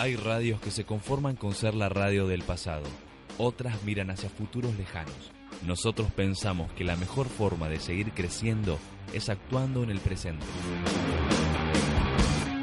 [0.00, 2.84] Hay radios que se conforman con ser la radio del pasado,
[3.36, 5.30] otras miran hacia futuros lejanos.
[5.66, 8.78] Nosotros pensamos que la mejor forma de seguir creciendo
[9.12, 10.46] es actuando en el presente.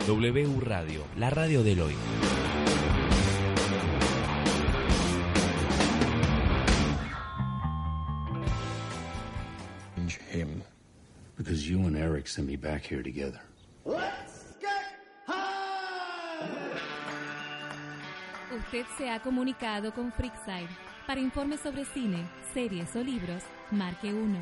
[0.08, 1.95] WU Radio, la radio del hoy.
[10.31, 10.64] him.
[11.36, 13.41] Because you and Eric sent me back here together.
[18.55, 20.70] Usted se ha comunicado con Freakside.
[21.05, 24.38] Para informes sobre cine, series o libros, marque 1.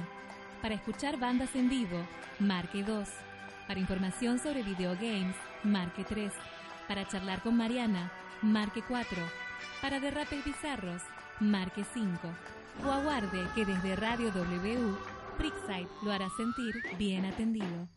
[0.62, 1.98] Para escuchar bandas en vivo,
[2.40, 3.10] marque 2.
[3.68, 6.32] Para información sobre videogames, marque 3.
[6.88, 8.12] Para charlar con Mariana,
[8.42, 9.18] marque 4.
[9.82, 11.02] Para derrapes bizarros,
[11.40, 12.20] marque 5.
[12.86, 14.96] O aguarde que desde Radio W,
[15.38, 17.88] Freakside lo hará sentir bien atendido.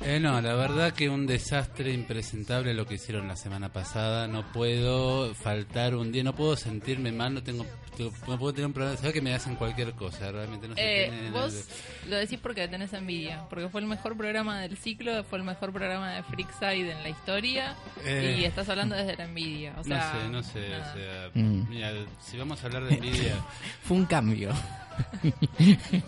[0.00, 4.28] Eh, no, la verdad que un desastre impresentable lo que hicieron la semana pasada.
[4.28, 8.66] No puedo faltar un día, no puedo sentirme mal, no tengo, tengo- no puedo tener
[8.68, 8.96] un problema.
[8.96, 11.06] Sabes que me hacen cualquier cosa, realmente no sé.
[11.06, 11.64] Eh, vos
[12.08, 15.72] lo decís porque tenés envidia, porque fue el mejor programa del ciclo, fue el mejor
[15.72, 18.36] programa de Freakside en la historia Eh.
[18.38, 19.74] y estás hablando desde la envidia.
[19.78, 21.68] O sea, no sé, no sé, o sea, Mm.
[21.68, 23.34] mira, si vamos a hablar de envidia,
[23.82, 24.50] Fue un cambio.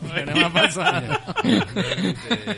[0.01, 1.19] Programa pasado.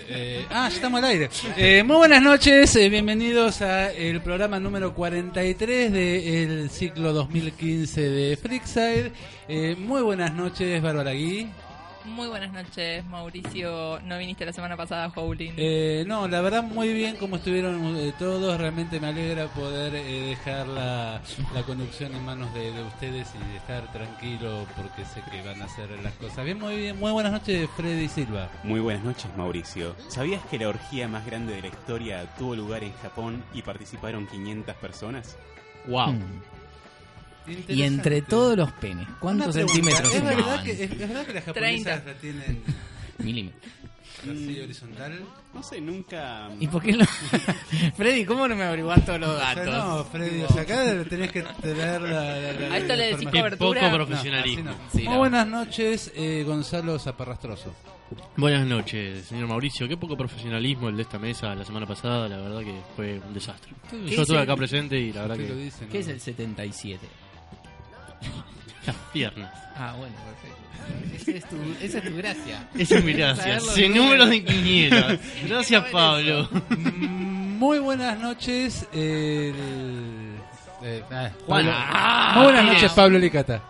[0.09, 1.31] Eh, ah, ya estamos al aire.
[1.57, 8.37] Eh, muy buenas noches, eh, bienvenidos a el programa número 43 del ciclo 2015 de
[8.37, 9.13] Freakside.
[9.49, 11.49] Eh, muy buenas noches, Bárbara Gui.
[12.05, 14.01] Muy buenas noches, Mauricio.
[14.05, 15.53] No viniste la semana pasada, Howling.
[15.57, 20.27] Eh, no, la verdad muy bien como estuvieron eh, todos, realmente me alegra poder eh,
[20.29, 21.21] dejar la,
[21.55, 25.67] la conducción en manos de, de ustedes y estar tranquilo porque sé que van a
[25.67, 26.59] hacer las cosas bien.
[26.59, 28.51] Muy bien, muy buenas noches, Freddy Silva.
[28.65, 29.95] Muy buenas noches, Mauricio.
[30.09, 34.27] ¿Sabías que la orgía más grande de la historia tuvo lugar en Japón y participaron
[34.27, 35.37] 500 personas?
[35.87, 36.15] Wow.
[37.69, 41.33] Y entre todos los penes, ¿cuántos pregunta, centímetros ¿Es verdad, que, es, es verdad que
[41.35, 42.13] las japonesas 30.
[42.13, 42.63] la tienen
[43.19, 43.63] Milímetros.
[44.23, 45.21] así horizontal?
[45.53, 46.49] No sé, nunca...
[46.61, 47.05] ¿Y por qué no?
[47.97, 49.67] Freddy, ¿cómo no me averiguás todos los O sea, datos?
[49.75, 52.09] no, Freddy, o sea, acá tenés que tener la,
[52.41, 53.81] la- la- A esto le decís cobertura.
[53.81, 54.65] poco profesionalismo.
[54.65, 54.79] No, no.
[54.93, 57.75] Sí, buenas noches, eh, Gonzalo Zaparrastroso.
[58.37, 59.89] Buenas noches, señor Mauricio.
[59.89, 62.29] Qué poco profesionalismo el de esta mesa la semana pasada.
[62.29, 63.73] La verdad que fue un desastre.
[63.91, 65.89] ¿Qué Yo es estuve acá presente y la verdad ¿Qué lo que dicen?
[65.89, 67.07] ¿Qué es el 77?
[68.87, 69.53] las piernas.
[69.77, 70.59] Ah, bueno, perfecto.
[71.15, 72.69] Esa es tu, esa es tu gracia.
[72.77, 73.61] Esa es mi gracia.
[73.61, 75.17] Sin números de quiniela.
[75.47, 76.49] Gracias, Pablo.
[76.69, 79.55] Muy buenas noches, el...
[80.83, 81.65] eh, ah, Juan.
[81.67, 83.63] Pablo- Ah, Muy buenas noches, Pablo Licata.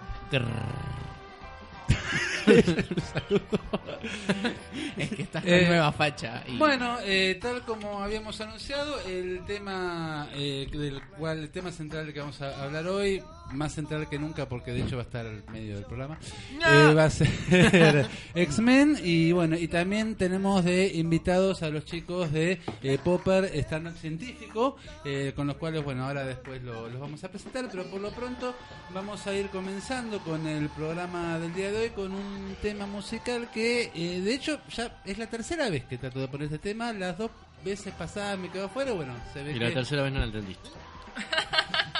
[4.96, 6.42] Es que estás con Eh, nueva facha.
[6.46, 6.56] Y...
[6.58, 12.20] Bueno, eh, tal como habíamos anunciado, el tema eh, del cual el tema central que
[12.20, 15.42] vamos a hablar hoy, más central que nunca porque de hecho va a estar al
[15.52, 16.18] medio del programa,
[16.66, 17.28] eh, va a ser
[18.34, 23.88] X-Men y bueno, y también tenemos de invitados a los chicos de eh, Popper Stand
[23.88, 27.84] Up Científico, eh, con los cuales bueno, ahora después lo- los vamos a presentar, pero
[27.84, 28.54] por lo pronto
[28.94, 33.50] vamos a ir comenzando con el programa del día de hoy con un tema musical
[33.52, 36.92] que eh, de hecho ya es la tercera vez que trato de poner este tema,
[36.92, 37.30] las dos
[37.64, 39.60] veces pasadas me quedo afuera, bueno, se ve Y que...
[39.60, 40.68] la tercera vez no la entendiste.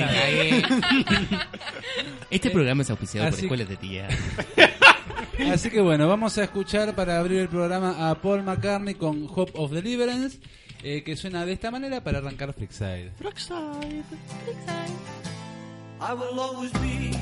[0.00, 0.62] Me cagué.
[2.30, 4.08] Este programa es auspiciado por Así- escuelas de tía.
[5.52, 9.52] Así que bueno, vamos a escuchar para abrir el programa a Paul McCartney con Hope
[9.54, 10.38] of Deliverance,
[10.82, 13.12] eh, que suena de esta manera para arrancar Freakside.
[15.98, 17.12] I will always be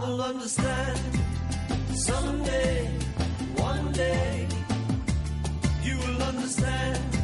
[0.00, 0.98] will understand
[1.94, 2.86] someday,
[3.56, 4.46] one day.
[5.82, 7.19] You will understand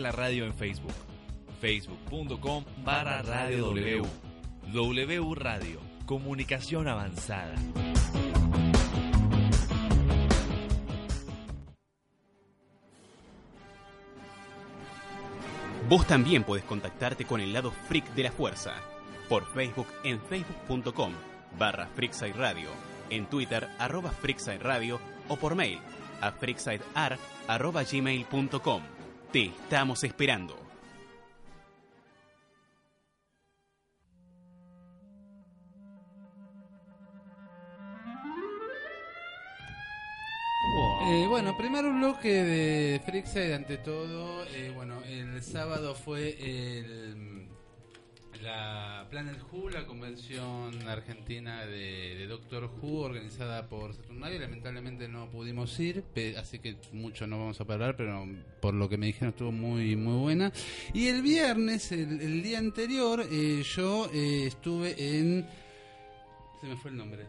[0.00, 0.94] la radio en Facebook.
[1.60, 4.02] Facebook.com barra Radio W.
[4.72, 5.80] W Radio.
[6.06, 7.54] Comunicación avanzada.
[15.88, 18.74] Vos también podés contactarte con el lado freak de la fuerza.
[19.28, 21.12] Por Facebook en facebook.com
[21.58, 21.88] barra
[22.36, 22.68] Radio.
[23.10, 24.12] En Twitter arroba
[24.60, 25.78] Radio o por mail
[26.20, 28.97] a freaksidear arroba gmail.com.
[29.32, 30.56] Te estamos esperando.
[41.10, 44.44] Eh, bueno, primero bloque de Freakside ante todo.
[44.46, 47.48] eh, bueno, el sábado fue el,
[48.42, 54.38] la Planet Who, la convención argentina de, Doctor Who organizada por Saturnario.
[54.38, 56.04] Lamentablemente no pudimos ir,
[56.38, 58.26] así que mucho no vamos a hablar, pero
[58.60, 60.52] por lo que me dijeron estuvo muy muy buena.
[60.92, 65.46] Y el viernes, el, el día anterior, eh, yo eh, estuve en...
[66.60, 67.26] Se me fue el nombre.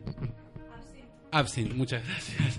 [1.31, 2.57] Absinthe, muchas gracias.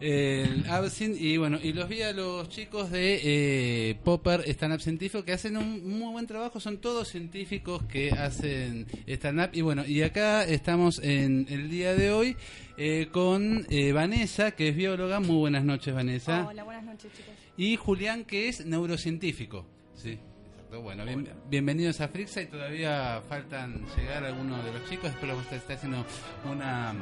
[0.00, 4.80] El Absinthe, y bueno, y los vi a los chicos de eh, Popper Stand Up
[4.80, 9.50] Científico que hacen un muy buen trabajo, son todos científicos que hacen stand up.
[9.52, 12.34] Y bueno, y acá estamos en el día de hoy
[12.78, 15.20] eh, con eh, Vanessa, que es bióloga.
[15.20, 16.46] Muy buenas noches, Vanessa.
[16.48, 17.34] Hola, buenas noches, chicos.
[17.58, 19.66] Y Julián, que es neurocientífico.
[19.94, 20.80] Sí, exacto.
[20.80, 25.10] Bueno, bien- bienvenidos a Frixa y todavía faltan llegar algunos de los chicos.
[25.10, 26.06] Después vamos a estar haciendo
[26.50, 26.94] una.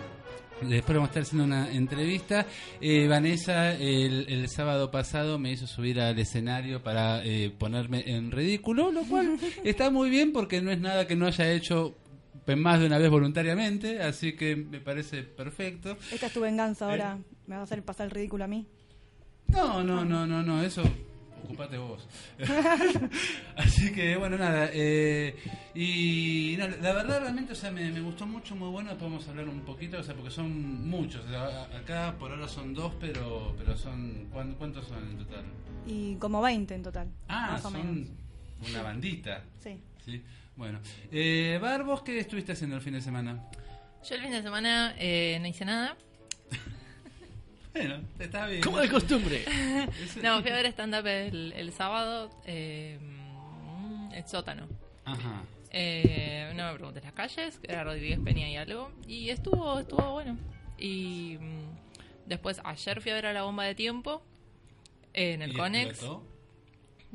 [0.63, 2.47] Después vamos a estar haciendo una entrevista.
[2.81, 8.31] Eh, Vanessa el, el sábado pasado me hizo subir al escenario para eh, ponerme en
[8.31, 11.95] ridículo, lo cual está muy bien porque no es nada que no haya hecho
[12.57, 15.97] más de una vez voluntariamente, así que me parece perfecto.
[16.11, 17.19] Esta es tu venganza ahora.
[17.47, 18.67] ¿Me vas a hacer pasar el ridículo a mí?
[19.49, 20.83] No, no, no, no, no, eso
[21.45, 22.07] ocupate vos.
[23.57, 24.71] Así que bueno, nada.
[24.73, 25.37] eh,
[25.75, 28.91] y no, la verdad realmente, o sea, me, me gustó mucho, muy bueno.
[28.91, 31.25] A hablar un poquito, o sea, porque son muchos.
[31.25, 35.19] o sea, a- acá por ahora son dos, pero pero son ¿cuán- ¿cuántos son en
[35.19, 35.45] total?
[35.87, 37.09] Y como 20 en total.
[37.29, 38.09] Ah, más o son menos.
[38.71, 39.43] una bandita.
[39.63, 39.79] Sí.
[40.05, 40.23] Sí.
[40.57, 40.81] Bueno,
[41.13, 43.45] eh, Bar, ¿vos qué estuviste haciendo el fin de semana?
[44.09, 45.97] Yo el fin de semana eh, no hice nada.
[47.79, 48.63] Bueno, está bien.
[48.63, 49.45] Como de costumbre.
[50.23, 52.31] no, fui a ver stand-up el, el sábado.
[52.47, 52.99] Eh,
[54.13, 54.67] el sótano.
[55.05, 55.43] Ajá.
[55.71, 58.91] Eh, no me preguntes las calles, que era Rodríguez Peña y algo.
[59.07, 60.37] Y estuvo, estuvo bueno.
[60.79, 64.23] Y mm, después, ayer fui a ver a la bomba de tiempo
[65.15, 65.91] en el ¿Y Conex.
[65.91, 66.25] explotó?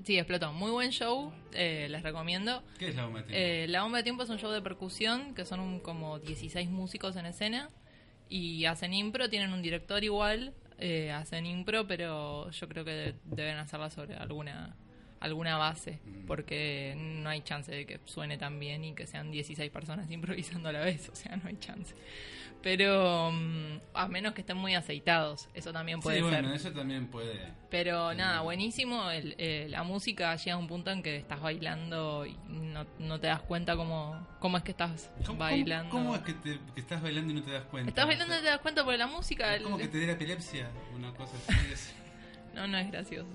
[0.03, 0.53] Sí, explotó.
[0.53, 2.63] Muy buen show, eh, les recomiendo.
[2.79, 3.39] ¿Qué es la bomba de tiempo?
[3.45, 6.69] Eh, la bomba de tiempo es un show de percusión que son un- como 16
[6.69, 7.69] músicos en escena
[8.29, 13.15] y hacen impro, tienen un director igual, eh, hacen impro, pero yo creo que de-
[13.25, 14.75] deben hacerla sobre alguna
[15.19, 19.71] alguna base, porque no hay chance de que suene tan bien y que sean 16
[19.71, 21.95] personas improvisando a la vez, o sea, no hay chance.
[22.63, 26.31] Pero mm, a menos que estén muy aceitados, eso también puede sí, ser.
[26.41, 27.51] bueno, eso también puede.
[27.69, 29.11] Pero nada, buenísimo.
[29.11, 33.19] El, eh, la música llega a un punto en que estás bailando y no, no
[33.19, 35.89] te das cuenta cómo, cómo es que estás ¿Cómo- bailando.
[35.91, 37.89] ¿Cómo, cómo es que, te- que estás bailando y no te das cuenta?
[37.89, 39.55] Estás bailando y no te das cuenta porque la música...
[39.55, 40.69] ¿Es como el- que te diera epilepsia?
[40.95, 41.71] Una cosa así.
[41.73, 41.93] es-
[42.55, 43.27] No, no es gracioso.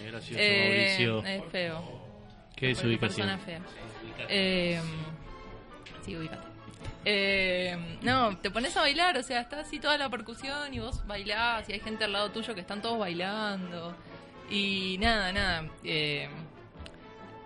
[0.00, 1.24] Es gracioso, Eh, Mauricio.
[1.26, 1.80] es feo.
[1.82, 3.26] Qué Porque desubicación.
[3.28, 3.60] persona fea.
[4.28, 4.80] Eh,
[6.04, 6.46] sí, ubicate.
[7.04, 11.06] Eh, no, te pones a bailar, o sea, está así toda la percusión y vos
[11.06, 13.94] bailás y hay gente al lado tuyo que están todos bailando.
[14.50, 15.64] Y nada, nada.
[15.84, 16.28] Eh,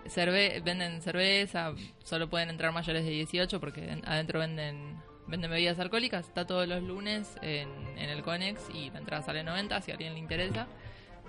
[0.06, 5.78] cerve venden cerveza, solo pueden entrar mayores de 18 porque en- adentro venden venden bebidas
[5.78, 6.26] alcohólicas.
[6.26, 9.94] Está todos los lunes en, en el Conex y la entrada sale 90 si a
[9.94, 10.66] alguien le interesa.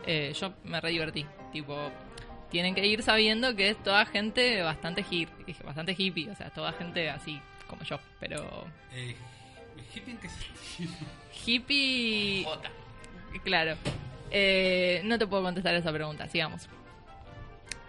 [0.05, 1.25] Eh, yo me re divertí.
[1.53, 1.89] Tipo,
[2.55, 5.27] tienen que ir sabiendo que es toda gente bastante hip,
[5.65, 9.13] bastante hippie, o sea, toda gente así como yo, pero Eh,
[9.93, 10.93] ¿Hippie en qué sentido?
[11.45, 12.47] hippie...
[13.43, 13.75] Claro.
[14.31, 16.69] Eh, no te puedo contestar esa pregunta, sigamos.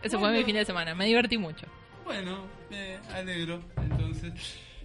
[0.03, 1.65] Ese fue mi fin de semana, me divertí mucho.
[2.05, 3.63] Bueno, me alegro.
[3.77, 4.33] Entonces,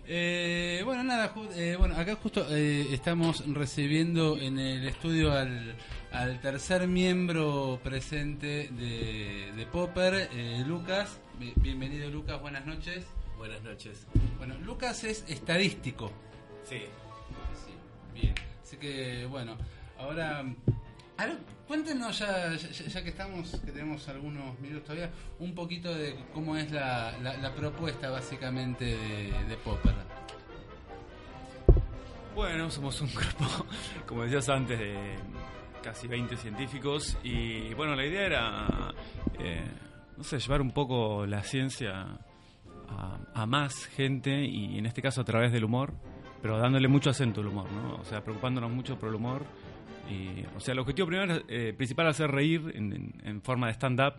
[0.07, 5.75] eh, bueno, nada, eh, bueno, acá justo eh, estamos recibiendo en el estudio al,
[6.11, 11.19] al tercer miembro presente de, de Popper, eh, Lucas.
[11.39, 13.05] Bi- Bienvenido, Lucas, buenas noches.
[13.37, 14.05] Buenas noches.
[14.37, 16.11] Bueno, Lucas es estadístico.
[16.63, 16.77] Sí.
[17.65, 17.73] Sí,
[18.13, 18.35] bien.
[18.63, 19.57] Así que, bueno,
[19.97, 20.43] ahora...
[21.67, 25.09] cuéntenos ya, ya, que estamos, que tenemos algunos minutos todavía,
[25.39, 29.95] un poquito de cómo es la propuesta básicamente de, de Popper.
[32.35, 33.65] Bueno, somos un grupo,
[34.07, 35.15] como decías antes, de
[35.83, 38.93] casi 20 científicos y bueno, la idea era,
[39.39, 39.69] eh,
[40.15, 42.19] no sé, llevar un poco la ciencia
[42.87, 45.93] a, a más gente y en este caso a través del humor,
[46.41, 47.95] pero dándole mucho acento al humor, ¿no?
[47.95, 49.43] O sea, preocupándonos mucho por el humor.
[50.11, 53.67] Y, o sea, el objetivo primero, eh, principal es hacer reír en, en- en forma
[53.67, 54.15] de stand-up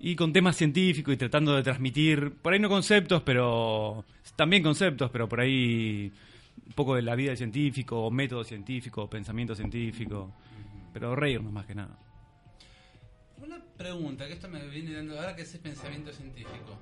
[0.00, 4.04] y con temas científicos y tratando de transmitir, por ahí no conceptos, pero
[4.36, 6.12] también conceptos, pero por ahí
[6.66, 10.32] un poco de la vida del científico, o método científico, o pensamiento científico,
[10.92, 11.96] pero reírnos más que nada.
[13.42, 16.78] Una pregunta, que esto me viene dando, ahora que es pensamiento científico.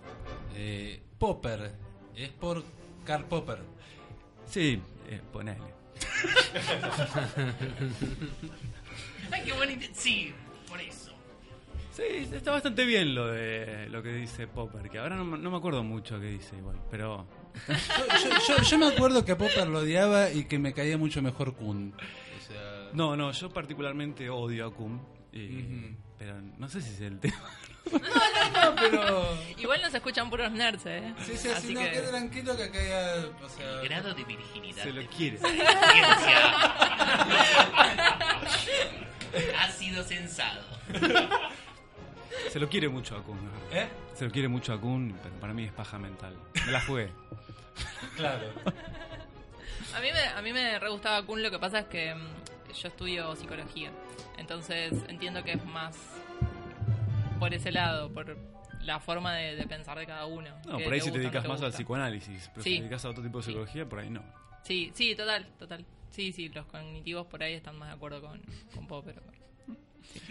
[0.54, 1.72] Eh, Popper,
[2.16, 2.64] ¿es por
[3.04, 3.58] Karl Popper?
[4.46, 5.81] Sí, eh, ponele.
[9.30, 9.86] Ay, qué bonito.
[9.92, 10.32] Sí,
[10.68, 11.12] por eso.
[11.92, 15.50] Sí, está bastante bien lo de lo que dice Popper, que ahora no, me- no
[15.50, 17.26] me acuerdo mucho qué dice igual, pero
[17.68, 17.74] Yo,
[18.30, 21.20] yo- yo- yo me acuerdo que a Popper lo odiaba y que me caía mucho
[21.20, 21.92] mejor Kuhn.
[21.94, 25.00] O sea, no, no, yo particularmente odio a Kuhn,
[25.34, 27.34] y- pero no sé si es el tema.
[27.90, 29.36] no, pero...
[29.58, 31.12] Igual nos escuchan puros nerds, ¿eh?
[31.26, 33.80] Sí, sí, Así sí, no, que- quede tranquilo que acá haya, o sea...
[33.80, 34.84] El grado de virginidad.
[34.84, 35.38] Se lo quiere.
[39.58, 40.60] Ha sido censado.
[42.50, 43.38] Se lo quiere mucho a Kuhn.
[43.42, 43.50] ¿no?
[43.76, 43.88] ¿Eh?
[44.14, 46.36] Se lo quiere mucho a Kuhn, pero para mí es paja mental.
[46.66, 47.10] Me la jugué.
[48.16, 48.46] Claro.
[49.96, 52.26] A mí me, a mí me re gustaba Kuhn, lo que pasa es que mm,
[52.72, 53.90] yo estudio psicología.
[54.38, 55.96] Entonces entiendo que es más
[57.38, 58.36] por ese lado, por
[58.82, 60.50] la forma de, de pensar de cada uno.
[60.66, 62.76] No, por ahí si te no dedicas más al psicoanálisis, pero si Sí.
[62.76, 64.22] te dedicas a otro tipo de psicología, por ahí no.
[64.64, 65.84] Sí, sí, total, total.
[66.10, 68.40] Sí, sí, los cognitivos por ahí están más de acuerdo con,
[68.74, 69.22] con Popper.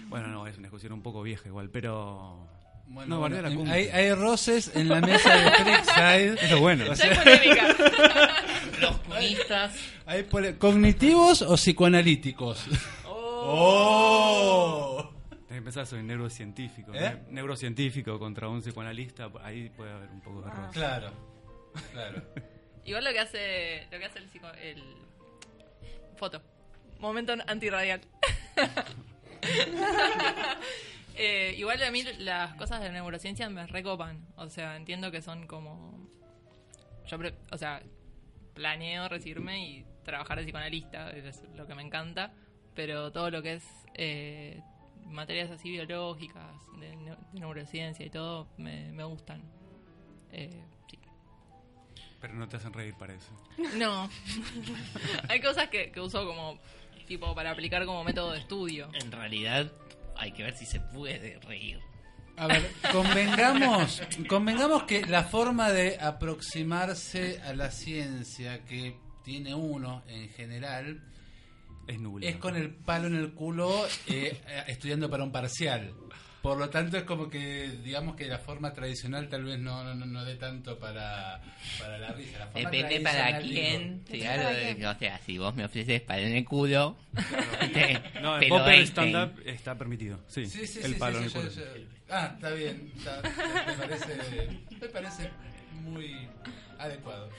[0.08, 2.48] Bueno, no, es una discusión un poco vieja igual, pero...
[2.94, 6.34] Bueno, no, bueno, hay, hay roces en la mesa de Freakside.
[6.44, 6.92] Es lo bueno.
[6.92, 7.68] O sea, polémica.
[8.82, 9.74] Los cunistas.
[10.06, 10.24] hay
[10.60, 12.66] ¿Cognitivos o psicoanalíticos?
[13.06, 15.10] ¡Oh!
[15.48, 16.94] Tenés que pensar, soy neurocientífico.
[16.94, 17.00] ¿Eh?
[17.00, 20.74] Ne- Neurocientífico contra un psicoanalista, ahí puede haber un poco de roce.
[20.80, 21.12] Claro,
[21.94, 22.22] claro.
[22.84, 24.84] Igual lo que hace, lo que hace el psico, el
[26.18, 26.42] foto,
[27.00, 28.02] momento antirradial.
[31.16, 35.46] Eh, igual a mí las cosas de neurociencia me recopan, o sea, entiendo que son
[35.48, 36.08] como,
[37.08, 37.82] yo, pre- o sea,
[38.54, 42.34] planeo recibirme y trabajar de psicoanalista, es lo que me encanta,
[42.76, 43.64] pero todo lo que es
[43.96, 44.62] eh,
[45.06, 49.42] materias así biológicas, de, neu- de neurociencia y todo, me, me gustan.
[50.32, 50.98] Eh, sí.
[52.22, 53.32] Pero no te hacen reír para eso.
[53.76, 54.10] No.
[55.30, 56.58] Hay cosas que, que uso como
[57.08, 58.90] tipo para aplicar como método de estudio.
[58.94, 59.72] En realidad,
[60.22, 61.80] hay que ver si se puede reír.
[62.38, 70.04] A ver, convengamos, convengamos que la forma de aproximarse a la ciencia que tiene uno
[70.08, 71.04] en general
[71.88, 72.28] Es nula.
[72.28, 75.94] es con el palo en el culo eh, eh, estudiando para un parcial.
[76.42, 79.94] Por lo tanto, es como que, digamos que la forma tradicional tal vez no, no,
[79.94, 81.40] no, no dé tanto para,
[81.80, 82.40] para la risa.
[82.40, 84.04] La forma Depende para quién.
[84.06, 84.24] digo.
[84.24, 86.98] Claro, o sea, si vos me ofreces palo en el culo.
[87.74, 89.10] te- No, te el lo popper Einstein.
[89.10, 90.20] stand-up está permitido.
[90.28, 91.50] Sí, Sí, sí, el sí, palo sí, en el sí, culo.
[91.52, 92.92] yo- yo- Ah, está bien.
[92.98, 95.30] está- me, parece, me parece
[95.84, 96.28] muy
[96.80, 97.30] adecuado.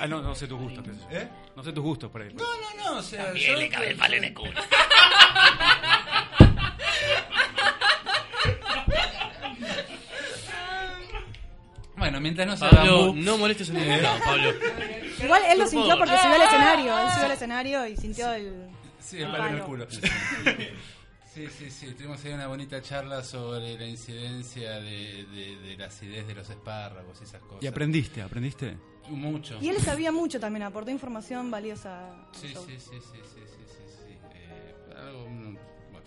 [0.00, 0.84] Ah, no, no sé tus gustos.
[1.12, 1.28] ¿Eh?
[1.56, 2.34] No sé tus gustos por ahí.
[2.34, 2.98] No, no, no.
[2.98, 4.52] O sea, También yo- le cabe el palo en el culo.
[12.00, 13.80] Bueno, mientras no se Pablo, bambú- no molestes a mi
[14.24, 14.50] Pablo.
[15.22, 15.98] Igual él lo Por sintió favor.
[15.98, 16.98] porque subió al escenario.
[16.98, 18.68] Él subió al escenario y sintió el.
[18.98, 19.86] Sí, el palo en el culo.
[19.90, 21.94] Sí, sí, sí.
[21.94, 26.50] Tuvimos ahí una bonita charla sobre la incidencia de, de, de la acidez de los
[26.50, 27.62] espárragos y esas cosas.
[27.62, 28.20] ¿Y aprendiste?
[28.20, 28.76] ¿Aprendiste?
[29.08, 29.56] Mucho.
[29.60, 32.08] Y él sabía mucho también, aportó información valiosa.
[32.10, 32.64] al Sí, show.
[32.66, 34.18] sí, sí, sí, sí, sí, sí, sí.
[34.34, 35.56] Eh, algo, bueno.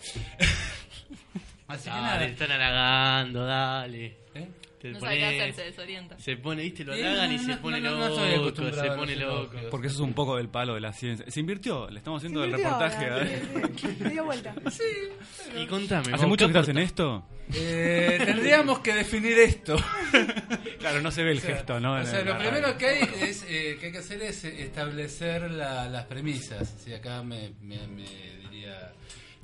[1.67, 2.19] Así que Dale, nada.
[2.19, 4.17] te están halagando, dale.
[4.35, 4.49] ¿Eh?
[4.83, 6.19] Te No pones- desorienta.
[6.19, 8.41] Se pone, viste, lo Sí, halagan no, y no, se pone no, no estoy loco,
[8.41, 9.57] acostumbrado se a pone loco.
[9.71, 11.25] Porque eso es un poco del palo de la ciencia.
[11.31, 13.05] Se invirtió, le estamos haciendo el reportaje.
[13.09, 13.41] ahora, ¿eh?
[13.77, 13.95] sí, sí.
[14.03, 14.53] Le dio vuelta.
[15.55, 17.25] Y contame, ¿Hace mucho ¿qué que estás en esto?
[17.53, 19.77] Eh, tendríamos que definir esto.
[20.79, 21.93] Claro, no se ve el O sea, gesto, ¿no?
[21.93, 25.87] O sea, lo primero que hay, es, eh, que hay que hacer es establecer la-
[25.87, 26.75] las premisas.
[26.83, 28.03] Si acá me, me- me
[28.41, 28.91] diría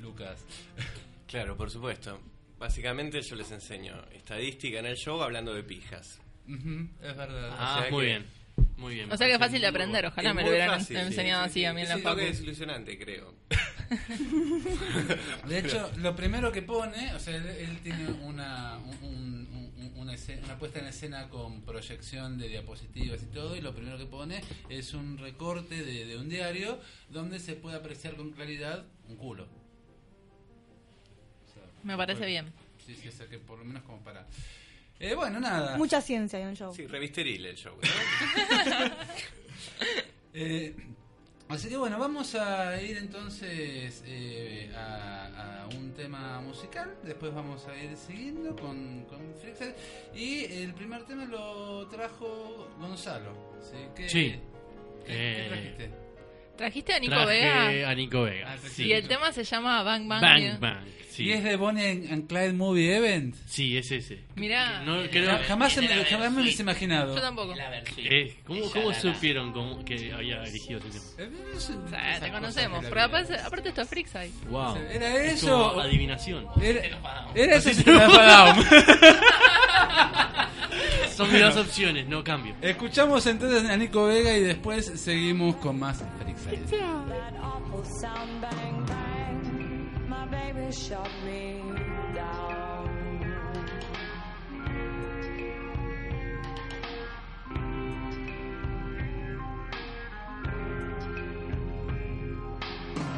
[0.00, 0.44] Lucas.
[1.26, 2.20] Claro, por supuesto.
[2.60, 6.20] Básicamente yo les enseño estadística en el show hablando de pijas.
[6.46, 7.50] Es verdad.
[7.58, 8.26] Ah, O sea muy que- bien.
[8.76, 9.10] Muy bien.
[9.12, 11.50] O sea que es fácil de aprender, ojalá Es me lo hubieran fácil, enseñado sí,
[11.50, 12.20] así sí, a mí en la Es facu.
[12.20, 13.34] desilusionante, creo.
[15.48, 19.92] De hecho, lo primero que pone, o sea, él, él tiene una, un- un- un-
[19.96, 23.96] una, escena- una puesta en escena con proyección de diapositivas y todo, y lo primero
[23.98, 28.84] que pone es un recorte de, de un diario donde se puede apreciar con claridad
[29.08, 29.46] un culo.
[31.82, 32.52] Me parece bueno, bien.
[32.86, 34.26] Sí, sí, o sea que por lo menos como para...
[34.98, 35.76] Eh, bueno, nada.
[35.78, 36.74] Mucha ciencia en el show.
[36.74, 38.90] Sí, revisteril el show, ¿no?
[40.32, 40.74] Eh,
[41.48, 46.94] así que bueno, vamos a ir entonces eh, a, a un tema musical.
[47.02, 49.20] Después vamos a ir siguiendo con, con.
[50.14, 53.32] Y el primer tema lo trajo Gonzalo.
[53.62, 53.76] ¿sí?
[53.96, 54.34] ¿Qué, Sí.
[55.04, 55.90] ¿Qué, qué Eh, trajiste?
[56.60, 57.26] ¿Trajiste a Nico Traje
[57.70, 57.88] Vega?
[57.90, 58.52] a Nico Vega.
[58.52, 58.84] Ah, sí.
[58.84, 60.20] Y el tema se llama Bang Bang.
[60.20, 60.84] Bang Bang.
[61.10, 61.24] Sí.
[61.24, 63.34] ¿Y es de Bonnie and Clyde Movie Event?
[63.46, 64.20] Sí, es ese.
[64.36, 64.82] Mirá.
[64.82, 67.14] No, Eh, creo- Ja- jamás, se me, la jamás me lo hubiese imaginado.
[67.14, 67.54] Yo tampoco.
[67.54, 68.06] La versión.
[68.10, 71.30] Eh, ¿Cómo, Ella cómo la- supieron cómo que había elegido ese tema?
[71.32, 72.82] Eh, es- O sea, esas te cosas conocemos.
[72.84, 73.04] la Pero vida.
[73.06, 74.30] aparte, aparte esto es Freakside.
[74.50, 74.76] Wow.
[74.90, 75.68] ¿Era Es eso?
[75.70, 76.46] como adivinación.
[76.62, 76.80] Era,
[77.34, 78.66] era eso te enfadamos.
[81.20, 82.54] Son mis dos opciones, no cambio.
[82.62, 86.02] Escuchamos entonces a Nico Vega y después seguimos con más
[92.14, 92.88] down.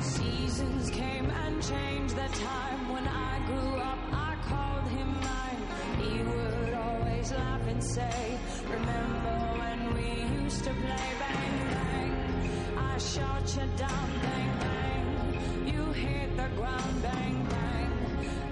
[0.00, 3.98] Seasons came and changed the time when I grew up.
[4.10, 5.51] I called him mine.
[7.37, 12.12] Laugh and say, Remember when we used to play bang bang?
[12.77, 15.75] I shot you down, bang bang.
[15.75, 17.90] You hit the ground, bang bang.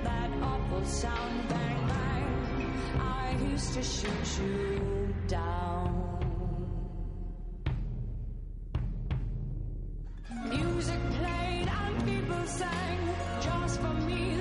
[0.04, 3.00] That awful sound, bang bang.
[3.00, 6.06] I used to shoot you down.
[10.48, 13.14] Music played and people sang.
[13.40, 14.36] Just for me,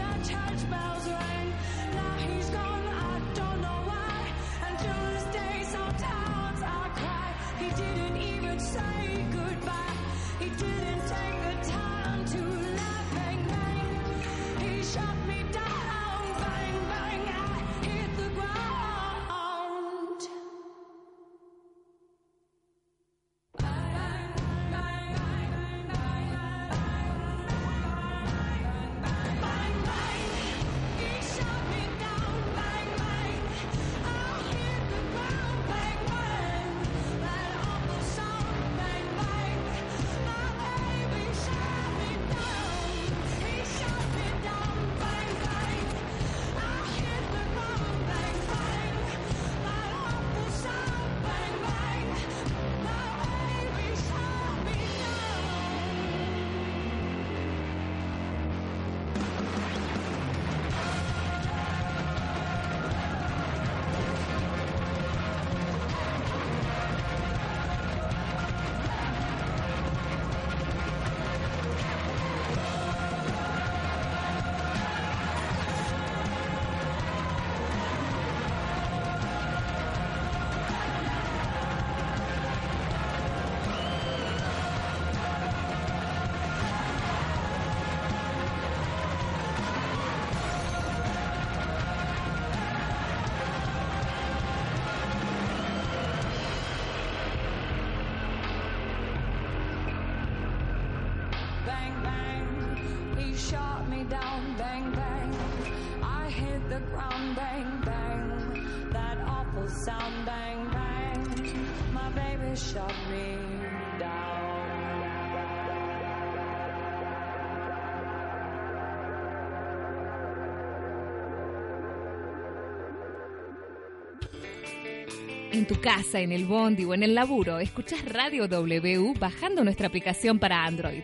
[125.51, 129.88] En tu casa, en el bondi o en el laburo, escuchas Radio W bajando nuestra
[129.88, 131.03] aplicación para Android.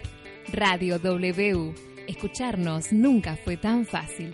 [0.51, 1.73] Radio W.
[2.07, 4.31] Escucharnos nunca fue tan fácil.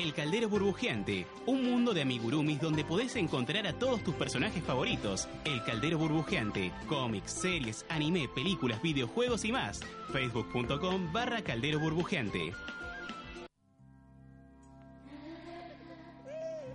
[0.00, 5.28] El Caldero Burbujeante, un mundo de amigurumis donde podés encontrar a todos tus personajes favoritos.
[5.44, 9.80] El Caldero Burbujeante, cómics, series, anime, películas, videojuegos y más.
[10.10, 12.54] Facebook.com barra Caldero Burbujeante.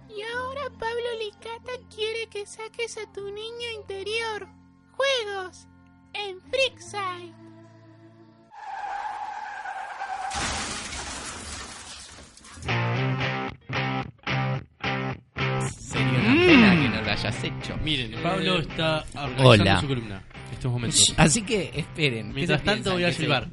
[0.08, 4.48] Y ahora Pablo Licata quiere que saques a tu niño interior.
[4.92, 5.68] Juegos
[6.14, 7.45] en Freakside.
[17.16, 17.76] Hayas hecho.
[17.84, 19.82] Miren, Pablo está organizando Hola.
[19.82, 21.14] su columna en estos momentos.
[21.18, 22.28] Así que esperen.
[22.30, 23.48] ¿qué Mientras tanto, voy a silbar.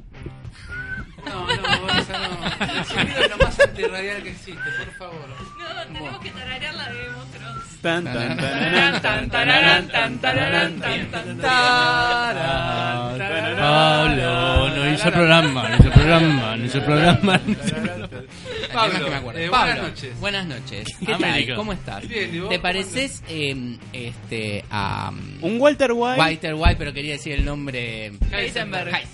[1.25, 2.73] No, no, no.
[2.79, 5.27] El sonido es lo más antirradial que existe, por favor.
[5.57, 7.63] No, tenemos que tararear la de Game of Thrones.
[7.81, 13.17] Tan, tan, Tan, tararán, tan, tararán, tan, tararán, tan, tan, tararán.
[13.57, 17.39] Pablo, no hizo el programa, no hizo el programa, no hizo programa.
[17.45, 17.83] no hizo el
[18.73, 18.93] programa.
[18.93, 19.39] Pablo, Además que me acuerdo.
[19.39, 20.19] eh, Pablo, buenas noches.
[20.19, 20.87] Buenas noches.
[20.99, 21.55] ¿Qué tal?
[21.55, 22.07] ¿Cómo estás?
[22.07, 22.49] Bien, ¿y vos?
[22.49, 26.19] ¿Te ¿Cómo pareces eh, este, a um, Un Walter White.
[26.19, 28.93] Walter White, pero quería decir el nombre Heisenberg.
[28.93, 29.07] Heisenberg.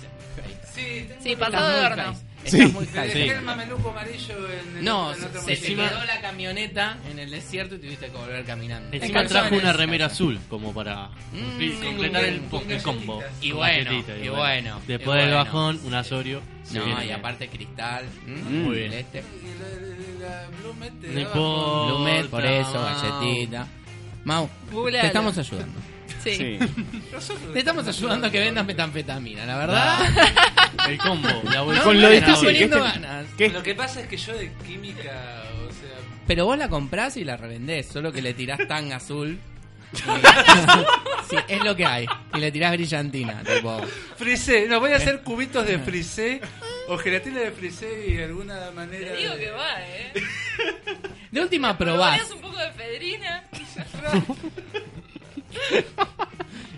[0.74, 2.14] Sí, Sí, pasado de horno.
[2.44, 2.56] Sí.
[2.56, 3.38] Estás muy Te dejé Heisenberg.
[3.38, 7.30] el mameluco amarillo en el No, en otro se, se quedó la camioneta en el
[7.30, 8.88] desierto y tuviste que volver caminando.
[8.96, 13.22] Encima En trajo una remera azul como para Mm, sí, completar el, con el combo.
[13.42, 15.44] Y Con bueno, y bueno, Después del bueno.
[15.44, 16.40] bajón, un asorio.
[16.72, 18.06] No, y aparte cristal.
[18.26, 18.90] mm, Muy bien.
[18.92, 19.22] celeste.
[19.42, 21.92] Y la- la- la Blumet te No daba importa.
[21.92, 22.84] Lumet, por eso, Mau.
[22.84, 23.66] galletita.
[24.24, 25.00] Mau, Googlealo.
[25.02, 25.80] te estamos ayudando.
[26.22, 26.34] Sí.
[26.36, 26.58] Sí.
[27.54, 29.98] Te estamos ayudando a que vendas metanfetamina, la verdad.
[30.88, 31.84] El combo, la vuelta.
[31.84, 33.26] Con lo me difícil estás que poniendo ganas.
[33.36, 33.48] ¿Qué?
[33.50, 37.24] Lo que pasa es que yo de química, o sea, Pero vos la comprás y
[37.24, 39.38] la revendés, solo que le tirás tan azul.
[41.28, 42.06] sí, es lo que hay.
[42.34, 43.80] Y le tirás brillantina, tipo.
[44.16, 44.78] frisé, no Eh.
[44.78, 46.40] voy a hacer cubitos de frisé
[46.88, 50.12] o gelatina de frisé y de alguna manera Te digo de- que va, ¿eh?
[51.30, 52.20] De última probás.
[52.20, 53.44] ponías un poco de fedrina.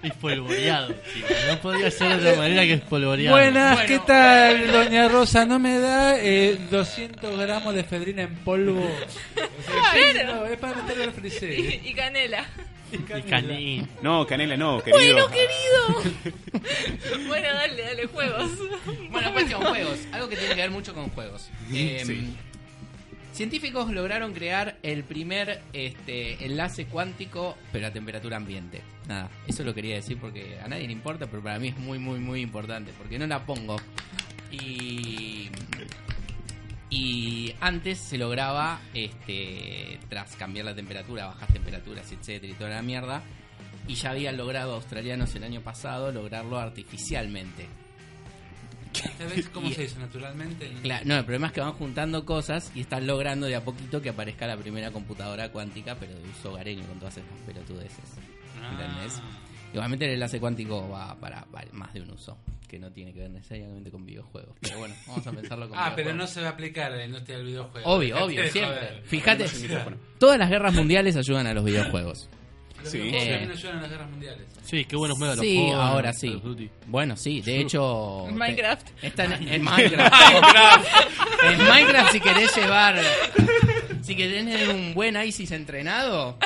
[0.02, 0.94] Espolvoreado.
[1.12, 1.28] chico.
[1.48, 3.36] No podría ser de otra manera que espolvoreado.
[3.36, 3.88] Buenas, Bueno.
[3.88, 5.44] ¿qué tal, doña Rosa?
[5.46, 8.88] ¿No me da eh, 200 gramos de fedrina en polvo?
[9.34, 10.34] Claro.
[10.40, 11.54] no, es para meterlo al frisé.
[11.84, 12.46] Y, y canela.
[12.92, 13.86] Y caní.
[14.02, 15.30] No, Canela no, querido.
[17.26, 18.50] Bueno, dale, dale, juegos.
[19.10, 19.98] Bueno, cuestión, juegos.
[20.12, 21.48] Algo que tiene que ver mucho con juegos.
[21.72, 22.34] Eh, Sí.
[23.42, 28.82] Científicos lograron crear el primer este, enlace cuántico, pero a temperatura ambiente.
[29.08, 31.98] Nada, eso lo quería decir porque a nadie le importa, pero para mí es muy,
[31.98, 33.78] muy, muy importante, porque no la pongo.
[34.52, 35.50] Y,
[36.88, 42.82] y antes se lograba, este, tras cambiar la temperatura, bajas temperaturas, etcétera, y toda la
[42.82, 43.24] mierda,
[43.88, 47.66] y ya habían logrado australianos el año pasado lograrlo artificialmente.
[48.92, 50.70] ¿Sabes cómo se dice naturalmente?
[50.82, 54.00] Claro, no, el problema es que van juntando cosas y están logrando de a poquito
[54.00, 58.16] que aparezca la primera computadora cuántica, pero de uso hogareño con todas esas pelotudeces.
[58.70, 59.20] ¿Entendés?
[59.72, 62.36] Igualmente el enlace cuántico va para, para más de un uso,
[62.68, 64.54] que no tiene que ver necesariamente con videojuegos.
[64.60, 67.38] Pero bueno, vamos a pensarlo con Ah, pero no se va a aplicar la industria
[67.38, 67.90] del videojuego.
[67.90, 68.76] Obvio, obvio, siempre.
[68.76, 69.02] joder.
[69.04, 69.46] Fíjate,
[70.18, 72.28] todas las guerras mundiales ayudan a los videojuegos.
[72.82, 72.98] Los Sí.
[72.98, 73.12] Eh.
[73.30, 74.46] también ayudan a las guerras mundiales.
[74.64, 76.40] Sí, qué buenos Medal of Sí, ahora sí.
[76.86, 78.26] Bueno, sí, de hecho...
[78.28, 78.88] En Minecraft.
[79.02, 80.14] está en, en Minecraft.
[81.44, 83.00] en Minecraft si querés llevar...
[84.02, 86.36] Si querés tener un buen ISIS entrenado,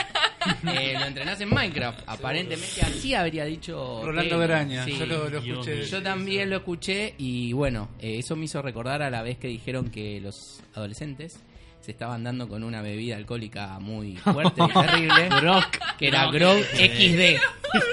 [0.68, 2.00] eh, lo entrenás en Minecraft.
[2.06, 4.02] Aparentemente así habría dicho...
[4.04, 4.38] Rolando.
[4.38, 4.96] Veraña, Sí.
[4.98, 5.84] yo lo, escuché.
[5.86, 9.48] Yo también lo escuché y bueno, eh, eso me hizo recordar a la vez que
[9.48, 11.38] dijeron que los adolescentes
[11.86, 15.28] se estaban dando con una bebida alcohólica muy fuerte y terrible.
[15.40, 15.64] Grog.
[15.96, 17.40] Que era Grog XD.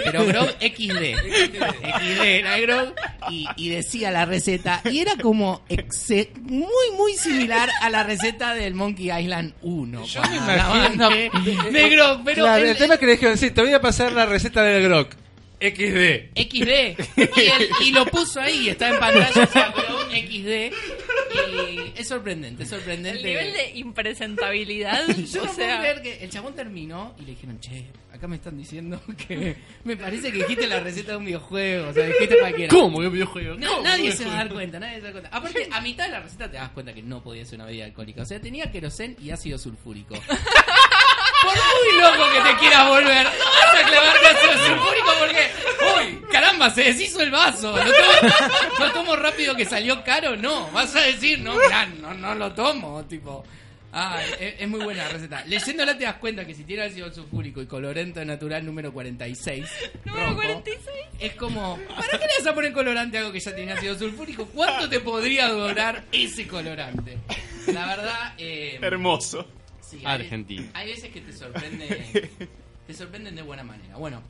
[0.04, 1.16] Pero Grog XD.
[1.16, 2.96] XD era Grog.
[3.30, 4.82] Y, y decía la receta.
[4.92, 10.06] Y era como exe- muy, muy similar a la receta del Monkey Island 1.
[10.06, 12.22] Yo me imagino- de, Grog.
[12.26, 14.26] Pero Claro, el- el tema es que le dijeron, sí, te voy a pasar la
[14.26, 15.12] receta del Grok.
[15.62, 16.34] XD.
[16.36, 16.58] XD.
[17.16, 20.74] Y, él- y lo puso ahí, está en pantalla, o sea, Grog XD.
[21.52, 23.20] Y es sorprendente, es sorprendente.
[23.20, 25.08] El nivel de impresentabilidad.
[25.32, 28.28] Yo o no sea, puedo creer que el chabón terminó y le dijeron, che, acá
[28.28, 32.06] me están diciendo que me parece que dijiste la receta de un videojuego, o sea,
[32.06, 32.70] dijiste cualquiera.
[32.70, 33.56] ¿Cómo un videojuego?
[33.56, 34.56] No, ¿Cómo nadie se va a dar videojuego?
[34.56, 35.38] cuenta, nadie se va a dar cuenta.
[35.38, 37.86] Aparte, a mitad de la receta te das cuenta que no podía ser una bebida
[37.86, 38.22] alcohólica.
[38.22, 40.16] O sea, tenía querosén y ácido sulfúrico.
[41.44, 45.52] Por muy loco que te quieras volver, no vas a clavarte ácido sulfúrico porque,
[45.98, 47.76] uy, caramba, se deshizo el vaso.
[47.76, 48.40] ¿Lo tomo,
[48.80, 50.36] lo tomo rápido que salió caro?
[50.36, 53.44] No, vas a decir, no, mirá, no, no lo tomo, tipo.
[53.96, 55.44] Ah, es, es muy buena la receta.
[55.46, 59.66] Leyéndola te das cuenta que si tiene ácido sulfúrico y colorante natural número 46,
[60.06, 60.82] Número rojo, 46.
[61.20, 63.96] es como, ¿para qué le vas a poner colorante a algo que ya tiene ácido
[63.96, 64.48] sulfúrico?
[64.48, 67.20] ¿Cuánto te podría durar ese colorante?
[67.68, 69.48] La verdad, eh, Hermoso.
[70.00, 70.70] Sí, Argentina.
[70.74, 72.30] Hay veces que te sorprende,
[72.88, 73.96] te sorprenden de buena manera.
[73.98, 74.22] Bueno,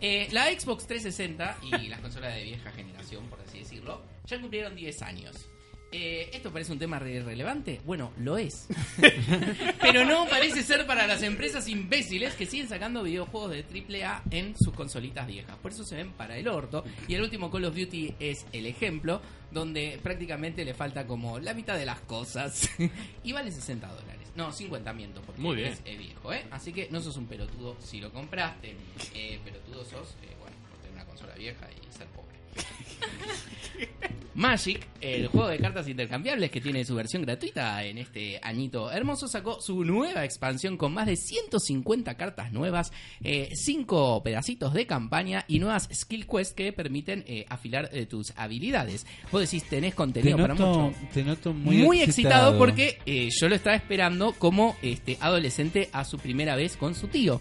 [0.00, 4.74] eh, la Xbox 360 y las consolas de vieja generación, por así decirlo, ya cumplieron
[4.74, 5.48] 10 años.
[5.94, 7.82] Eh, ¿Esto parece un tema re- relevante?
[7.84, 8.66] Bueno, lo es.
[9.82, 13.64] Pero no parece ser para las empresas imbéciles que siguen sacando videojuegos de
[14.06, 15.54] AAA en sus consolitas viejas.
[15.58, 16.82] Por eso se ven para el orto.
[17.08, 21.52] Y el último Call of Duty es el ejemplo, donde prácticamente le falta como la
[21.52, 22.70] mitad de las cosas.
[23.22, 24.11] y vale 60 dólares.
[24.34, 25.72] No, 50 miento, porque Muy bien.
[25.72, 26.44] es eh, viejo, ¿eh?
[26.50, 28.74] Así que no sos un pelotudo si lo compraste.
[29.14, 32.38] Eh, pelotudo sos, eh, bueno, por tener una consola vieja y ser pobre.
[34.34, 39.28] Magic, el juego de cartas intercambiables que tiene su versión gratuita en este añito hermoso,
[39.28, 42.92] sacó su nueva expansión con más de 150 cartas nuevas,
[43.22, 49.06] 5 pedacitos de campaña y nuevas skill quests que permiten eh, afilar eh, tus habilidades.
[49.30, 50.94] Vos decís, tenés Te contenido para mucho.
[51.12, 56.18] te noto muy, excitado, porque eh, yo lo estaba esperando como este adolescente a su
[56.18, 57.40] primera vez con su tío.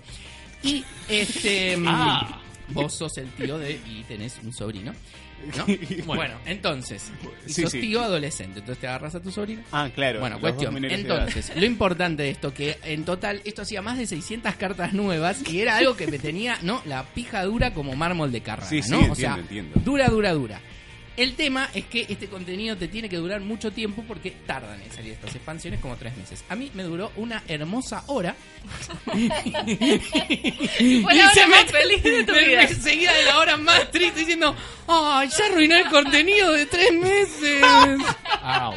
[0.64, 2.42] Y este Ah.
[2.70, 4.94] vos sos el tío de y tenés un sobrino.
[5.58, 5.66] ¿No?
[5.66, 6.04] Bueno.
[6.06, 6.34] bueno.
[6.46, 7.12] entonces,
[7.46, 7.82] Sí, sos sí.
[7.82, 9.62] tío adolescente, entonces te agarras a tu sobrino.
[9.72, 10.20] Ah, claro.
[10.20, 10.84] Bueno, cuestión.
[10.86, 15.42] Entonces, lo importante de esto, que en total esto hacía más de 600 cartas nuevas
[15.50, 16.82] y era algo que me tenía, ¿no?
[16.86, 18.98] La pija dura como mármol de Carrara, Sí, sí, ¿no?
[18.98, 19.80] entiendo, o sea, entiendo.
[19.84, 20.62] dura, dura, dura.
[21.22, 24.92] El tema es que este contenido te tiene que durar mucho tiempo porque tardan en
[24.92, 26.44] salir estas expansiones como tres meses.
[26.50, 28.36] A mí me duró una hermosa hora.
[30.80, 32.62] y hora más feliz de tu me- vida.
[32.64, 34.56] me seguía de la hora más triste diciendo,
[34.88, 37.64] ¡ay, ya arruiné el contenido de tres meses!
[38.42, 38.74] Au.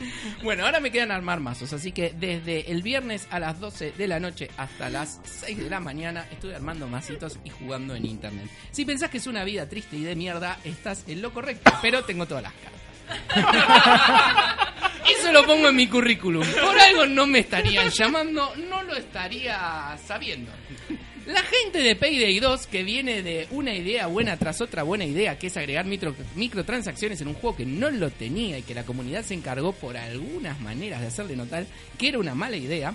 [0.42, 4.08] Bueno, ahora me quedan armar mazos, así que desde el viernes a las 12 de
[4.08, 8.46] la noche hasta las 6 de la mañana estuve armando mazitos y jugando en internet.
[8.70, 12.04] Si pensás que es una vida triste y de mierda, estás en lo correcto, pero
[12.04, 12.80] tengo todas las cartas.
[15.18, 16.46] Eso lo pongo en mi currículum.
[16.46, 20.52] Por algo no me estarían llamando, no lo estaría sabiendo.
[21.26, 25.38] La gente de Payday 2, que viene de una idea buena tras otra buena idea,
[25.38, 28.84] que es agregar micro- microtransacciones en un juego que no lo tenía y que la
[28.84, 31.66] comunidad se encargó por algunas maneras de hacerle notar
[31.98, 32.94] que era una mala idea,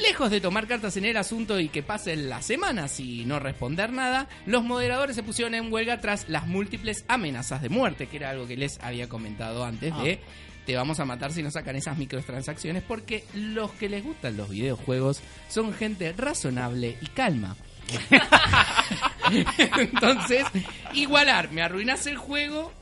[0.00, 3.92] Lejos de tomar cartas en el asunto y que pasen las semanas y no responder
[3.92, 8.30] nada, los moderadores se pusieron en huelga tras las múltiples amenazas de muerte, que era
[8.30, 10.20] algo que les había comentado antes de
[10.66, 14.48] te vamos a matar si no sacan esas microtransacciones, porque los que les gustan los
[14.50, 17.56] videojuegos son gente razonable y calma.
[19.78, 20.44] Entonces,
[20.94, 22.72] igualar, me arruinas el juego,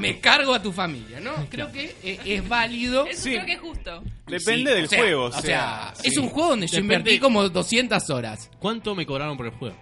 [0.00, 1.32] me cargo a tu familia, ¿no?
[1.50, 3.06] Creo que eh, es válido.
[3.06, 3.30] Eso Sí.
[3.32, 4.02] creo que es justo.
[4.26, 5.24] Depende Sí, del o sea, juego.
[5.24, 6.18] O O sea, sea, es sí.
[6.20, 8.50] un juego donde yo invertí como 200 horas.
[8.58, 9.76] ¿Cuánto me cobraron por el juego?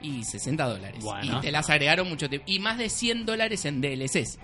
[0.00, 1.02] Y 60 dólares.
[1.02, 1.38] Bueno.
[1.38, 2.44] Y te las agregaron mucho tiempo.
[2.48, 4.38] Y más de 100 dólares en DLCs.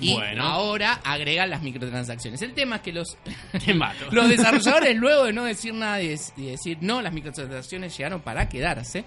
[0.00, 0.44] Y Bueno.
[0.44, 2.40] ahora agregan las microtransacciones.
[2.42, 3.16] El tema es que los,
[4.12, 8.20] los desarrolladores, luego de no decir nada y de- y decir no, las microtransacciones llegaron
[8.20, 9.04] para quedarse,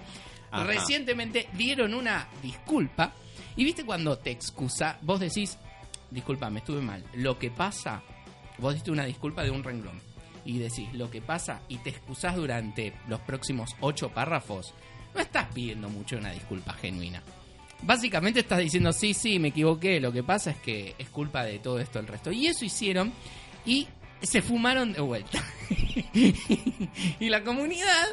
[0.50, 0.64] Ajá.
[0.64, 3.12] recientemente dieron una disculpa.
[3.56, 5.58] Y viste cuando te excusa, vos decís,
[6.10, 7.02] disculpa, me estuve mal.
[7.14, 8.02] Lo que pasa,
[8.58, 10.00] vos diste una disculpa de un renglón.
[10.44, 14.74] Y decís lo que pasa y te excusás durante los próximos ocho párrafos,
[15.14, 17.22] no estás pidiendo mucho una disculpa genuina.
[17.82, 21.58] Básicamente estás diciendo, sí, sí, me equivoqué, lo que pasa es que es culpa de
[21.58, 22.30] todo esto el resto.
[22.30, 23.12] Y eso hicieron
[23.66, 23.88] y
[24.22, 25.42] se fumaron de vuelta.
[26.14, 28.08] y la comunidad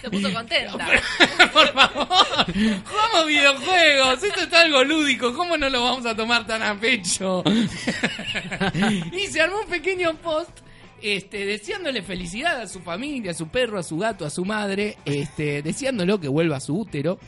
[0.00, 0.78] Se puso contenta.
[1.52, 2.46] por favor,
[2.84, 7.42] jugamos videojuegos, esto es algo lúdico, ¿cómo no lo vamos a tomar tan a pecho?
[9.12, 10.60] y se armó un pequeño post
[11.02, 14.96] este, deseándole felicidad a su familia, a su perro, a su gato, a su madre,
[15.04, 17.18] este, deseándolo que vuelva a su útero.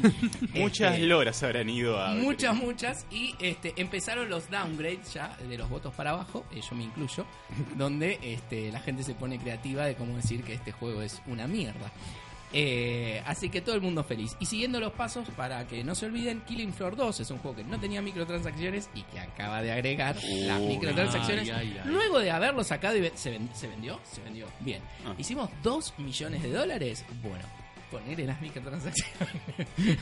[0.54, 2.14] Muchas Este, loras habrán ido a.
[2.14, 3.06] Muchas, muchas.
[3.10, 7.26] Y este, empezaron los downgrades ya de los votos para abajo, eh, yo me incluyo,
[7.76, 11.46] donde este, la gente se pone creativa de cómo decir que este juego es una
[11.46, 11.92] mierda.
[12.52, 14.36] Eh, así que todo el mundo feliz.
[14.40, 17.56] Y siguiendo los pasos, para que no se olviden, Killing Floor 2 es un juego
[17.56, 21.50] que no tenía microtransacciones y que acaba de agregar las microtransacciones.
[21.50, 21.90] ay, ay, ay.
[21.90, 24.46] Luego de haberlo sacado y ve- se, ven- ¿se vendió, se vendió.
[24.60, 24.80] Bien.
[25.04, 25.14] Ah.
[25.18, 27.04] Hicimos 2 millones de dólares.
[27.22, 27.44] Bueno,
[27.90, 29.26] poner en las microtransacciones.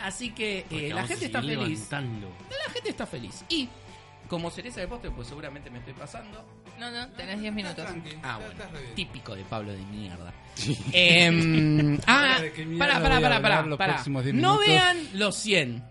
[0.00, 1.58] Así que eh, la gente está feliz.
[1.58, 2.28] levantando.
[2.66, 3.44] La gente está feliz.
[3.48, 3.68] Y
[4.28, 6.44] como cereza de postre, pues seguramente me estoy pasando.
[6.78, 7.84] No, no, tenés 10 minutos.
[8.22, 8.78] Ah, bueno.
[8.94, 10.32] Típico de Pablo de mierda.
[10.92, 13.94] Em, ah, ¿de qué mierda voy a hablar los para.
[13.94, 14.66] próximos 10 No minutos?
[14.68, 15.84] vean los 100.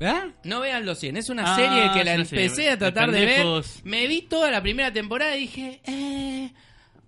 [0.00, 0.28] ¿Ah?
[0.44, 1.16] No vean los 100.
[1.16, 3.28] Es una Ah, serie que la es una serie empecé a de tratar de ver.
[3.30, 3.80] pendejos.
[3.84, 6.52] Me vi toda la primera temporada y dije, eh,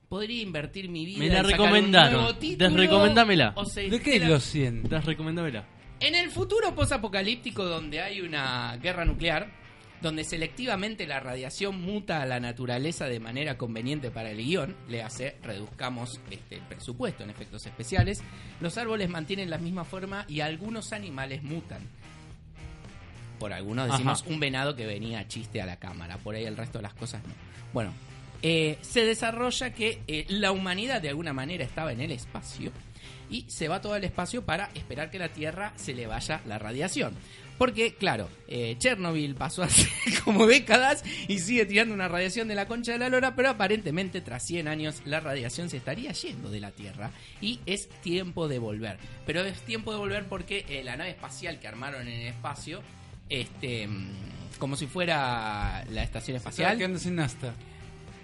[0.08, 1.18] podría invertir mi vida.
[1.20, 2.12] Me la en sacar un recomendaron.
[2.22, 3.52] nuevo título, Desrecomendámela.
[3.54, 4.82] o ¿De qué es la- los 100?
[4.84, 5.64] Desrecomendámela.
[6.00, 9.52] En el futuro posapocalíptico donde hay una guerra nuclear,
[10.00, 15.02] donde selectivamente la radiación muta a la naturaleza de manera conveniente para el guion, le
[15.02, 18.22] hace, reduzcamos este, el presupuesto en efectos especiales,
[18.60, 21.82] los árboles mantienen la misma forma y algunos animales mutan.
[23.38, 24.30] Por algunos decimos Ajá.
[24.30, 26.94] un venado que venía a chiste a la cámara, por ahí el resto de las
[26.94, 27.32] cosas no.
[27.72, 27.92] Bueno,
[28.42, 32.72] eh, se desarrolla que eh, la humanidad de alguna manera estaba en el espacio
[33.30, 36.58] y se va todo el espacio para esperar que la Tierra se le vaya la
[36.58, 37.14] radiación.
[37.60, 39.86] Porque, claro, eh, Chernobyl pasó hace
[40.24, 44.22] como décadas y sigue tirando una radiación de la concha de la lora, pero aparentemente
[44.22, 47.10] tras 100 años la radiación se estaría yendo de la Tierra
[47.42, 48.96] y es tiempo de volver.
[49.26, 52.80] Pero es tiempo de volver porque eh, la nave espacial que armaron en el espacio,
[53.28, 54.08] este, mm,
[54.58, 57.52] como si fuera la estación espacial, quedando sin nasta.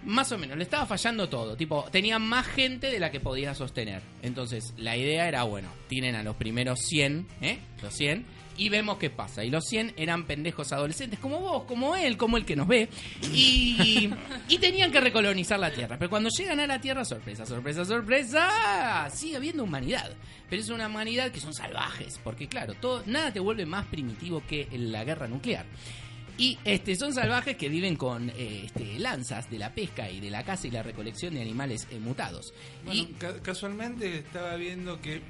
[0.05, 1.59] más o menos, le estaba fallando todo.
[1.59, 4.01] Tipo, tenía más gente de la que podía sostener.
[4.23, 7.59] Entonces, la idea era, bueno, tienen a los primeros 100, ¿eh?
[7.83, 8.36] Los 100.
[8.59, 9.45] Y vemos qué pasa.
[9.45, 12.89] Y los 100 eran pendejos adolescentes, como vos, como él, como el que nos ve.
[13.33, 14.11] Y,
[14.49, 15.99] y tenían que recolonizar la Tierra.
[15.99, 20.11] Pero cuando llegan a la Tierra, sorpresa, sorpresa, sorpresa, sigue habiendo humanidad.
[20.49, 22.19] Pero es una humanidad que son salvajes.
[22.25, 25.67] Porque claro, todo, nada te vuelve más primitivo que la guerra nuclear.
[26.39, 30.31] Y este, son salvajes que viven con eh, este, lanzas de la pesca y de
[30.31, 32.53] la caza y la recolección de animales eh, mutados.
[32.85, 35.23] Bueno, y ca- casualmente estaba viendo que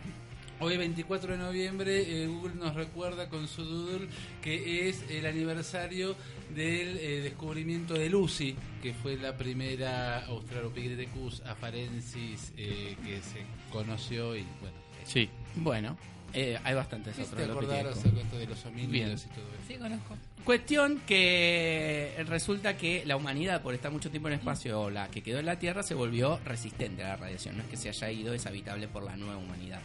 [0.61, 4.09] hoy 24 de noviembre eh, Google nos recuerda con su doodle
[4.43, 6.17] que es el aniversario
[6.55, 14.37] del eh, descubrimiento de Lucy, que fue la primera Australopithecus afarensis eh, que se conoció
[14.37, 14.77] y bueno.
[15.05, 15.29] Sí.
[15.57, 15.97] bueno,
[16.33, 18.05] eh, hay bastantes ¿Te lopitecos.
[18.05, 19.11] esto de los homínidos Bien.
[19.11, 19.65] y todo eso?
[19.69, 20.17] Sí, conozco.
[20.45, 25.09] Cuestión que resulta que la humanidad, por estar mucho tiempo en el espacio, o la
[25.09, 27.57] que quedó en la Tierra, se volvió resistente a la radiación.
[27.57, 29.81] No es que se haya ido, es habitable por la nueva humanidad.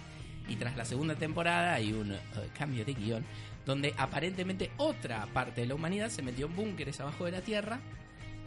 [0.52, 2.20] Y tras la segunda temporada hay un eh,
[2.58, 3.24] cambio de guion
[3.66, 7.80] donde aparentemente otra parte de la humanidad se metió en búnkeres abajo de la Tierra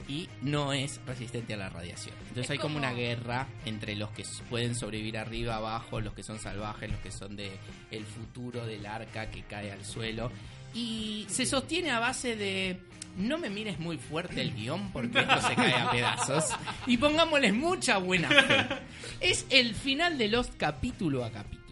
[0.07, 2.14] y no es resistente a la radiación.
[2.21, 6.12] Entonces Es hay como como- una guerra entre los que pueden sobrevivir arriba, abajo, los
[6.12, 7.53] que son salvajes, los que son de
[7.90, 10.31] el futuro del arca que cae al suelo.
[10.75, 12.81] Y se sostiene a base de
[13.17, 16.47] no me mires muy fuerte el guion porque esto se cae a pedazos.
[16.87, 18.67] Y pongámosles mucha buena fe.
[19.21, 21.63] Es el final de Lost capítulo a capítulo.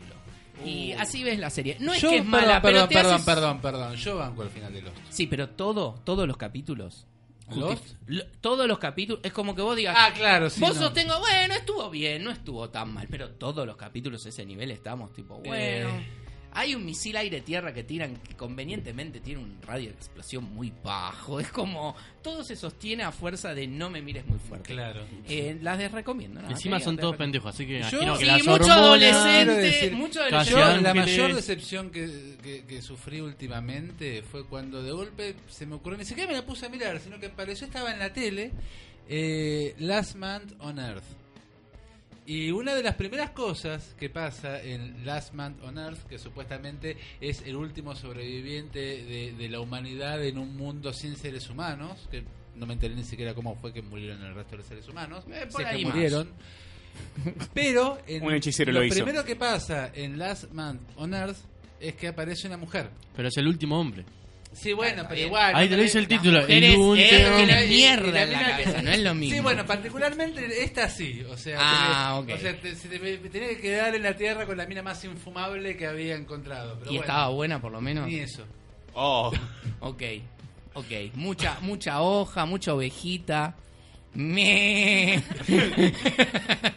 [0.64, 1.76] Y así ves la serie.
[1.80, 3.94] No es Yo- que es mala, perdón, pero perdón, te perdón, haces- perdón, perdón.
[3.96, 4.96] Yo banco al final de Lost.
[5.10, 7.06] Sí, pero todo, todos los capítulos.
[7.54, 7.84] ¿Lost?
[8.06, 9.20] Lo- todos los capítulos.
[9.24, 9.94] Es como que vos digas.
[9.98, 10.82] Ah, claro, sí, Vos no.
[10.82, 13.06] sostengo, bueno, estuvo bien, no estuvo tan mal.
[13.10, 15.88] Pero todos los capítulos a ese nivel estamos tipo, bueno.
[15.90, 16.06] Eh.
[16.54, 21.40] Hay un misil aire-tierra que tiran que convenientemente tiene un radio de explosión muy bajo.
[21.40, 21.94] Es como.
[22.22, 24.72] Todo se sostiene a fuerza de no me mires muy fuerte.
[24.72, 25.02] Claro.
[25.28, 26.40] Eh, las desrecomiendo.
[26.42, 26.50] ¿no?
[26.50, 30.20] Encima son todos pendejos, así que Yo- imagino que Sí, las mucho adolescente, decir, mucho
[30.28, 30.82] yo adolescente.
[30.82, 35.98] la mayor decepción que, que- que sufrí últimamente fue cuando de golpe se me ocurrió,
[35.98, 38.52] ni siquiera me la puse a mirar, sino que apareció, estaba en la tele,
[39.08, 41.02] eh, Last Man on Earth.
[42.24, 46.96] Y una de las primeras cosas que pasa en Last Man on Earth, que supuestamente
[47.20, 52.22] es el último sobreviviente de, de la humanidad en un mundo sin seres humanos, que
[52.54, 55.24] no me enteré ni siquiera cómo fue que murieron el resto de los seres humanos,
[55.32, 55.94] Eh, por sé ahí que más.
[55.94, 56.28] murieron.
[57.54, 58.94] Pero en Un hechicero lo lo hizo.
[58.96, 61.38] primero que pasa en Last Man on Earth
[61.80, 62.90] es que aparece una mujer.
[63.16, 64.04] Pero es el último hombre.
[64.52, 65.54] Sí, bueno, pero igual.
[65.56, 66.40] Ahí te me- dice el título.
[66.40, 69.36] El tiene y- mierda en la cabeza, no es lo mismo.
[69.36, 71.24] Sí, bueno, particularmente esta sí.
[71.30, 72.30] O sea, Ah, ok.
[72.34, 74.82] o sea te, se te- me tenía que quedar en la tierra con la mina
[74.82, 76.74] más infumable que había encontrado.
[76.80, 78.06] Pero y bueno, estaba buena por lo menos.
[78.06, 78.44] Ni eso.
[78.94, 79.32] Oh,
[79.80, 80.02] Ok,
[80.74, 80.90] ok.
[81.14, 83.56] Mucha, mucha hoja, mucha ovejita.
[84.14, 85.22] Me.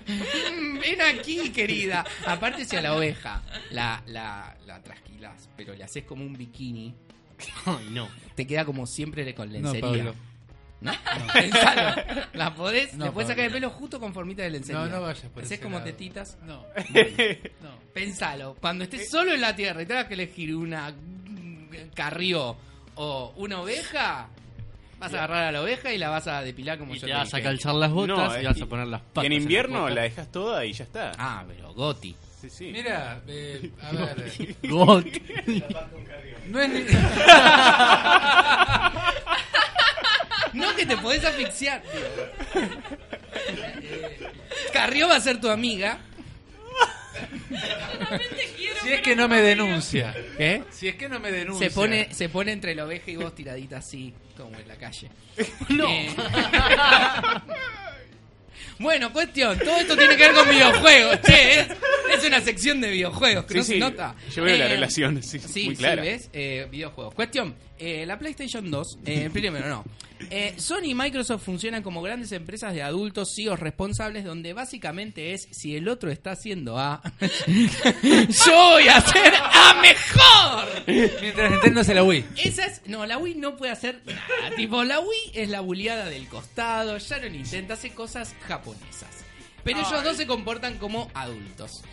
[0.07, 2.05] Ven aquí, querida.
[2.25, 6.93] Aparte si a la oveja la, la, la trasquilás, pero le haces como un bikini,
[7.65, 8.07] Ay, no.
[8.35, 9.81] te queda como siempre con No, lencería.
[9.81, 10.15] Pablo.
[10.81, 10.91] ¿No?
[11.33, 12.01] Pensalo.
[12.33, 14.81] La podés, No, le podés sacar el pelo justo con formita de lencería.
[14.81, 15.85] No, no vayas por Hacés como lado.
[15.85, 16.37] tetitas.
[16.45, 16.63] No.
[17.61, 17.69] No.
[17.93, 18.55] Pensalo.
[18.59, 22.55] Cuando estés solo en la tierra y tengas que elegir una mm, carrió
[22.95, 24.27] o una oveja,
[24.99, 27.13] vas a agarrar a la oveja y la vas a depilar como Y yo te
[27.13, 29.23] te vas a calzar las botas No, y vas a poner las Y patas.
[29.25, 31.11] en la invierno la dejas toda y ya está.
[31.17, 32.15] Ah, pero Goti.
[32.41, 32.69] Sí, sí.
[32.71, 34.55] Mira, eh, a ver.
[34.63, 35.05] Got.
[36.47, 36.85] No es ni-
[40.53, 41.81] No que te podés asfixiar.
[41.81, 42.61] tío.
[42.61, 42.69] Eh,
[44.71, 45.97] Carrió va a ser tu amiga.
[48.83, 50.13] si es que no me denuncia.
[50.37, 50.63] ¿Qué?
[50.71, 51.67] Si es que no me denuncia.
[51.69, 55.09] Se pone, se pone entre la oveja y vos tiradita así, como en la calle.
[55.69, 55.89] No.
[55.89, 56.09] Eh,
[58.79, 61.67] Bueno, cuestión, todo esto tiene que ver con videojuegos, che, es,
[62.17, 64.15] es una sección de videojuegos, que Sí, no se sí, nota.
[64.35, 66.01] yo veo la Eh, relación, sí, Sí, muy sí, clara.
[66.01, 66.29] ¿ves?
[66.33, 67.13] Eh, videojuegos.
[67.13, 69.85] Cuestión, eh, la PlayStation 2, eh, primero no.
[70.29, 75.47] Eh, Sony y Microsoft funcionan como grandes empresas de adultos CEOs responsables donde básicamente es
[75.51, 80.83] si el otro está haciendo A, yo voy a hacer A mejor.
[81.21, 82.25] Mientras Nintendo hace la Wii.
[82.43, 82.81] Esa es.
[82.85, 84.55] No, la Wii no puede hacer nada.
[84.55, 86.97] tipo, la Wii es la buleada del costado.
[86.97, 89.25] Ya no intenta, hace cosas japonesas.
[89.65, 91.83] Pero ellos dos se comportan como adultos.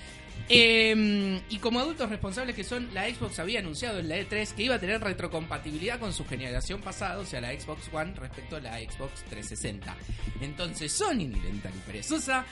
[0.54, 4.64] Eh, y como adultos responsables que son, la Xbox había anunciado en la E3 que
[4.64, 8.60] iba a tener retrocompatibilidad con su generación pasada, o sea, la Xbox One respecto a
[8.60, 9.96] la Xbox 360.
[10.42, 12.44] Entonces, Sony, ni lenta ni perezosa,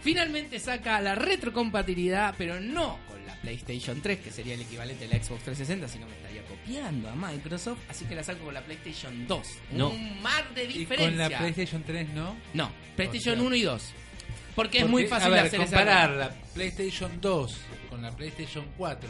[0.00, 5.08] finalmente saca la retrocompatibilidad, pero no con la PlayStation 3, que sería el equivalente a
[5.08, 8.62] la Xbox 360, sino me estaría copiando a Microsoft, así que la saco con la
[8.62, 9.48] PlayStation 2.
[9.72, 9.90] No.
[9.90, 11.08] Un mar de Y diferencia.
[11.08, 12.36] con la PlayStation 3 no.
[12.54, 13.92] No, PlayStation O sea, 1 y 2.
[14.54, 17.56] Porque, es Porque, muy fácil a ver, esa- comparar la PlayStation 2
[17.88, 19.08] con la PlayStation 4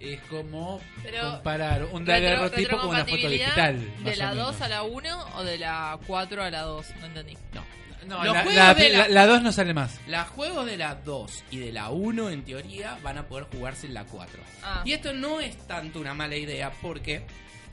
[0.00, 3.80] es como Pero, comparar un daguerrotipo con una foto digital.
[4.04, 4.60] ¿De la o 2 menos.
[4.62, 6.86] a la 1 o de la 4 a la 2?
[7.00, 7.36] No entendí.
[7.52, 7.64] No.
[8.06, 9.98] No, Los la, juegos la- de la- la- la 2 no sale más.
[10.06, 13.86] Los juegos de la 2 y de la 1 en teoría van a poder jugarse
[13.86, 14.40] en la 4.
[14.62, 14.82] Ah.
[14.84, 17.22] Y esto no es tanto una mala idea porque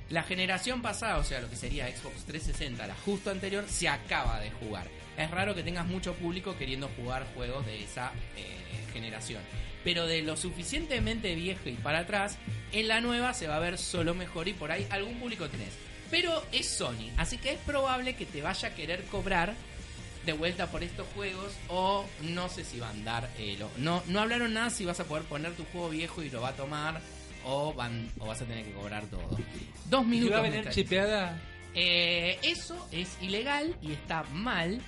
[0.10, 4.40] la generación pasada, o sea, lo que sería Xbox 360, la justo anterior, se acaba
[4.42, 4.88] de jugar.
[5.18, 9.42] Es raro que tengas mucho público queriendo jugar juegos de esa eh, generación.
[9.84, 12.38] Pero de lo suficientemente viejo y para atrás,
[12.72, 15.74] en la nueva se va a ver solo mejor y por ahí algún público tenés.
[16.12, 19.54] Pero es Sony, así que es probable que te vaya a querer cobrar
[20.26, 24.02] de vuelta por estos juegos o no sé si va a andar eh, lo- no
[24.08, 26.54] no hablaron nada si vas a poder poner tu juego viejo y lo va a
[26.54, 27.00] tomar
[27.44, 29.22] o van o vas a tener que cobrar todo
[29.88, 31.40] dos ¿Y minutos va a venir chipeada?
[31.76, 34.82] Eh, eso es ilegal y está mal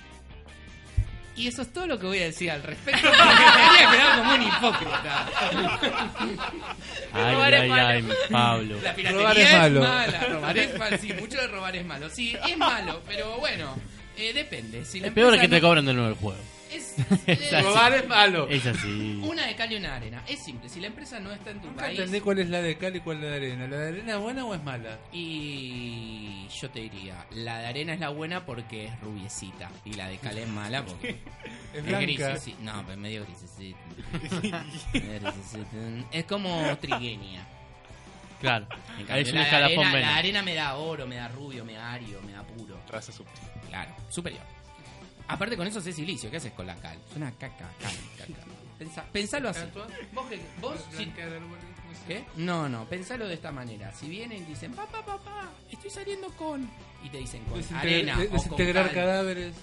[1.38, 4.18] y eso es todo lo que voy a decir al respecto porque me quería quedar
[4.18, 5.26] como un hipócrita
[7.12, 7.86] Ay, Robar es ay, malo.
[7.88, 8.76] ay, Pablo.
[8.82, 9.80] la piratería Robar es es, malo.
[9.80, 13.74] mala robar es malo sí mucho de robar es malo sí es malo pero bueno
[14.16, 16.40] eh, depende si la Es peor empresa que te cobran de nuevo el juego.
[16.72, 16.94] es,
[17.26, 17.64] Es.
[17.64, 18.48] Robar es malo.
[18.48, 19.20] Es así.
[19.22, 20.22] Una de cal y una de arena.
[20.28, 21.98] Es simple, si la empresa no está en tu Nunca país.
[21.98, 23.66] entendí cuál es la de cal y cuál es la de arena.
[23.66, 24.98] ¿La de arena es buena o es mala?
[25.12, 29.70] Y yo te diría, la de arena es la buena porque es rubiecita.
[29.84, 31.10] Y la de cal es mala porque
[31.72, 32.00] Es es blanca.
[32.02, 32.58] grisecita.
[32.62, 33.78] No, pero medio grisecita.
[36.12, 37.46] es como trigueña.
[38.40, 38.66] Claro.
[38.98, 41.92] En cambio, la, de arena, la arena me da oro, me da rubio, me da
[41.92, 42.80] ario, me da puro.
[42.88, 43.44] Raza superior.
[43.68, 44.42] Claro, superior.
[45.28, 46.98] Aparte con eso es silicio, ¿qué haces con la cal?
[47.10, 48.44] Es una caca, cal, caca.
[48.78, 49.60] Pensa- pensalo así.
[50.14, 50.26] Vos,
[50.60, 51.12] vos si-
[52.06, 52.24] ¿Qué?
[52.36, 53.92] No, no, pensalo de esta manera.
[53.92, 56.68] Si vienen y dicen, papá, papá, estoy saliendo con...
[57.04, 58.94] Y te dicen con Desintegrar- arena de- o con desintegrar cal.
[58.94, 59.54] cadáveres.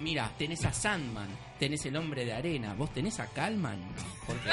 [0.00, 1.28] Mira, tenés a Sandman,
[1.58, 2.72] tenés el hombre de arena.
[2.74, 3.78] ¿Vos tenés a Calman?
[3.96, 4.48] No, porque...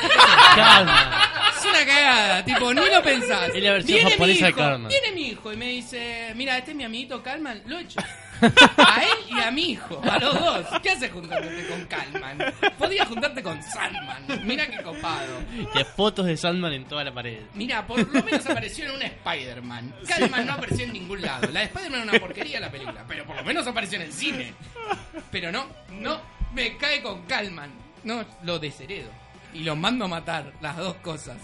[0.56, 1.24] Calma.
[1.58, 3.50] Es una cagada, tipo, ni lo pensás.
[3.56, 4.90] Es la versión Viene mi de hijo, Calman.
[4.90, 8.00] Viene mi hijo y me dice, mira, este es mi amiguito Calman, lo he hecho.
[8.42, 10.66] A él y a mi hijo, a los dos.
[10.82, 12.54] ¿Qué haces juntándote con Calman?
[12.78, 14.46] Podías juntarte con Sandman.
[14.46, 15.40] Mira qué copado.
[15.74, 17.40] Que fotos de Sandman en toda la pared.
[17.54, 19.96] Mira, por lo menos apareció en un Spider-Man.
[20.08, 21.48] Calman no apareció en ningún lado.
[21.52, 24.14] La de Spider-Man era una porquería la película, pero por lo menos apareció en el
[24.14, 24.54] cine.
[25.32, 26.22] Pero no, no,
[26.54, 27.72] me cae con Calman.
[28.04, 29.10] No, lo desheredo.
[29.58, 31.38] Y lo mando a matar, las dos cosas.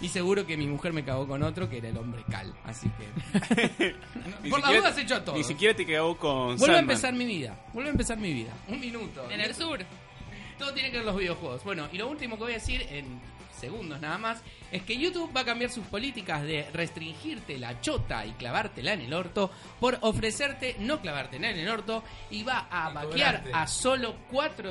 [0.00, 2.52] Y seguro que mi mujer me cagó con otro que era el hombre Cal.
[2.64, 3.94] Así que.
[4.42, 5.36] Ni por la siquiera- duda has hecho a todo.
[5.36, 7.58] Ni siquiera te cagó con Vuelvo a empezar mi vida.
[7.72, 8.52] Vuelvo a empezar mi vida.
[8.68, 9.30] Un minuto.
[9.30, 9.78] En el sur.
[10.58, 11.62] Todo tiene que ver con los videojuegos.
[11.64, 13.20] Bueno, y lo último que voy a decir en
[13.60, 14.40] segundos nada más
[14.70, 19.00] es que YouTube va a cambiar sus políticas de restringirte la chota y clavártela en
[19.00, 19.50] el orto
[19.80, 23.50] por ofrecerte no clavártela en el orto y va a Y vaquear cobrarte.
[23.52, 24.70] a solo cuatro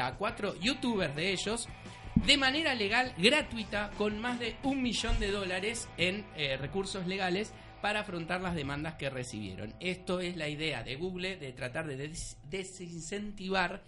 [0.00, 1.68] a cuatro youtubers de ellos
[2.24, 7.52] de manera legal, gratuita, con más de un millón de dólares en eh, recursos legales
[7.82, 9.74] para afrontar las demandas que recibieron.
[9.80, 13.82] Esto es la idea de Google de tratar de des- desincentivar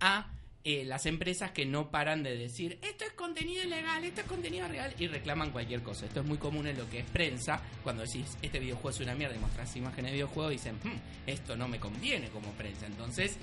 [0.00, 0.30] a
[0.64, 4.68] eh, las empresas que no paran de decir esto es contenido ilegal, esto es contenido
[4.68, 6.06] real y reclaman cualquier cosa.
[6.06, 7.60] Esto es muy común en lo que es prensa.
[7.82, 11.56] Cuando decís este videojuego es una mierda y mostrás imágenes de videojuego, dicen "Hmm, esto
[11.56, 12.86] no me conviene como prensa.
[12.86, 13.38] Entonces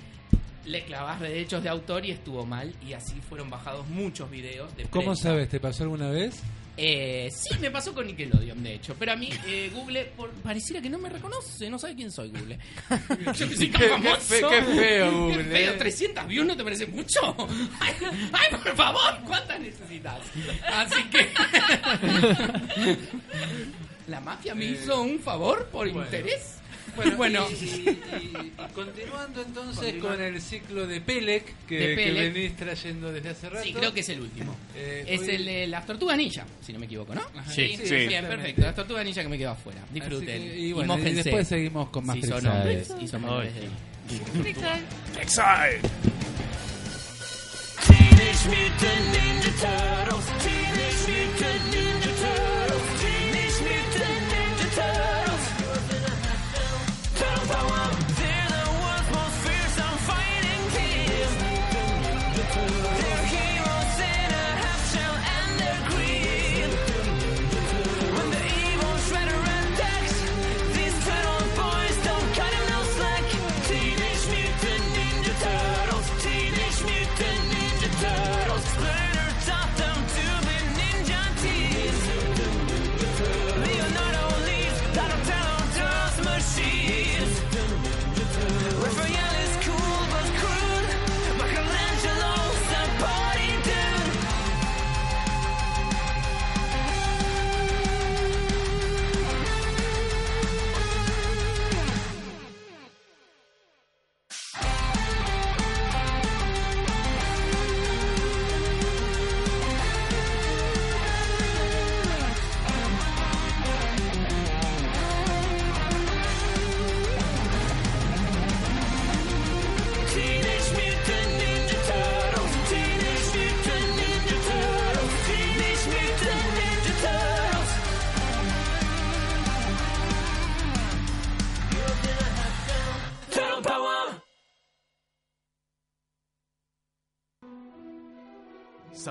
[0.66, 4.84] le clavás derechos de autor y estuvo mal y así fueron bajados muchos videos de
[4.84, 5.22] ¿Cómo prensa.
[5.30, 5.48] sabes?
[5.48, 6.40] ¿Te pasó alguna vez?
[6.82, 8.94] Eh, sí, me pasó con Nickelodeon, de hecho.
[8.98, 12.30] Pero a mí, eh, Google, por- pareciera que no me reconoce, no sabe quién soy,
[12.30, 12.58] Google.
[13.38, 14.20] Yo que soy tan Qué- qué famoso.
[14.20, 15.76] fe- qué feo, Google, Qué feo, eh.
[15.78, 17.20] 300 views no te parece mucho.
[17.80, 17.92] Ay,
[18.32, 20.20] ay, por favor, ¿cuántas necesitas?
[20.72, 21.28] Así que.
[24.08, 26.04] La mafia me hizo un favor por Bueno.
[26.04, 26.56] interés.
[27.16, 27.46] Bueno, Bueno.
[27.50, 32.32] y, y- y- y continuando entonces con el ciclo de Pelec que, De que Pelec.
[32.34, 33.64] venís trayendo desde hace rato.
[33.64, 34.54] Sí, creo que es el último.
[34.76, 37.22] Eh, es hoy- el de las tortugas ninja, si no me equivoco, ¿no?
[37.48, 37.64] Sí, sí.
[37.66, 38.28] Bien, exactamente.
[38.28, 38.62] perfecto.
[38.62, 39.80] Las tortugas ninja que me quedo afuera.
[39.92, 40.28] Disfruten.
[40.28, 41.22] Así que- y bueno, y mójense.
[41.24, 43.50] después seguimos con más Si son hombres y son de edad.
[47.86, 50.26] Teenage Mutant Ninja Turtles.
[50.44, 52.09] Teenage Mutant Ninja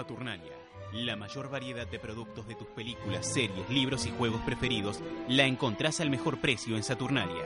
[0.10, 0.58] Saturnalia,
[0.92, 6.02] la mayor variedad de productos de tus películas, series, libros y juegos preferidos la encontrás
[6.02, 7.46] al mejor precio en Saturnalia.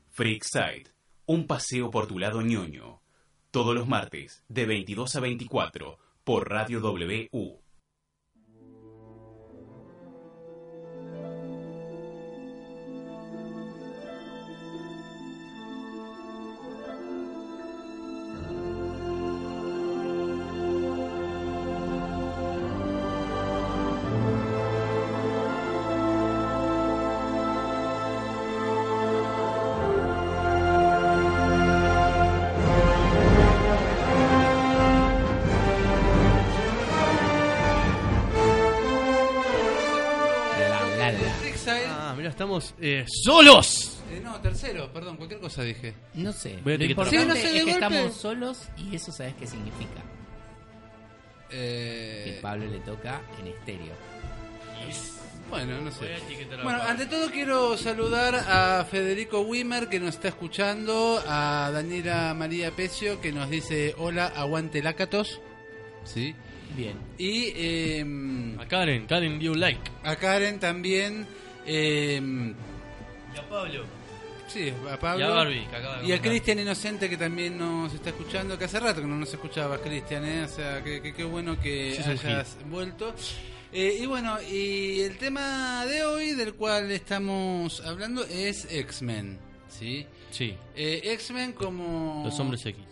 [0.09, 0.85] Freakside,
[1.27, 3.03] un paseo por tu lado ñoño.
[3.51, 7.29] Todos los martes, de 22 a 24, por Radio W.
[42.59, 43.95] estamos eh, solos.
[44.11, 45.95] Eh, no, tercero, perdón, cualquier cosa dije.
[46.15, 46.59] No sé.
[46.65, 47.07] Voy a Lo etiquetar.
[47.07, 47.73] importante Sí, no sé, es que golpe.
[47.97, 50.03] estamos solos y eso sabes qué significa.
[51.51, 53.95] Que Eh, Pablo le toca en estéreo.
[55.51, 56.17] bueno, no Voy a sé.
[56.17, 56.93] etiquetar a Bueno, Pablo.
[56.93, 63.21] ante todo quiero saludar a Federico Wimmer que nos está escuchando, a Daniela María Pecio
[63.21, 65.41] que nos dice hola, aguante Lácatos.
[66.05, 66.35] Sí.
[66.77, 66.97] Bien.
[67.17, 69.81] Y eh, A Karen, Karen dio un like.
[70.05, 71.27] a Karen también.
[71.69, 72.21] Eh,
[73.35, 73.85] Y a Pablo.
[74.49, 75.21] sí, a Pablo.
[75.21, 76.21] Y a Barbie, que acaba de Y a comentar.
[76.31, 80.25] Cristian Inocente que también nos está escuchando, que hace rato que no nos escuchaba Cristian,
[80.25, 80.43] ¿eh?
[80.45, 83.15] o sea, que que- qué bueno que Sí, hayas vuelto.
[83.71, 89.39] Eh, y bueno, y el tema de hoy del cual estamos hablando es X-Men,
[89.69, 90.07] ¿sí?
[90.31, 92.23] Sí, Eh, X-Men como...
[92.25, 92.83] los hombres X.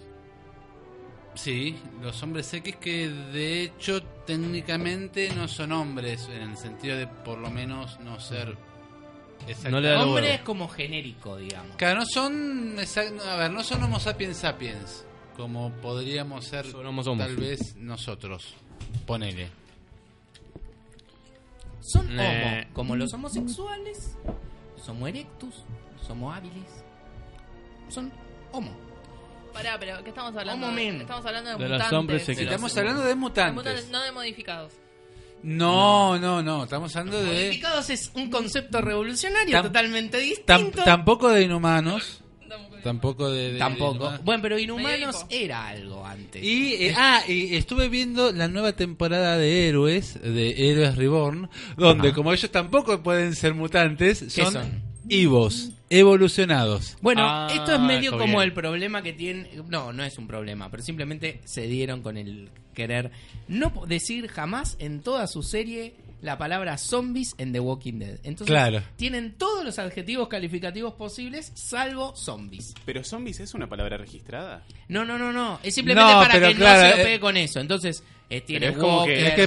[1.35, 7.07] Sí, los hombres X que de hecho técnicamente no son hombres, en el sentido de
[7.07, 8.57] por lo menos no ser
[9.71, 11.77] No le da el Hombre es como genérico, digamos.
[11.77, 12.77] Claro, no son,
[13.29, 15.05] a ver, no son Homo sapiens sapiens,
[15.37, 17.07] como podríamos ser somos.
[17.19, 18.55] tal vez nosotros.
[19.07, 19.49] Ponele.
[21.81, 22.65] Son Eh.
[22.65, 24.17] homo, como los homosexuales,
[24.77, 25.55] somos erectus,
[26.07, 26.85] somos hábiles.
[27.89, 28.11] Son
[28.53, 28.73] homo.
[29.53, 30.67] Pará, pero ¿qué estamos hablando?
[30.67, 31.01] Homo men.
[31.03, 31.99] Estamos hablando de, De los mutantes.
[31.99, 32.43] hombres sexy.
[32.45, 33.55] Estamos hablando de mutantes.
[33.55, 34.73] mutantes, no de modificados.
[35.47, 37.27] No, no, no, estamos hablando de...
[37.47, 40.83] Modificados es un concepto revolucionario Tam- totalmente tam- distinto.
[40.85, 42.21] tampoco de inhumanos.
[42.83, 43.53] Tampoco de...
[43.53, 43.95] de- Tampoco.
[43.95, 44.25] inhumanos.
[44.25, 46.43] Bueno, pero Inhumanos era algo antes.
[46.43, 52.09] Y, eh, ah, y estuve viendo la nueva temporada de Héroes, de Héroes Reborn, donde
[52.09, 52.15] Ajá.
[52.17, 54.83] como ellos tampoco pueden ser mutantes, ¿Qué son, son?
[55.09, 56.97] Evos, evolucionados.
[57.01, 58.41] Bueno, Ah, esto es medio como bien.
[58.43, 59.51] el problema que tiene.
[59.69, 63.11] No, no es un problema, pero simplemente se dieron con el querer
[63.49, 68.19] no decir jamás en toda su serie la palabra zombies en The Walking Dead.
[68.25, 68.83] Entonces, Claro.
[68.97, 72.75] tienen todos los adjetivos calificativos posibles, salvo zombies.
[72.85, 74.65] ¿Pero zombies es una palabra registrada?
[74.89, 75.61] No, no, no, no.
[75.63, 77.61] Es simplemente No, para que claro, no se lo eh, pegue con eso.
[77.61, 79.47] Entonces, eh, tiene es como que- Es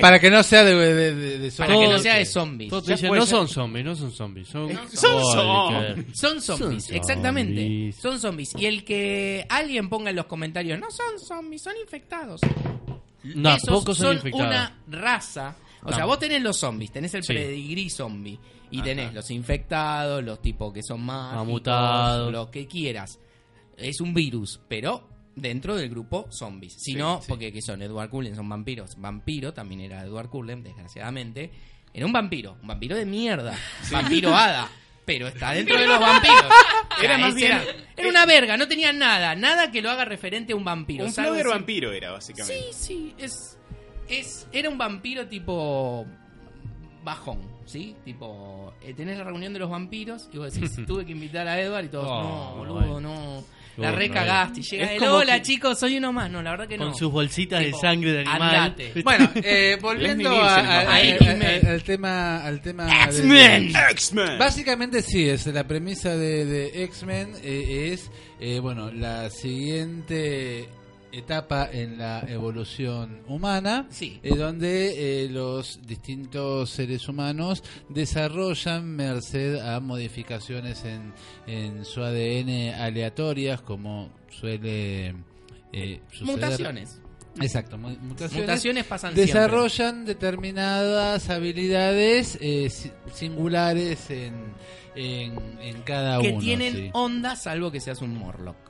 [0.00, 2.02] para, que no sea de, de, de- de para que no zombies.
[2.02, 2.70] sea de zombies.
[2.70, 4.48] Todos dicen, no son zombies, no son zombies.
[4.48, 4.90] Son, zombies.
[4.90, 7.60] qué- Son zombies, Son exactamente.
[7.62, 7.96] zombies.
[7.96, 8.52] Son zombies.
[8.56, 12.40] Y el que alguien ponga en los comentarios, no son zombies, son infectados.
[13.22, 14.46] No, Esos pocos son, son infectados.
[14.48, 15.56] una raza.
[15.82, 15.96] O No.
[15.96, 17.32] sea, vos tenés los zombies, tenés el Sí.
[17.34, 18.38] pedigrí zombie.
[18.70, 18.84] Y Ajá.
[18.84, 22.30] tenés los infectados, los tipos que son mágicos, mutados.
[22.32, 23.18] lo que quieras.
[23.76, 25.08] Es un virus, pero
[25.40, 26.74] dentro del grupo zombies.
[26.74, 27.26] Si Sí, no, sí.
[27.28, 29.00] porque que son Edward Cullen, son vampiros.
[29.00, 31.50] Vampiro también era Edward Cullen, desgraciadamente.
[31.92, 33.56] Era un vampiro, un vampiro de mierda.
[33.90, 34.68] Vampiro hada.
[35.04, 36.44] Pero está dentro de los vampiros.
[37.02, 37.64] Era más ese bien- Era,
[37.96, 39.34] era una verga, no tenía nada.
[39.34, 41.04] Nada que lo haga referente a un vampiro.
[41.04, 42.62] Un flogger vampiro era, básicamente.
[42.72, 43.58] Sí, sí, es,
[44.08, 46.06] es era un vampiro tipo
[47.02, 47.96] bajón, ¿sí?
[48.04, 51.58] Tipo, eh, tenés la reunión de los vampiros y vos decís, tuve que invitar a
[51.60, 53.44] Edward y todos, Oh, no, boludo, no.
[53.80, 56.30] La recagaste y llega como hola que- chicos, soy uno más.
[56.30, 56.86] No, la verdad que no.
[56.86, 58.42] Con sus bolsitas Tipo, de sangre de animal.
[58.54, 58.92] andate.
[59.04, 63.72] Bueno, eh, volviendo a- a- a- al tema, al tema de- X-Men.
[63.90, 64.38] X-Men.
[64.38, 68.10] Básicamente sí, es la premisa de, de X-Men eh, es
[68.40, 70.68] eh, bueno la siguiente
[71.12, 74.20] etapa en la evolución humana, Sí.
[74.22, 81.12] eh, donde eh, los distintos seres humanos desarrollan merced a modificaciones en,
[81.46, 85.14] en su ADN aleatorias, como suele
[85.72, 86.26] eh, suceder.
[86.36, 87.00] Mutaciones.
[87.40, 88.46] Exacto, mu- mutaciones.
[88.48, 94.34] Mutaciones pasan Desarrollan determinadas habilidades eh, si- singulares en,
[94.96, 96.20] en, en cada.
[96.20, 96.40] Que uno.
[96.40, 96.90] tienen sí.
[96.92, 98.69] onda salvo que seas un Morlock.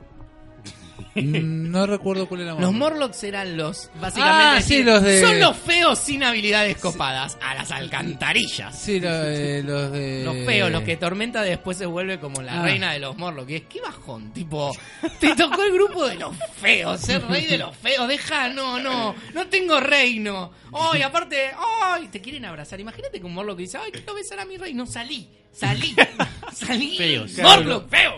[1.15, 5.39] Mm, No recuerdo cuál era Los Morlocks eran los, básicamente, Ah, sí, los de- son
[5.39, 8.77] los feos sin habilidades copadas, a las alcantarillas.
[8.77, 10.23] Sí, lo- eh, los de...
[10.25, 12.63] Los feos, los que Tormenta después se vuelve como la Ah.
[12.63, 13.47] reina de los Morlocks.
[13.47, 14.71] Que es qué bajón, tipo,
[15.19, 19.15] te tocó el grupo de los feos, ser rey de los feos, deja, no, no,
[19.33, 20.51] no tengo reino.
[20.73, 21.51] Ay, aparte,
[21.83, 22.79] ay, te quieren abrazar.
[22.79, 24.73] Imagínate que un Morlock dice, ay, quiero besar a mi rey.
[24.73, 25.95] No, salí, salí,
[26.53, 26.97] salí.
[26.97, 27.37] Feos.
[27.39, 28.13] Morlock, feo.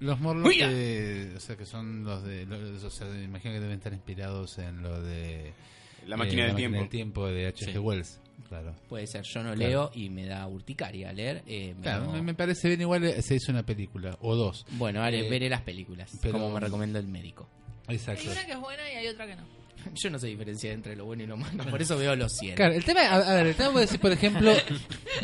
[0.00, 2.46] Los Morlocks, que, o sea, que son los de...
[2.46, 5.52] los- o sea, me imagino que deben estar inspirados en lo de...
[6.06, 6.88] La máquina eh, del la tiempo.
[6.88, 7.72] tiempo de H.G.
[7.72, 7.78] Sí.
[7.78, 8.20] Wells.
[8.48, 8.74] Claro.
[8.88, 9.68] Puede ser, yo no Claro.
[9.68, 11.42] leo y me da urticaria leer.
[11.46, 12.80] eh, me Claro, lo- me, parece bien.
[12.82, 14.64] Igual eh, se hizo una película, o dos.
[14.72, 17.48] Bueno, haré- Eh, veré las películas, pero- como me recomendó el médico.
[17.88, 18.22] Exacto.
[18.22, 19.42] Hay una que es buena y hay otra que no.
[19.94, 22.54] Yo no sé diferenciar entre lo bueno y lo malo, por eso veo los 100.
[22.56, 24.52] Claro, el tema, a, a ver, el tema puede decir, por ejemplo,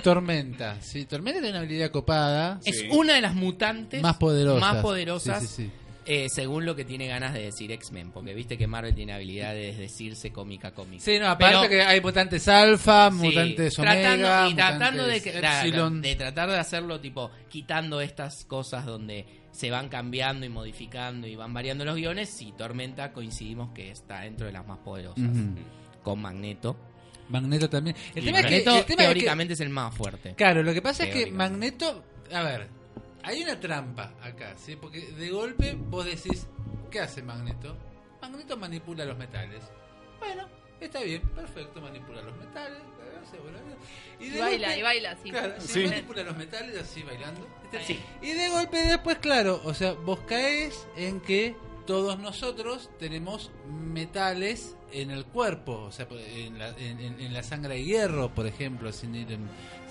[0.03, 0.77] Tormenta.
[0.81, 2.61] Sí, Tormenta tiene una habilidad copada.
[2.65, 2.89] Es Sí.
[2.91, 4.61] una de las mutantes Más poderosas.
[4.61, 5.71] más poderosas, Sí, sí, sí.
[6.07, 9.77] Eh, según lo que tiene ganas de decir X-Men, porque viste que Marvel tiene habilidades
[9.77, 11.03] de decirse cómica cómica.
[11.03, 15.17] Sí, no, aparte Pero- que hay mutantes alfa, Sí, mutantes tratando, omega, y tratando de,
[15.17, 16.03] epsilon.
[16.03, 21.37] de tratar de hacerlo tipo quitando estas cosas donde se van cambiando y modificando y
[21.37, 25.25] van variando los guiones y Tormenta coincidimos que está dentro de las más poderosas
[26.03, 26.77] con Magneto
[27.29, 27.97] Magneto también.
[28.15, 30.35] El Y tema es que, Magneto el tema es que- teóricamente es el más fuerte
[30.35, 31.31] Claro, lo que pasa es que.
[31.31, 32.69] Magneto, a ver,
[33.25, 34.77] hay una trampa acá, ¿sí?
[34.77, 36.47] Porque de golpe vos decís,
[36.91, 37.77] ¿qué hace Magneto?
[38.23, 39.63] Magneto manipula los metales.
[40.19, 40.47] Bueno,
[40.81, 42.79] está bien, perfecto, manipula los metales.
[44.21, 45.31] Y de baila, golpe- y baila, sí.
[45.31, 45.85] Claro, sí, Sí.
[45.89, 47.47] manipula los metales así bailando.
[47.85, 48.01] Sí.
[48.23, 51.57] Y de golpe después, claro, o sea, vos caes en que
[51.87, 57.85] todos nosotros tenemos metales en el cuerpo, o sea, en la, en, la sangre de
[57.85, 59.27] hierro, por ejemplo, sin ir,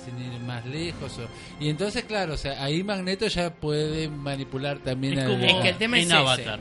[0.03, 1.17] sin ir más lejos.
[1.19, 1.27] o-
[1.63, 5.77] y entonces, claro, o sea, ahí Magneto ya puede manipular también Es Es que el
[5.77, 6.15] tema en es ese.
[6.17, 6.59] Avatar.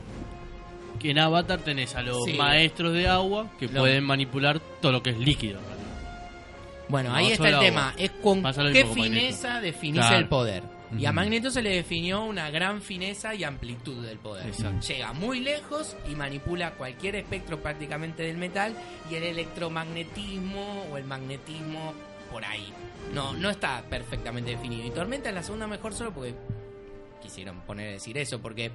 [0.99, 2.33] Que en Avatar tenés a los Sí.
[2.33, 5.59] maestros de agua que Lo- pueden manipular todo lo que es líquido.
[6.89, 7.65] Bueno, No, ahí está el agua.
[7.65, 7.93] tema.
[7.97, 10.17] Es con qué fineza definís Claro.
[10.17, 10.63] el poder.
[10.99, 11.11] Y a.
[11.11, 14.47] Magneto se le definió una gran fineza y amplitud del poder.
[14.47, 14.85] Exacto.
[14.87, 18.75] Llega muy lejos y manipula cualquier espectro prácticamente del metal
[19.09, 21.93] y el electromagnetismo o el magnetismo
[22.31, 22.71] por ahí.
[23.13, 24.85] No, no está perfectamente definido.
[24.87, 26.33] Y Tormenta es la segunda mejor solo porque
[27.21, 28.71] quisieron poner a decir eso, porque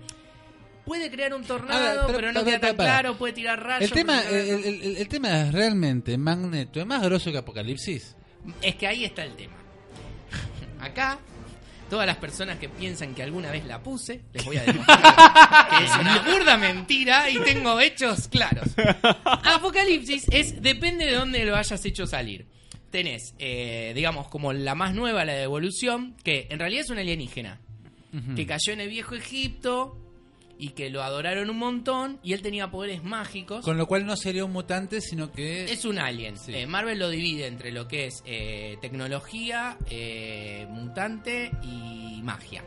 [0.84, 3.90] puede crear un tornado, ver, pero- pero, no queda tan claro, puede tirar rayos.
[3.90, 8.16] El tema, pero- el- el- el tema es realmente Magneto, es más grosso que Apocalipsis.
[8.62, 9.54] Es que ahí está el tema.
[10.80, 11.18] Acá,
[11.88, 15.84] todas las personas que piensan que alguna vez la puse, les voy a demostrar que
[15.84, 18.68] es una burda mentira y tengo hechos claros.
[19.24, 22.46] Apocalipsis es, depende de dónde lo hayas hecho salir.
[22.90, 26.98] Tenés, eh, digamos, como la más nueva, la de evolución, que en realidad es un
[26.98, 27.60] alienígena,
[28.34, 30.07] que cayó en el viejo Egipto
[30.58, 33.64] y que lo adoraron un montón y él tenía poderes mágicos.
[33.64, 35.64] Con lo cual no sería un mutante, sino que...
[35.64, 36.34] Es un alien.
[36.48, 42.64] Eh, Marvel lo divide entre lo que es eh, tecnología, eh, mutante y magia.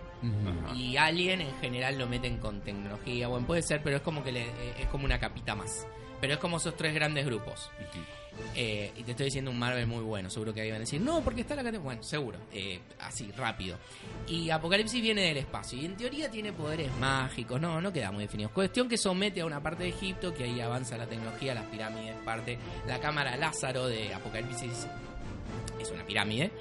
[0.76, 3.28] Y Alien en general lo meten con tecnología.
[3.28, 5.88] Bueno, puede ser, pero es como que le- eh, es como una capita más.
[6.22, 7.72] Pero es como esos tres grandes grupos.
[8.56, 10.30] Eh, y te estoy diciendo un Marvel muy bueno.
[10.30, 11.86] Seguro que ahí van a decir, no, porque está la categoría.
[11.86, 12.38] Bueno, seguro.
[12.52, 13.78] eh, así, rápido.
[14.28, 15.80] Y Apocalipsis viene del espacio.
[15.80, 17.60] Y en teoría tiene poderes mágicos.
[17.60, 18.50] No, no queda muy definido.
[18.52, 22.16] Cuestión que somete a una parte de Egipto, que ahí avanza la tecnología, las pirámides,
[22.26, 22.58] parte.
[22.88, 24.88] La cámara Lázaro de Apocalipsis
[25.80, 26.52] es una pirámide.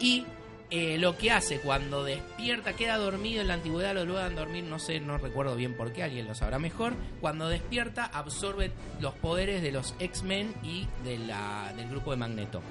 [0.00, 0.24] Y
[0.70, 4.78] eh, lo que hace cuando despierta, queda dormido en la antigüedad, lo logran dormir, no
[4.78, 6.94] sé, no recuerdo bien por qué, alguien lo sabrá mejor.
[7.20, 12.62] Cuando despierta, absorbe los poderes de los X-Men y de la, del grupo de Magneto.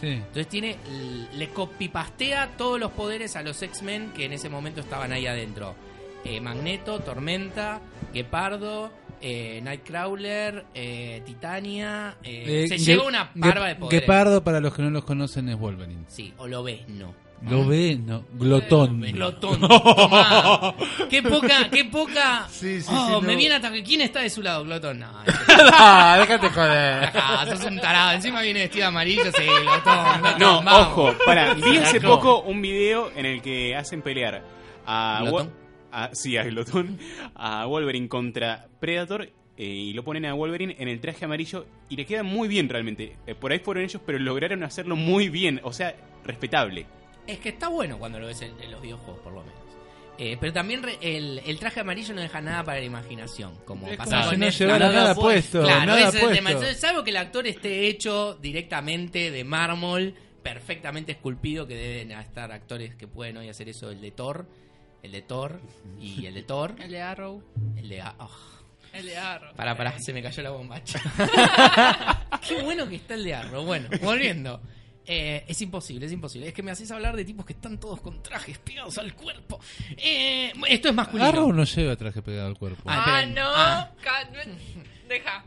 [0.00, 0.08] Sí.
[0.08, 0.76] Entonces tiene,
[1.34, 5.74] le copipastea todos los poderes a los X-Men que en ese momento estaban ahí adentro.
[6.24, 7.80] Eh, Magneto, Tormenta,
[8.12, 12.16] Gepardo, eh, Nightcrawler, eh, Titania.
[12.22, 14.00] eh, se lleva una barba de poderes.
[14.00, 16.04] Gepardo, para los que no los conocen, es Wolverine.
[16.08, 17.14] Sí, o lo ves, no.
[17.48, 18.22] Lo ve, no.
[18.34, 19.00] Glotón.
[19.00, 19.60] Glotón.
[19.68, 20.74] Tomá.
[21.08, 22.46] Qué poca, qué poca.
[22.50, 23.38] Sí, sí, oh, sí, me no.
[23.38, 23.82] viene hasta que.
[23.82, 25.00] ¿Quién está de su lado, Glotón?
[25.00, 25.08] No,
[25.72, 27.10] Ah, déjate joder.
[27.14, 28.12] Ah, sos un tarado.
[28.12, 30.20] Encima viene vestido amarillo, sí, Glotón.
[30.20, 30.88] Glotón, No, vamos.
[30.88, 34.42] ojo, para, vi hace poco un video en el que hacen pelear
[34.86, 35.50] a, ¿Glotón?
[35.92, 36.98] A- sí, a Glotón,
[37.34, 41.96] a Wolverine contra Predator eh, y lo ponen a Wolverine en el traje amarillo y
[41.96, 43.16] le queda muy bien realmente.
[43.26, 46.86] Eh, por ahí fueron ellos, pero lograron hacerlo muy bien, o sea, respetable.
[47.26, 49.58] Es que está bueno cuando lo ves en, en los videojuegos, por lo menos.
[50.18, 53.86] Eh, pero también re- el, el traje amarillo no deja nada para la imaginación, como
[53.88, 56.20] Es pasa como con si no llevara Nada nada pu- puesto, Claro, nada es el
[56.20, 56.34] puesto.
[56.36, 56.50] tema.
[56.50, 62.52] Entonces, salvo que el actor esté hecho directamente de mármol, perfectamente esculpido, que deben estar
[62.52, 64.46] actores que pueden hoy hacer eso, el de Thor,
[65.02, 65.60] el de Thor
[65.98, 67.42] y el de Thor, El de Arrow.
[67.78, 68.00] el de...
[68.02, 68.14] ah,
[68.92, 69.54] El de Arrow.
[69.54, 71.00] Pará, pará, se me cayó la bombacha.
[72.46, 73.64] Qué bueno que está el de Arrow.
[73.64, 74.60] Bueno, volviendo.
[75.12, 76.46] Eh, es imposible, es imposible.
[76.46, 79.58] Es que me haces hablar de tipos que están todos con trajes pegados al cuerpo.
[79.96, 81.28] Eh, esto es masculino.
[81.28, 82.82] Arrow no lleva traje pegado al cuerpo.
[82.86, 83.42] Ah, Ah, no.
[83.44, 83.90] Ah.
[84.00, 84.30] ca-
[85.08, 85.44] Deja.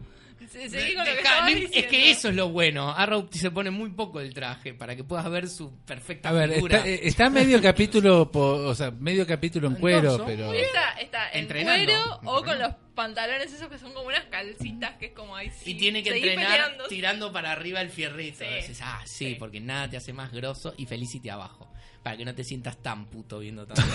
[0.51, 2.89] Se- lo que no- es que eso es lo bueno.
[2.89, 6.53] Arrow se pone muy poco el traje para que puedas ver su perfecta A ver,
[6.53, 6.77] figura.
[6.77, 10.53] está, eh, está medio capítulo, po- o sea, medio capítulo en cuero, pero...
[10.53, 11.85] Está, está en Entrenando.
[11.85, 15.49] cuero o con los pantalones esos que son como unas calcitas que es como ahí
[15.49, 15.71] sí.
[15.71, 16.87] Y tiene que entrenar peleando.
[16.87, 18.45] tirando para arriba el fierrito.
[18.65, 18.73] Sí.
[18.81, 21.72] Ah, sí, porque nada te hace más grosso y Felicity abajo.
[22.03, 23.81] Para que no te sientas tan puto viendo tanto.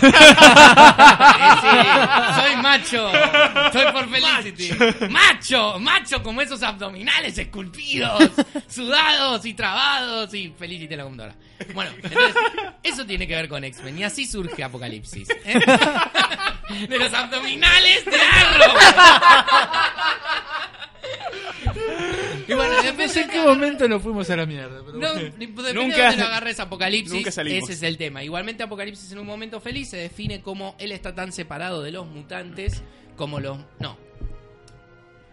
[1.61, 1.67] Sí,
[2.41, 3.11] soy macho.
[3.73, 4.71] Soy por Felicity.
[5.11, 5.79] Macho.
[5.79, 8.31] macho, como esos abdominales esculpidos,
[8.69, 10.33] sudados y trabados.
[10.35, 11.35] Y Felicity la computadora.
[11.75, 12.35] Bueno, entonces,
[12.83, 13.99] eso tiene que ver con X-Men.
[13.99, 15.29] Y así surge Apocalipsis.
[15.45, 15.59] ¿eh?
[16.89, 18.75] De los abdominales de Arrow.
[22.49, 24.81] Y bueno, no sé en qué momento nos fuimos a la mierda.
[24.85, 25.21] Pero no, bueno.
[25.39, 27.13] depende Nunca- de dónde lo agarres Apocalipsis.
[27.15, 27.29] nunca.
[27.29, 28.25] Ese es el tema.
[28.25, 32.07] Igualmente Apocalipsis en un momento feliz se define como él está tan separado de los
[32.07, 32.83] mutantes
[33.17, 33.59] como los...
[33.79, 33.97] No.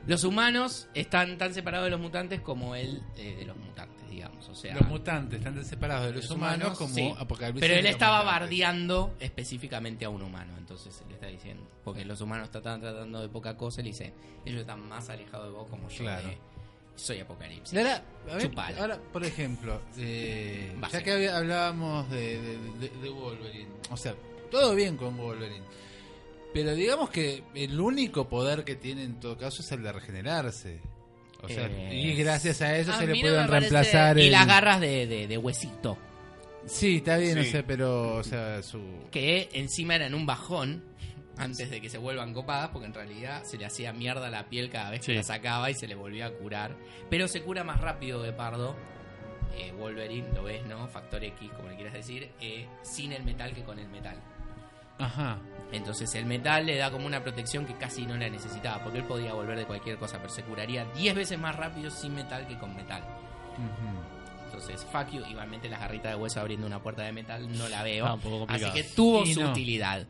[0.07, 4.47] Los humanos están tan separados de los mutantes como él eh, de los mutantes, digamos.
[4.49, 7.11] O sea, Los mutantes están separados de los, humanos, como sí.
[7.17, 7.59] Apocalipsis.
[7.61, 8.41] Pero él estaba mutantes.
[8.41, 10.53] bardeando específicamente a un humano.
[10.59, 14.13] Entonces él está diciendo, porque los humanos estaban tratando de poca cosa, él dice,
[14.45, 15.97] ellos están más alejados de vos como yo.
[15.97, 16.27] Claro.
[16.27, 16.37] de-
[16.95, 17.73] soy Apocalipsis.
[17.73, 18.81] Y ahora, a ver, Chupala.
[18.81, 24.15] ahora, por ejemplo, eh, ya que hablábamos de, de- de- de Wolverine, o sea,
[24.51, 25.63] todo bien con Wolverine,
[26.53, 30.79] pero digamos que el único poder que tiene en todo caso es el de regenerarse.
[31.43, 34.25] O sea, Eh, y gracias a eso a se le no pueden parece- reemplazar Y
[34.27, 34.31] el...
[34.31, 35.97] las garras de, de, de huesito.
[36.65, 37.49] Sí, está bien, Sí.
[37.49, 38.81] o sea, pero, o sea, su...
[39.11, 40.83] que encima eran un bajón
[41.37, 44.69] antes de que se vuelvan copadas, porque en realidad se le hacía mierda la piel
[44.69, 45.13] cada vez que Sí.
[45.15, 46.75] la sacaba y se le volvía a curar.
[47.09, 48.75] Pero se cura más rápido de pardo.
[49.57, 50.85] eh, Wolverine, lo ves, ¿no?
[50.89, 54.19] Factor X, como le quieras decir, eh, sin el metal que con el metal.
[54.99, 55.39] Ajá.
[55.71, 59.05] Entonces el metal le da como una protección que casi no la necesitaba, porque él
[59.05, 62.57] podía volver de cualquier cosa, pero se curaría 10 veces más rápido sin metal que
[62.59, 63.01] con metal.
[64.45, 67.83] Entonces, fuck you, igualmente las garritas de hueso abriendo una puerta de metal no la
[67.83, 68.05] veo.
[68.05, 69.51] Ah, un poco Así que tuvo Y su no.
[69.51, 70.05] utilidad.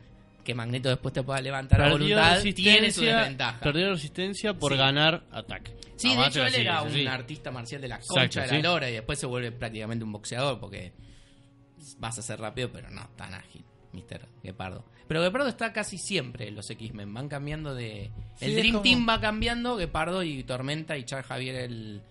[0.46, 3.58] Que Magneto después te pueda levantar a voluntad tiene su desventaja.
[3.60, 4.78] perdió resistencia por Sí.
[4.78, 5.76] ganar ataque.
[5.96, 7.06] Sí, de hecho él así, era un sí.
[7.06, 8.62] artista marcial de la Exacto, concha de la sí.
[8.62, 10.92] lora y después se vuelve prácticamente un boxeador porque
[11.98, 14.28] vas a ser rápido, pero no tan ágil, Mr.
[14.42, 14.84] Guepardo.
[15.08, 18.10] Pero Guepardo está casi siempre en los X-Men, van cambiando de...
[18.40, 22.02] El Dream como- Team va cambiando, Guepardo y Tormenta y Charles Javier, el,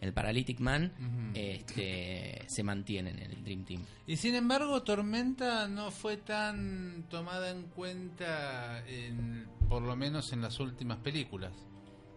[0.00, 3.82] el Paralytic Man, este, se mantienen en el Dream Team.
[4.06, 10.40] Y sin embargo, Tormenta no fue tan tomada en cuenta, en, por lo menos en
[10.42, 11.52] las últimas películas.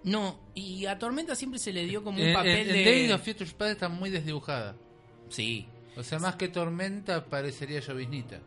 [0.03, 2.84] No, y a Tormenta siempre se le dio como un En- papel en, en de...
[2.86, 4.75] Days of Future Past está muy desdibujada.
[5.29, 5.67] Sí.
[5.95, 8.41] O sea, más que Tormenta parecería lloviznita.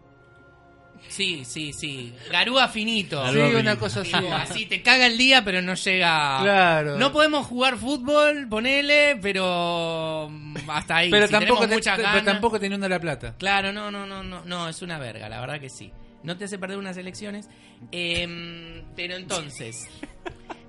[1.08, 2.12] Sí, sí, sí.
[2.30, 3.24] Garúa finito.
[3.32, 4.12] Sí, una cosa así.
[4.12, 6.40] Tipo, así te caga el día, pero no llega.
[6.42, 6.98] Claro.
[6.98, 11.10] No podemos jugar fútbol, ponele, pero mm, hasta ahí.
[11.10, 13.34] Pero Si tampoco, tenemos te- muchas pero ganas- tampoco teniendo la plata.
[13.38, 15.92] Claro, no, no, no, no, no, es una verga, la verdad que sí.
[16.22, 17.48] No te hace perder unas elecciones.
[17.92, 19.86] Em, pero entonces,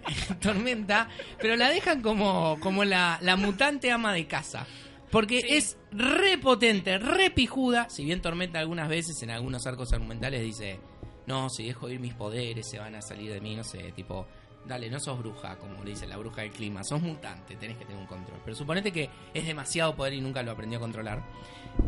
[0.39, 1.09] Tormenta,
[1.39, 4.65] pero la dejan como, como la, la mutante ama de casa.
[5.11, 7.89] Porque es re potente, re pijuda.
[7.89, 10.79] Si bien Tormenta algunas veces en algunos arcos argumentales dice,
[11.27, 14.27] no, si dejo ir mis poderes se van a salir de mí, no sé, tipo,
[14.67, 17.85] dale, no sos bruja, como le dice la bruja del clima, sos mutante, tenés que
[17.85, 18.39] tener un control.
[18.43, 21.23] Pero suponete que es demasiado poder y nunca lo aprendió a controlar.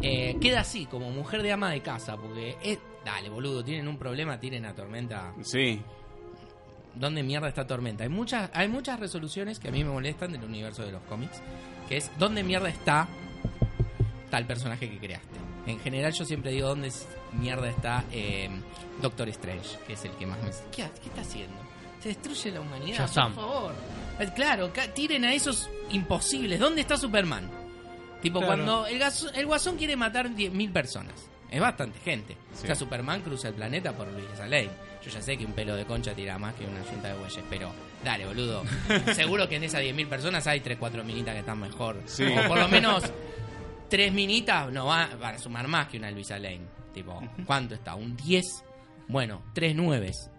[0.01, 3.97] Eh, queda así, como mujer de ama de casa, porque es, dale, boludo, tienen un
[3.97, 5.33] problema, tienen a Tormenta.
[5.41, 5.81] Sí.
[6.95, 8.03] ¿Dónde mierda está Tormenta?
[8.03, 11.41] Hay muchas, hay muchas resoluciones que a mí me molestan del universo de los cómics,
[11.89, 13.07] que es ¿dónde mierda está
[14.29, 15.37] tal personaje que creaste?
[15.65, 16.91] En general yo siempre digo ¿dónde
[17.33, 18.49] mierda está eh,
[19.01, 19.77] Doctor Strange?
[19.85, 20.49] Que es el que más me...
[20.71, 21.57] ¿Qué, qué está haciendo?
[22.01, 23.33] Se destruye la humanidad, Shazam.
[23.33, 23.73] por favor.
[24.19, 26.59] Eh, Claro, tiren a esos imposibles.
[26.59, 27.49] ¿Dónde está Superman?
[28.21, 28.53] Tipo, Claro.
[28.55, 31.13] cuando el, gas- el guasón quiere matar 10.000 personas.
[31.51, 32.37] Es bastante gente.
[32.53, 32.63] Sí.
[32.63, 34.69] O sea, Superman cruza el planeta por Luisa Lane.
[35.03, 37.43] Yo ya sé que un pelo de concha tira más que una yunta de bueyes,
[37.49, 37.71] pero
[38.03, 38.63] dale, boludo.
[39.15, 42.01] Seguro que en esas 10.000 personas hay 3, 4 minitas que están mejor.
[42.05, 42.25] Sí.
[42.25, 43.03] O por lo menos
[43.89, 46.61] 3 minitas no va, van a sumar más que una Luisa Lane.
[46.93, 47.95] Tipo, ¿cuánto está?
[47.95, 48.45] ¿Un 10?
[49.07, 50.29] Bueno, 3 nueves.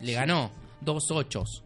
[0.00, 0.52] Le ganó.
[0.80, 1.64] Dos ochos.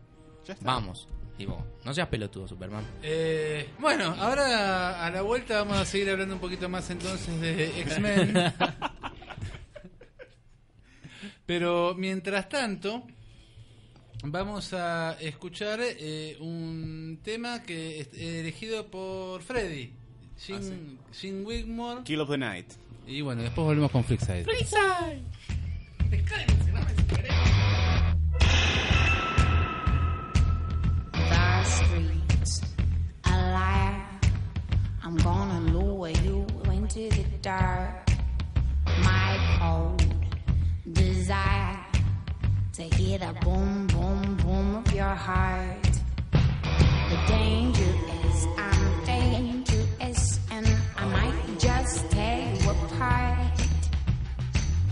[0.60, 1.08] Vamos.
[1.38, 2.84] Tipo, no seas pelotudo, Superman.
[3.00, 7.80] Eh, bueno, ahora a la vuelta vamos a seguir hablando un poquito más entonces de
[7.82, 8.34] X-Men.
[11.46, 13.06] Pero mientras tanto,
[14.24, 19.92] vamos a escuchar eh, un tema que es elegido por Freddy,
[20.38, 22.02] Jim, Jim Wigmore.
[22.02, 22.72] Kill of the Night.
[23.06, 24.44] Y bueno, después volvemos con Flipside.
[26.10, 27.57] the
[31.68, 32.62] streets
[33.24, 34.02] a liar.
[35.04, 38.08] I'm gonna lure you into the dark.
[39.02, 40.02] My cold
[40.92, 41.78] desire
[42.72, 45.82] to hear the boom, boom, boom of your heart.
[47.10, 47.94] The danger
[48.26, 50.66] is I'm dangerous, and
[50.96, 53.60] I might just tear you apart.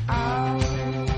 [0.08, 1.15] Oh.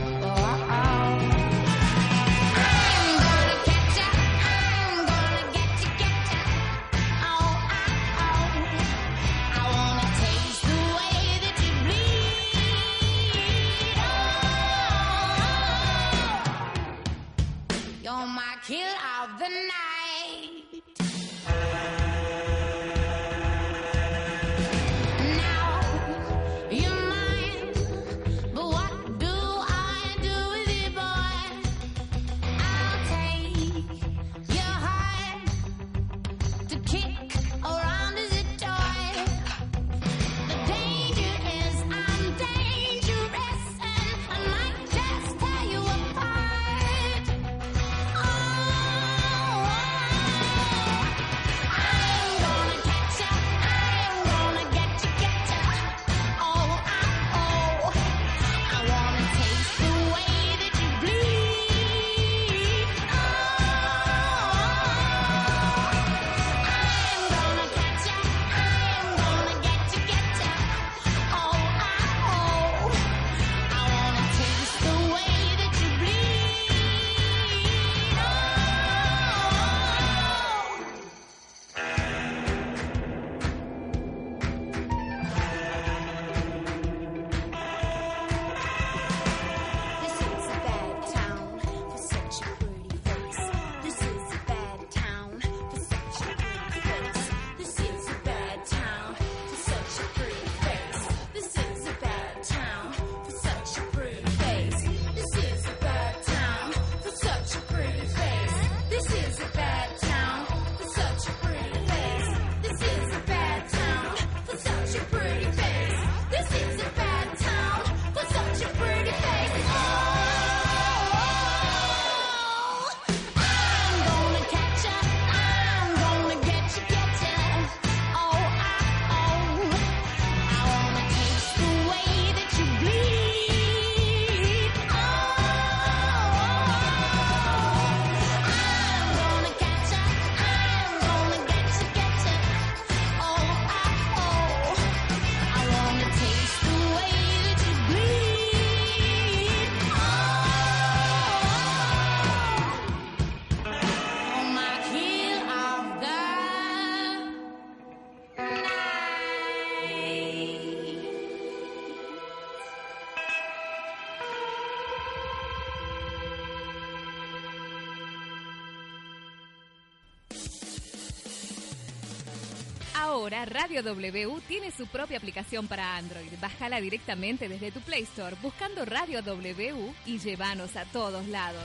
[173.29, 176.33] Ahora Radio W tiene su propia aplicación para Android.
[176.41, 181.63] Bájala directamente desde tu Play Store buscando Radio W y llévanos a todos lados.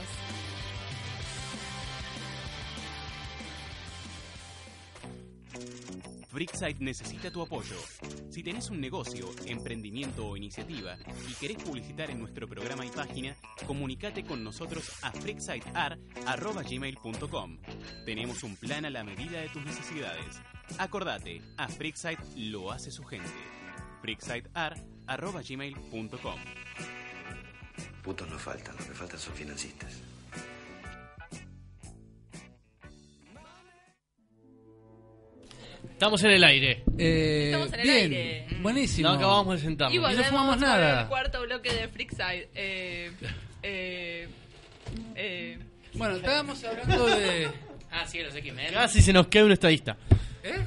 [6.28, 7.76] Freakside necesita tu apoyo.
[8.28, 10.98] Si tenés un negocio, emprendimiento o iniciativa
[11.30, 13.34] y querés publicitar en nuestro programa y página,
[13.66, 17.58] comunicate con nosotros a freaksidear.gmail.com.
[18.04, 20.42] Tenemos un plan a la medida de tus necesidades.
[20.78, 23.28] Acordate, a Freakside lo hace su gente.
[24.02, 26.40] freaksidear.gmail.com
[28.02, 29.92] Putos no faltan, lo que faltan son financistas.
[35.90, 36.82] Estamos en el aire.
[36.98, 38.46] Eh, Estamos en el bien, aire.
[38.62, 39.08] buenísimo.
[39.08, 39.94] No acabamos de sentarnos.
[39.94, 41.02] Y Y no volvemos fumamos con nada.
[41.02, 42.48] el cuarto bloque de Freakside.
[42.54, 43.12] Eh,
[43.62, 44.28] eh,
[45.14, 45.58] eh,
[45.94, 47.48] Bueno, estábamos hablando de...
[47.96, 48.74] Ah, sí, los X-Men.
[48.74, 49.96] Casi se nos queda un estadista.
[50.44, 50.62] ¿Eh?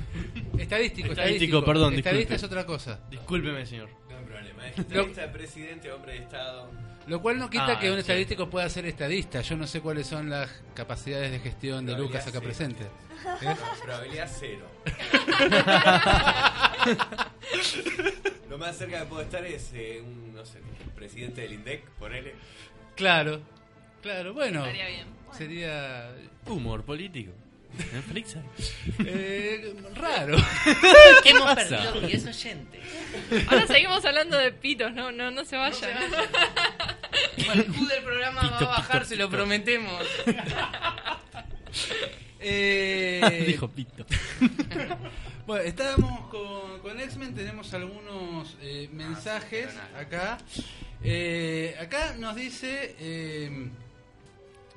[0.58, 2.36] Estadístico, Estadístico, perdón, Estadista disculpe.
[2.36, 3.00] es otra cosa.
[3.12, 3.90] Discúlpeme, señor.
[4.10, 4.68] No hay problema.
[4.68, 6.70] Estadista, presidente, hombre de Estado.
[7.06, 8.00] Lo cual no quita Ah, que un sí.
[8.02, 9.40] estadístico pueda ser estadista.
[9.42, 12.84] Yo no sé cuáles son las capacidades de gestión de Lucas acá presente.
[12.84, 13.56] ¿Eh?
[13.84, 14.66] Probabilidad cero.
[18.50, 20.60] Lo más cerca que puedo estar es eh, un, no sé,
[20.96, 22.36] presidente del INDEC, ponele.
[22.96, 23.42] Claro,
[24.02, 24.62] claro, bueno.
[24.66, 25.08] Estaría bien.
[25.32, 26.12] Sería
[26.46, 27.32] Humor político.
[27.94, 28.42] En Freakside.
[29.06, 30.38] eh, raro.
[31.24, 31.70] ¿Qué hemos pasa?
[31.70, 32.82] perdido 10 oyentes?
[33.48, 35.92] Ahora seguimos hablando de pitos, no, no, no se vayan.
[37.46, 39.38] Bueno, el Q del programa va a Pito, bajar, pito, se lo pito.
[39.38, 40.04] prometemos.
[42.40, 44.06] Eh, Dijo Pito.
[45.46, 50.38] Bueno, estábamos con, con X-Men, tenemos algunos eh, mensajes acá.
[51.04, 52.96] Eh, acá nos dice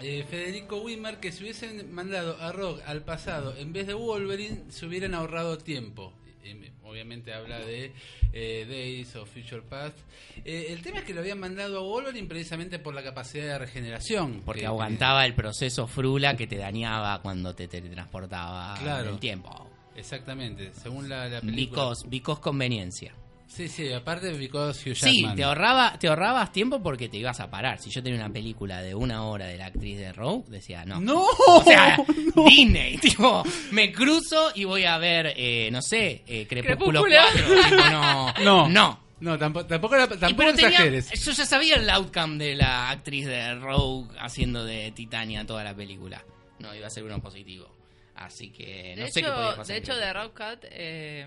[0.03, 3.94] eh, eh, Federico Wimmer que si hubiesen mandado a Rock al pasado en vez de
[3.94, 6.12] Wolverine, se hubieran ahorrado tiempo.
[6.42, 7.92] Eh, obviamente habla de
[8.32, 9.96] eh, Days of Future Past.
[10.44, 13.59] Eh, el tema es que lo habían mandado a Wolverine precisamente por la capacidad de
[13.59, 14.42] regeneración.
[14.44, 19.09] Porque que- aguantaba el proceso frula que te dañaba cuando te teletransportaba Claro.
[19.09, 19.68] en el tiempo.
[19.94, 21.82] Exactamente, según la, la película.
[21.82, 23.12] Vicos, Vicos conveniencia.
[23.53, 25.36] Sí, sí, aparte because Hugh Sí, Jackman.
[25.36, 27.80] te ahorraba, te ahorrabas tiempo porque te ibas a parar.
[27.80, 31.01] Si yo tenía una película de una hora de la actriz de Rogue, decía no.
[31.01, 31.24] ¡No!
[31.48, 31.96] O sea,
[32.46, 33.42] Disney, tipo,
[33.72, 37.20] me cruzo y voy a ver, eh, no sé, eh, Crepúsculo Crepúsculo.
[37.34, 37.70] 4.
[37.74, 38.68] tipo, no, No.
[38.68, 39.01] no.
[39.20, 41.11] No, tampoco, tampoco, era- tampoco pero tenía- exageres.
[41.24, 45.74] yo ya sabía el outcome de la actriz de Rogue haciendo de Titania toda la
[45.74, 46.24] película.
[46.61, 47.68] No, iba a ser uno positivo.
[48.14, 49.66] Así que no de sé qué podía hecho, pasar.
[49.74, 51.26] de hecho, de Rockcat, eh,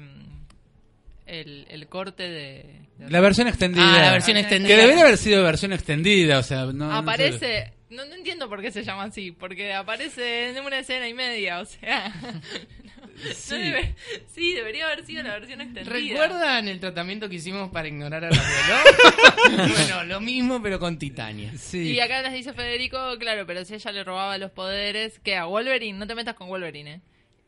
[1.25, 3.95] el, el corte de, de- La versión extendida.
[3.95, 4.75] Ah, la versión extendida.
[4.75, 6.73] Que debería haber sido versión extendida, o sea, no...
[6.73, 6.97] no sé.
[6.99, 7.73] aparece.
[7.89, 11.59] No, no entiendo por qué se llama así, porque aparece en una escena y media,
[11.59, 12.11] o sea.
[12.83, 13.03] no
[13.35, 13.55] Sí.
[13.55, 13.93] debe-
[14.33, 15.93] sí, debería haber sido la versión extendida.
[15.93, 19.67] ¿Recuerdan el tratamiento que hicimos para ignorar al abuelo?
[19.73, 21.51] bueno, lo mismo pero con Titania.
[21.55, 21.91] Sí.
[21.93, 25.45] Y acá les dice Federico, claro, pero si ella le robaba los poderes, que a
[25.45, 27.01] Wolverine, no te metas con Wolverine, ¿eh?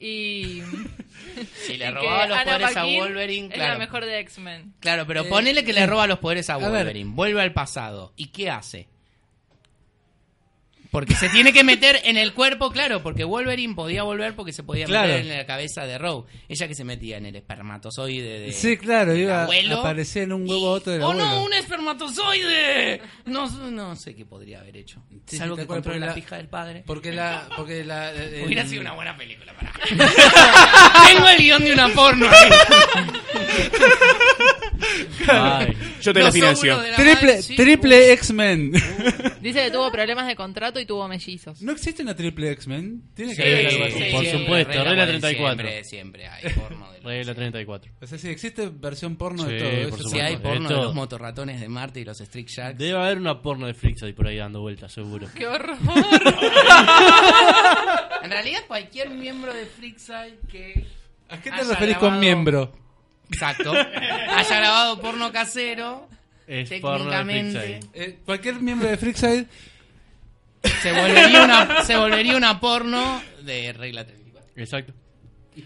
[0.06, 0.62] Y.
[1.66, 3.74] Si le y robaba los Anna poderes a Wolverine, Es claro.
[3.74, 4.74] la mejor de X-Men.
[4.80, 6.70] Claro, pero Eh, ponele que le roba los poderes a a ver.
[6.70, 7.12] Wolverine.
[7.14, 8.14] Vuelve al pasado.
[8.16, 8.88] ¿Y qué hace?
[10.96, 14.64] Porque se tiene que meter en el cuerpo, claro, porque Wolverine podía volver porque se
[14.64, 15.10] podía Claro.
[15.10, 16.32] meter en la cabeza de Rogue.
[16.48, 18.54] Ella que se metía en el espermatozoide de...
[18.54, 19.76] Sí, claro, iba abuelo.
[19.76, 21.26] a aparecer en un huevo otro del ¡Oh abuelo.
[21.30, 23.02] no, un espermatozoide!
[23.26, 25.04] No, no sé qué podría haber hecho.
[25.26, 26.84] Sí, Salvo que controle la pija del padre.
[26.88, 27.46] Porque la...
[27.58, 29.74] Porque la eh, Hubiera sido una buena película, para.
[31.14, 32.30] Tengo el guion de una porno.
[35.28, 35.78] Ay.
[36.02, 36.78] Yo te financio.
[36.80, 37.56] de la Triple, madre, sí.
[37.56, 38.72] triple X-Men.
[39.42, 41.62] Dice que tuvo problemas de contrato y tuvo mellizos.
[41.62, 43.04] ¿No existe una triple X-Men?
[43.14, 43.94] Tiene que Sí, haber algo así.
[44.04, 45.56] sí, por supuesto, regla 34.
[45.68, 47.92] Siempre, siempre hay porno de los- Regla 34.
[48.02, 49.98] O sea, sí, existe versión porno de Sí, todo por eso.
[49.98, 50.26] Si supuesto.
[50.28, 50.84] hay porno de de todo.
[50.86, 52.78] los motorratones de Marte y los Street Sharks.
[52.80, 55.28] Debe haber una porno de Freakside por ahí dando vueltas, seguro.
[55.36, 55.78] ¡Qué horror!
[58.24, 60.86] En realidad, cualquier miembro de Freakside que.
[61.30, 62.74] ¿A qué te haya referís con grabado- miembro?
[63.32, 63.72] Exacto.
[63.72, 66.08] haya grabado porno casero.
[66.48, 67.80] Es porno de técnicamente.
[67.94, 69.48] Eh, cualquier miembro de Freakside
[70.82, 74.52] Se volvería, una, se volvería una porno de regla 34.
[74.56, 74.94] Exacto.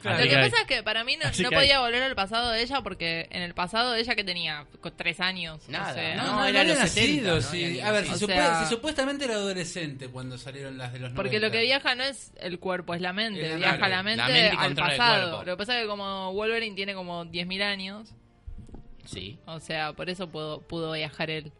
[0.03, 0.23] Claro.
[0.23, 1.55] Lo que pasa es que para mí no, no hay.
[1.55, 5.19] podía volver al pasado de ella porque en el pasado de ella que tenía tres
[5.19, 5.67] años.
[5.67, 6.83] Nada, o sea, no, No, era los 70,
[7.33, 7.79] nacido, sí.
[7.81, 11.15] A ver, si, sea- supuestamente era adolescente cuando salieron las de los 90.
[11.23, 13.41] Porque lo que viaja no es el cuerpo, es la mente.
[13.51, 13.89] Es viaja mente.
[13.89, 15.43] la mente, La mente al pasado.
[15.43, 18.09] Lo que pasa es que como Wolverine tiene como 10.000 años,
[19.05, 19.39] Sí.
[19.47, 21.51] o sea, por eso pudo, pudo viajar él.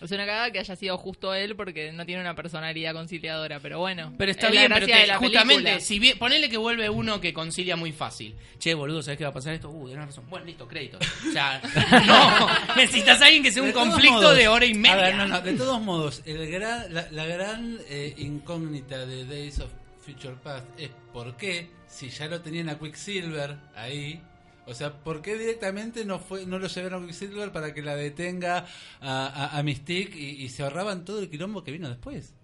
[0.00, 3.78] Es una cagada que haya sido justo él porque no tiene una personalidad conciliadora, pero
[3.78, 4.12] bueno.
[4.18, 5.80] Pero está es bien, pero te- justamente, película.
[5.80, 8.34] si bien, ponele que vuelve uno que concilia muy fácil.
[8.58, 9.70] Che, boludo, ¿sabes qué va a pasar esto?
[9.70, 10.24] Uh, tenés razón.
[10.28, 10.98] Bueno, listo, crédito.
[11.28, 11.60] O sea,
[12.06, 14.94] no, necesitas a alguien que sea un De conflicto modos, de hora y media.
[14.94, 19.24] a ver, no, no, de todos modos, el gran, la, la gran eh, incógnita de
[19.24, 19.70] Days of
[20.04, 24.20] Future Past es por qué, si ya lo tenían a Quicksilver ahí,
[24.66, 27.94] o sea, ¿por qué directamente no fue no lo llevaron a Quicksilver para que la
[27.96, 28.66] detenga
[29.00, 32.34] a, a, a Mystique y, y se ahorraban todo el quilombo que vino después?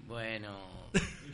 [0.00, 0.58] Bueno,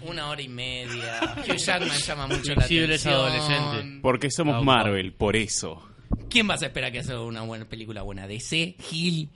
[0.02, 1.34] una hora y media.
[1.48, 3.14] Hugh Jackman llama mucho la Quicksilver es atención.
[3.14, 4.00] adolescente.
[4.02, 5.82] Porque somos Marvel, por eso.
[6.28, 8.26] ¿Quién vas a esperar que haga una buena película buena?
[8.26, 9.30] DC, Gil.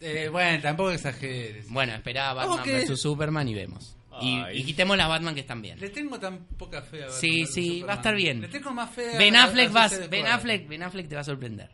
[0.00, 1.68] Eh, bueno, tampoco exageres.
[1.70, 3.93] Bueno, esperá a ¿Cómo Batman vs Superman y vemos.
[4.22, 5.78] Y, quitemos las Batman que están bien.
[5.80, 7.88] Le tengo tan poca fe a Batman Sí, sí, Superman.
[7.88, 8.40] va a estar bien.
[8.42, 10.26] Le tengo más fe a Ben Affleck, a vas, ben.
[10.26, 11.70] Affleck, ben Affleck te va a sorprender.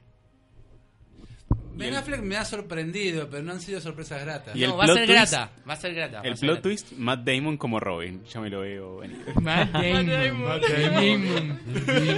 [1.72, 4.54] Ben Affleck me ha sorprendido, pero no han sido sorpresas gratas.
[4.54, 6.20] Y No, va a plot ser twist- grata, va a ser grata.
[6.22, 6.62] El plot grata.
[6.62, 8.22] twist, Matt Damon como Robin.
[8.26, 9.24] Ya me lo veo venir.
[9.40, 10.62] Matt Damon, Matt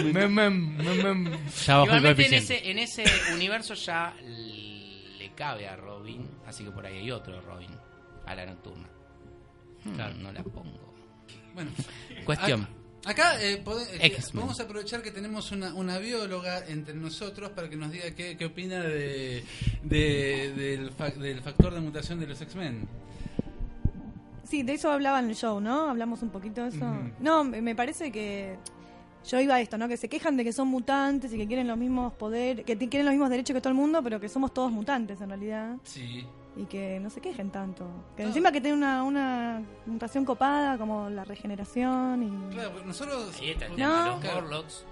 [0.05, 1.31] Damon.
[1.65, 3.05] Ya bajó el Igualmente en ese, en ese
[3.35, 7.71] universo ya le cabe a Robin, así que por ahí hay otro Robin,
[8.27, 8.89] a la nocturna.
[9.85, 10.15] Hmm, Claro.
[10.17, 10.95] No la pongo.
[11.55, 11.71] Bueno,
[12.25, 12.63] Cuestión.
[12.63, 12.69] ac-
[13.05, 17.75] Acá eh, pode- eh, podemos aprovechar que tenemos una, una bióloga entre nosotros para que
[17.77, 19.43] nos diga qué, qué opina de,
[19.83, 22.87] de- del, fa- del factor de mutación de los X-Men.
[24.45, 25.89] Sí, de eso hablaba en el show, ¿no?
[25.91, 26.87] Hablamos un poquito de eso.
[27.21, 28.57] No, me parece que
[29.29, 29.89] yo iba a esto, ¿no?
[29.89, 33.05] Que se quejan de que son mutantes y que quieren los mismos poderes, que quieren
[33.07, 35.77] los mismos derechos que todo el mundo, pero que somos todos mutantes en realidad.
[35.85, 36.25] Sí.
[36.57, 37.87] Y que no se quejen tanto.
[38.17, 42.55] Que encima que tiene una, una mutación copada como la regeneración y...
[42.55, 43.35] Claro, nosotros...
[43.41, 43.77] Ahí está el No.
[43.77, 44.41] tema, los Claro.
[44.43, 44.85] Morlocks.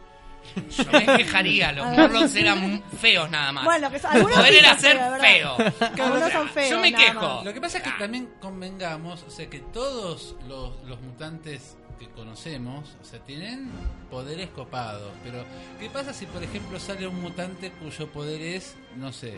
[0.71, 1.87] Yo me quejaría, los.
[1.99, 3.65] Morlocks eran feos nada más.
[3.67, 5.57] Bueno, que son- algunos Poder era ser feo.
[5.95, 7.21] Que algunos son feos, Yo me quejo.
[7.21, 7.45] más.
[7.45, 12.09] Lo que pasa es que también convengamos, o sea, que todos los, los mutantes que
[12.09, 13.71] conocemos, o sea, tienen
[14.11, 15.13] poderes copados.
[15.23, 15.45] Pero,
[15.79, 19.35] ¿qué pasa si, por ejemplo, sale un mutante cuyo poder es, no sé,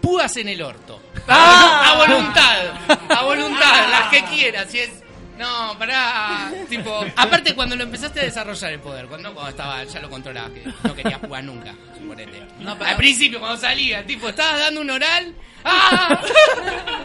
[0.00, 1.00] Púas en el orto.
[1.28, 3.08] A voluntad.
[3.08, 4.66] A voluntad, las que quieras.
[4.70, 4.90] Si es.
[5.38, 6.52] No, pará.
[6.68, 10.50] Tipo, aparte cuando lo empezaste a desarrollar el poder, cuando, cuando estaba, ya lo controlabas,
[10.50, 12.42] que no querías jugar nunca, suponete.
[12.58, 15.34] No, Al principio, cuando salía, tipo, estabas dando un oral.
[15.64, 16.20] ¡Ah!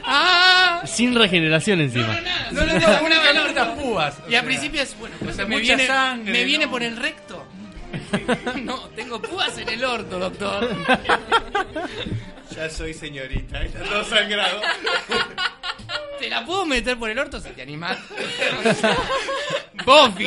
[0.03, 0.81] ¡Ah!
[0.85, 2.19] Sin regeneración encima.
[2.51, 4.17] No, no, no, Una una vez las púas.
[4.29, 6.71] Y al principio es, bueno, pues o sea, me, viene, sangre, me viene ¿no?
[6.71, 7.45] por el recto.
[8.63, 10.75] no, tengo púas en el orto, doctor.
[12.55, 14.61] Ya soy señorita, está todo sangrado.
[16.19, 17.97] ¿Te la puedo meter por el orto si te animás?
[19.85, 20.25] Buffy.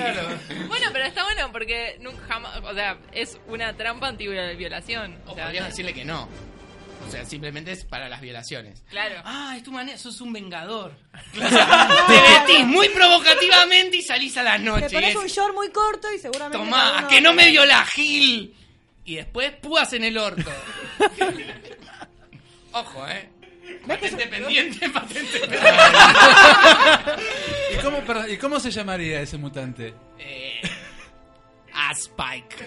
[0.69, 5.17] Bueno, pero está bueno porque nunca jamás, o sea, es una trampa anti-violación.
[5.27, 6.29] O O sea, podrías decirle que no.
[7.07, 8.83] O sea, simplemente es para las violaciones.
[8.91, 9.23] Claro.
[9.25, 10.93] Ah, es tu manera, sos un vengador.
[11.43, 14.93] O sea, te vestís muy provocativamente y salís a las Te noches.
[14.93, 16.59] y pones es, un short muy corto y seguramente...
[16.59, 18.55] Tomá, alguno- que no me viola, Gil.
[19.07, 20.51] Y después púas en el orto.
[22.73, 23.29] Ojo, eh.
[23.87, 25.67] Patente pendiente, patente pendiente.
[27.75, 29.95] ¿Y cómo, perdón, ¿Y cómo se llamaría ese mutante?
[30.19, 30.61] Eh,
[31.75, 32.67] a Spike.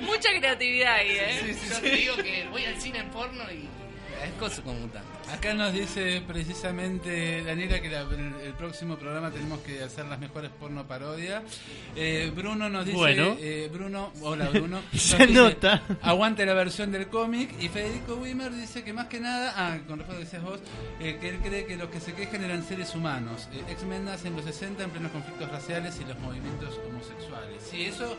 [0.00, 1.56] Mucha creatividad ahí, ¿eh?
[1.68, 3.68] Yo te digo que voy al cine en porno y
[4.24, 5.08] es cosa como mutante.
[5.32, 10.18] Acá nos dice precisamente Daniela que la- el, el próximo programa tenemos que hacer las
[10.18, 11.42] mejores porno parodia.
[11.96, 13.36] Eh, Bruno nos dice, Bueno.
[13.38, 15.82] eh, Bruno, hola Bruno, Se dice, nota.
[16.02, 19.98] aguante la versión del cómic y Federico Wimmer dice que más que nada, ah, con
[19.98, 20.60] respecto a decías vos,
[21.00, 23.48] eh, que él cree que los que se quejan eran seres humanos.
[23.52, 27.62] Eh, X-Men nace en los 60 en plenos conflictos raciales y los movimientos homosexuales.
[27.70, 28.16] Sí, eso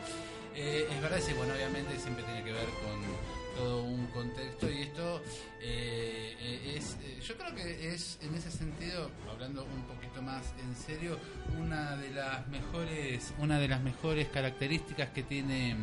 [0.54, 4.82] eh, es verdad, sí, bueno, obviamente siempre tiene que ver con todo un contexto y
[4.82, 5.20] esto
[5.60, 10.54] eh, eh, es eh, yo creo que es en ese sentido hablando un poquito más
[10.62, 11.18] en serio
[11.58, 15.76] una de las mejores una de las mejores características que tiene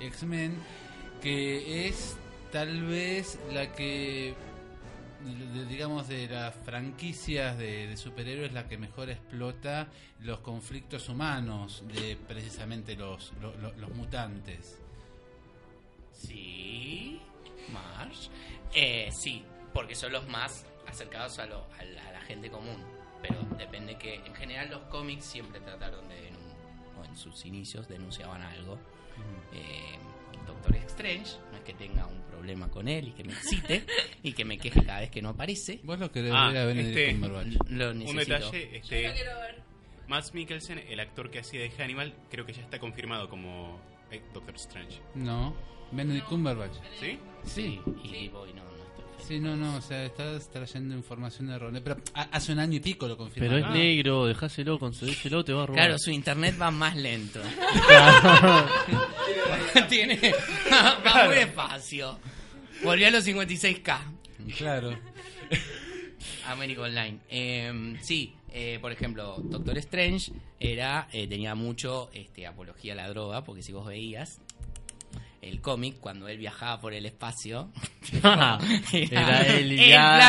[0.00, 0.56] X-Men
[1.22, 2.16] que es
[2.52, 4.34] tal vez la que
[5.70, 9.86] digamos de las franquicias de, superhéroes la que mejor explota
[10.20, 14.78] los conflictos humanos de precisamente los, lo- lo- los mutantes
[16.26, 17.20] Sí,
[17.72, 18.28] Marsh.
[18.74, 19.44] Eh, sí,
[19.74, 22.76] porque son los más acercados a, lo- a la, a la gente común.
[23.22, 27.86] Pero depende que, en general, los cómics siempre trataron de, denun- o en sus inicios,
[27.88, 28.78] denunciaban algo.
[29.52, 29.98] Eh,
[30.46, 33.84] Doctor Strange, no es que tenga un problema con él y que me excite
[34.22, 35.78] y que me queje cada vez que no aparece.
[35.84, 37.70] Vos lo querés Ah, ver a Benedict este, Cumberbatch.
[37.70, 39.62] Lo Un detalle, este, Yo lo quiero ver.
[40.08, 43.80] Mads Mikkelsen, el actor que hacía de Hannibal, creo que ya está confirmado como
[44.10, 45.00] eh, Doctor Strange.
[45.14, 45.54] No,
[45.92, 46.74] Benedict Cumberbatch.
[47.00, 47.18] ¿Sí?
[47.44, 47.80] Sí.
[48.04, 51.80] Y Boy no, no está Sí, no, no, o sea, estás trayendo información errónea.
[51.82, 53.48] Pero ha- hace un año y pico lo confirmó.
[53.48, 55.80] Pero es negro, dejáselo, concedéselo, te va a robar.
[55.84, 57.40] Claro, su internet va más lento.
[57.86, 58.66] Claro.
[59.88, 60.18] Tiene,
[60.72, 62.18] va muy despacio.
[62.82, 63.98] Volvió a los 56k.
[64.56, 64.98] Claro.
[66.46, 67.18] América Online.
[67.28, 73.08] Eh, sí, eh, por ejemplo, Doctor Strange era eh, tenía mucho este, apología a la
[73.08, 74.40] droga, porque si vos veías
[75.42, 77.70] el cómic, cuando él viajaba por el espacio,
[78.22, 78.58] Era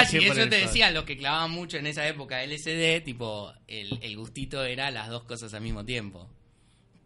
[0.03, 3.99] flash, y eso te decía, los que clavaban mucho en esa época LSD, tipo, el,
[4.01, 6.29] el gustito era las dos cosas al mismo tiempo.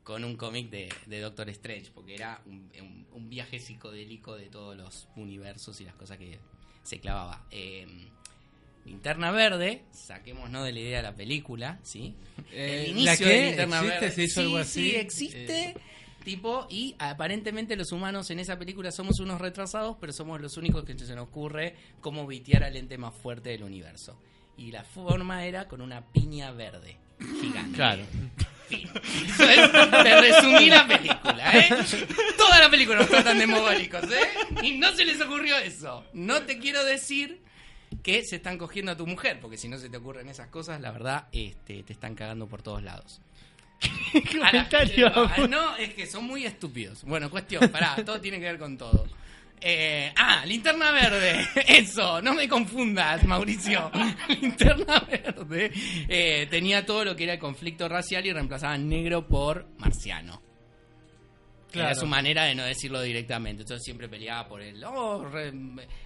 [0.03, 4.45] Con un cómic de, de Doctor Strange, porque era un, un- un viaje psicodélico de
[4.47, 6.39] todos los universos y las cosas que
[6.83, 7.45] se clavaba.
[7.51, 7.85] Eh,
[8.85, 12.15] Linterna Verde, saquémonos de la idea de la película, ¿sí?
[12.53, 13.33] Eh, el ¿la inicio qué?
[13.33, 13.99] de Linterna ¿Existe?
[13.99, 14.11] Verde.
[14.15, 15.75] ¿Se hizo sí, algo sí, existe.
[16.23, 20.83] Tipo, y aparentemente los humanos en esa película somos unos retrasados, pero somos los únicos
[20.83, 24.19] que se nos ocurre cómo vitear al ente más fuerte del universo.
[24.57, 26.97] Y la forma era con una piña verde.
[27.41, 27.75] Gigante.
[27.75, 28.03] Claro.
[28.69, 31.69] Eso es, te resumí la película, ¿eh?
[32.37, 34.27] Toda la película nos tratan de mogólicos, ¿eh?
[34.63, 36.03] Y no se les ocurrió eso.
[36.13, 37.41] No te quiero decir
[38.03, 40.81] que se están cogiendo a tu mujer, porque si no se te ocurren esas cosas,
[40.81, 43.21] la verdad, este, te están cagando por todos lados.
[44.31, 45.11] comentario?
[45.15, 47.03] Ah, no, es que son muy estúpidos.
[47.03, 49.07] Bueno, cuestión, pará, todo tiene que ver con todo.
[49.59, 51.47] Eh, ah, linterna verde.
[51.67, 53.91] Eso, no me confundas, Mauricio.
[54.29, 55.71] linterna verde.
[56.07, 60.46] eh, tenía todo lo que era el conflicto racial y reemplazaba negro por marciano.
[61.79, 61.99] Era Claro.
[62.01, 63.63] su manera de no decirlo directamente.
[63.63, 64.83] Entonces siempre peleaba por el.
[64.83, 65.53] Oh, re-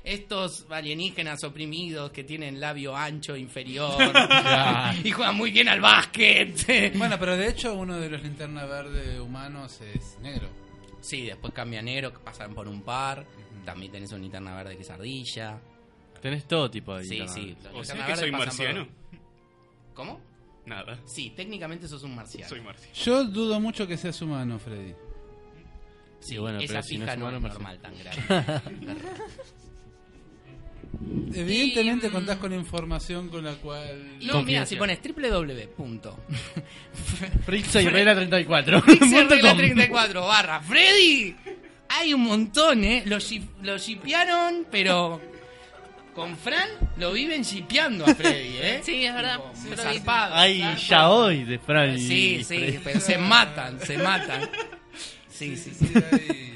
[0.03, 3.95] estos alienígenas oprimidos que tienen labio ancho inferior
[5.03, 6.93] y juegan muy bien al básquet.
[6.97, 10.49] Bueno, pero de hecho uno de los linterna verde humanos es negro.
[11.01, 13.25] Sí, después cambia a negro, pasan por un par.
[13.65, 15.59] También tenés un linterna verde que es ardilla.
[16.21, 17.57] Tenés todo tipo de Sí, linterna sí.
[17.73, 18.87] O sea que soy pasan por- marciano.
[19.93, 20.21] ¿Cómo?
[20.65, 20.99] Nada.
[21.05, 22.47] Sí, técnicamente sos un marciano.
[22.47, 22.93] Soy marciano.
[22.93, 24.93] Yo dudo mucho que seas humano, Freddy.
[26.21, 28.61] Sí, bueno, esa pero si no no, es normal tan grande.
[31.33, 34.19] Evidentemente Y, mm, contás con información con la cual...
[34.21, 36.11] No, mira, si pones www.
[37.45, 38.81] Frixa y Rela 34.
[38.81, 41.35] Regla 34 barra Freddy.
[41.89, 43.03] Hay un montón, ¿eh?
[43.05, 43.17] Lo,
[43.63, 45.21] lo shipearon, pero
[46.13, 48.81] con Fran lo viven shipeando a Freddy, ¿eh?
[48.83, 49.39] Sí, es verdad.
[49.69, 50.81] Pero zarpado, Ay, zarpado.
[50.87, 52.79] ya hoy de Fran y Sí, sí, Freddy.
[52.83, 54.49] pero se matan, se matan.
[55.45, 55.91] Sí, sí, sí.
[56.11, 56.47] hay-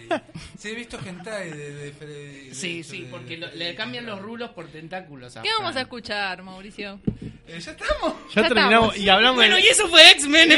[0.58, 2.48] Sí, he visto hentai de, de Freddy.
[2.50, 5.76] de Sí, sí, de- porque lo- le cambian los rulos por tentáculos a ¿Qué vamos
[5.76, 7.00] a escuchar, Mauricio?
[7.48, 8.14] Eh, ya estamos.
[8.34, 8.98] Ya, Ya terminamos estamos.
[8.98, 10.52] y hablamos Bueno, de- y eso fue X-Men.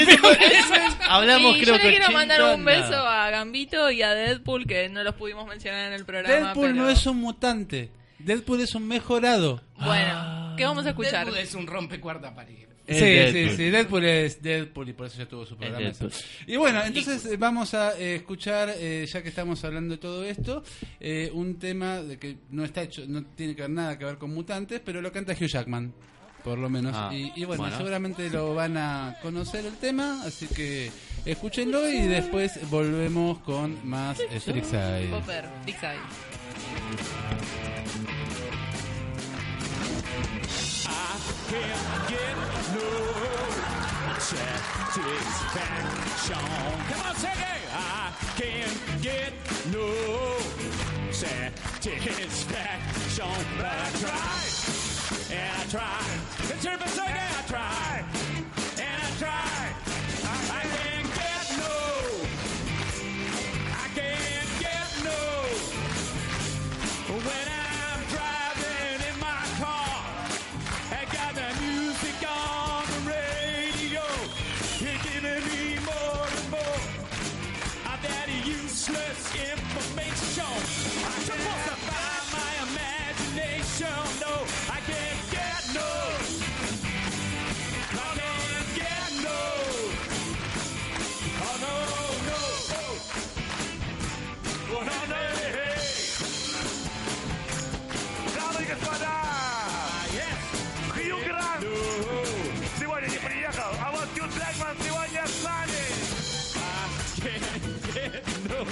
[1.08, 4.14] Hablamos y creo yo que le quiero 80 mandar un beso a Gambito y a
[4.14, 6.36] Deadpool, que no los pudimos mencionar en el programa.
[6.48, 7.90] Deadpool no pero- es un mutante.
[8.20, 9.62] Deadpool es un mejorado.
[9.80, 11.26] Bueno, ¿qué vamos a escuchar?
[11.26, 12.68] Deadpool es un rompe cuarta pared.
[12.88, 13.50] Es sí, Deadpool.
[13.50, 13.70] sí, sí.
[13.70, 15.92] Deadpool es Deadpool y por eso ya tuvo su programa.
[16.48, 20.24] Y bueno, entonces eh, vamos a eh, escuchar, eh, ya que estamos hablando de todo
[20.24, 20.64] esto,
[21.00, 24.18] eh, un tema de que no está hecho, no tiene que ver nada que ver
[24.18, 25.94] con mutantes, pero lo canta Hugh Jackman,
[26.46, 26.94] por lo menos.
[26.96, 27.78] Ah, y, y bueno, bueno.
[27.78, 30.90] seguramente lo van a conocer el tema, así que
[31.26, 35.10] escúchenlo y después volvemos con más Freakside.
[35.10, 36.00] Popper, Side.
[41.50, 42.57] can't get
[44.28, 46.44] satisfaction.
[46.90, 47.32] Come on, sing.
[47.72, 49.32] I can't get
[49.72, 49.88] no
[51.12, 54.52] satisfaction, but I tried
[55.32, 56.20] and I tried.
[56.52, 57.08] It's your sing it.
[57.08, 57.87] I tried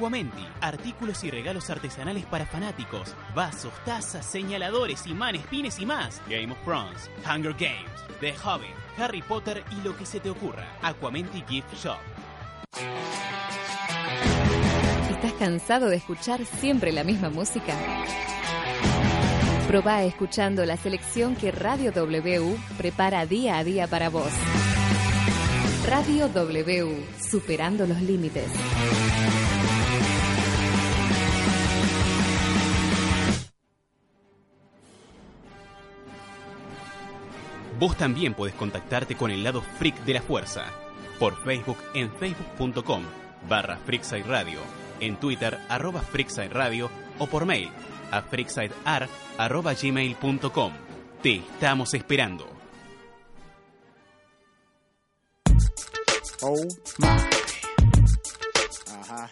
[0.01, 6.19] Aquamenti, artículos y regalos artesanales para fanáticos, vasos, tazas, señaladores, imanes, pines y más.
[6.27, 10.67] Game of Thrones, Hunger Games, The Hobbit, Harry Potter y lo que se te ocurra.
[10.81, 11.99] Aquamenti Gift Shop.
[15.11, 17.75] ¿Estás cansado de escuchar siempre la misma música?
[19.67, 24.31] Probá escuchando la selección que Radio W prepara día a día para vos.
[25.87, 28.49] Radio W, superando los límites.
[37.81, 40.65] Vos también podés contactarte con el lado freak de la fuerza.
[41.17, 43.01] Por Facebook en facebook.com
[43.49, 43.79] barra
[44.27, 44.59] Radio,
[44.99, 46.03] en Twitter arroba
[46.51, 47.71] Radio o por mail
[48.11, 48.21] a
[49.73, 50.73] gmail.com.
[51.23, 52.47] Te estamos esperando.
[56.43, 56.63] Oh
[56.99, 57.07] my.
[58.85, 59.27] Uh huh.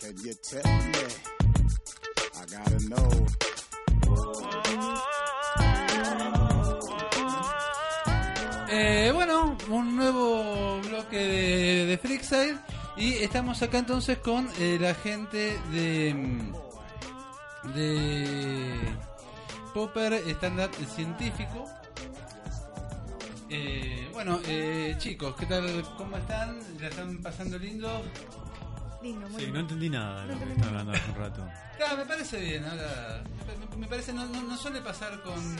[0.00, 1.08] Can you tell me?
[2.34, 3.57] I gotta know.
[11.08, 12.56] Bloque de, de Freakside
[12.96, 16.52] y estamos acá entonces con eh, la gente de mm,
[17.74, 18.74] de
[19.74, 21.66] Popper Stand Up Científico.
[23.50, 25.82] Eh, bueno, eh, chicos, ¿qué tal?
[25.96, 26.58] ¿Cómo están?
[26.80, 28.02] ¿La están pasando lindo?
[29.02, 29.54] Lindo, muy Sí, lindo.
[29.54, 31.48] no entendí nada de lo No que estaba hablando hace un rato.
[31.76, 32.64] Claro, me parece bien.
[32.64, 33.22] Ahora,
[33.70, 35.56] me, me parece, no, no, no suele pasar con,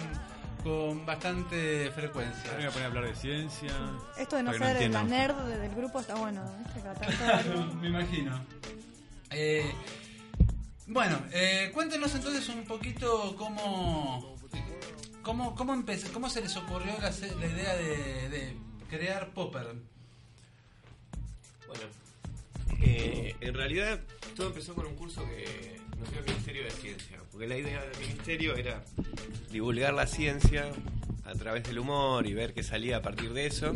[0.62, 2.50] con bastante frecuencia.
[2.52, 3.70] Me voy a poner a hablar de ciencia.
[4.18, 5.08] Esto de no ser entiendan.
[5.10, 6.42] la nerd de- del grupo está bueno.
[7.32, 7.74] algo.
[7.80, 8.44] me imagino.
[9.30, 9.72] Eh,
[10.86, 14.36] bueno, eh, cuéntenos entonces un poquito cómo
[15.22, 18.56] cómo cómo, cómo se les ocurrió la idea de, de
[18.88, 19.74] crear Popper.
[21.66, 21.82] Bueno,
[22.80, 24.00] eh, en realidad
[24.34, 27.82] todo empezó con un curso que nos dio el Ministerio de Ciencia, porque la idea
[27.82, 28.84] del Ministerio era
[29.50, 30.70] divulgar la ciencia
[31.24, 33.74] a través del humor y ver qué salía a partir de eso.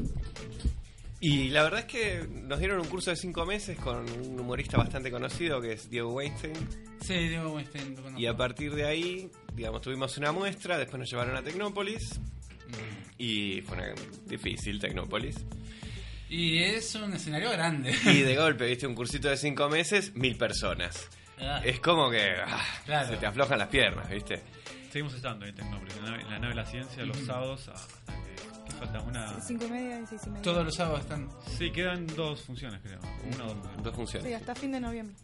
[1.20, 4.76] Y la verdad es que nos dieron un curso de cinco meses con un humorista
[4.76, 6.54] bastante conocido que es Diego Weinstein.
[7.00, 8.18] Sí, Diego Weinstein, lo.
[8.18, 12.20] Y a partir de ahí, digamos, tuvimos una muestra, después nos llevaron a Tecnópolis.
[13.18, 13.94] Y fue una
[14.26, 15.36] difícil Tecnópolis.
[16.28, 17.94] Y es un escenario grande.
[18.06, 21.08] Y de golpe, viste, un cursito de cinco meses, mil personas.
[21.42, 21.60] Ah.
[21.64, 23.08] Es como que ah, Claro.
[23.08, 24.42] se te aflojan las piernas, viste.
[24.90, 27.68] Seguimos estando en Tecnópolis, en la nave, en la nave de la ciencia, los sábados.
[27.68, 28.34] a- hasta que,
[28.66, 29.00] ¿qué falta?
[29.00, 29.40] Una.
[29.40, 30.42] Cinco y media y seis y media.
[30.42, 31.28] Todos los sábados están.
[31.46, 33.00] Sí, quedan dos funciones, creo.
[33.34, 33.82] Una o dos funciones.
[33.84, 34.28] Dos funciones.
[34.28, 35.16] Sí, hasta fin de noviembre.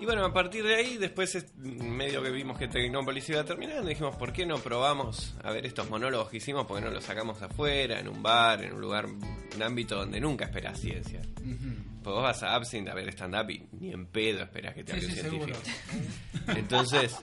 [0.00, 3.88] Y bueno, a partir de ahí, después es- medio que vimos que Tecnópolis iba terminando,
[3.88, 6.66] dijimos, ¿por qué no probamos a ver estos monólogos que hicimos?
[6.66, 10.20] ¿Por qué no los sacamos afuera, en un bar, en un lugar, un ámbito donde
[10.20, 11.20] nunca esperas ciencia?
[11.32, 14.92] Pues vos vas a Absinthe a ver stand-up y ni en pedo esperas que te
[14.92, 15.58] Sí, hable un sí, científico.
[15.64, 16.58] seguro.
[16.58, 17.16] Entonces,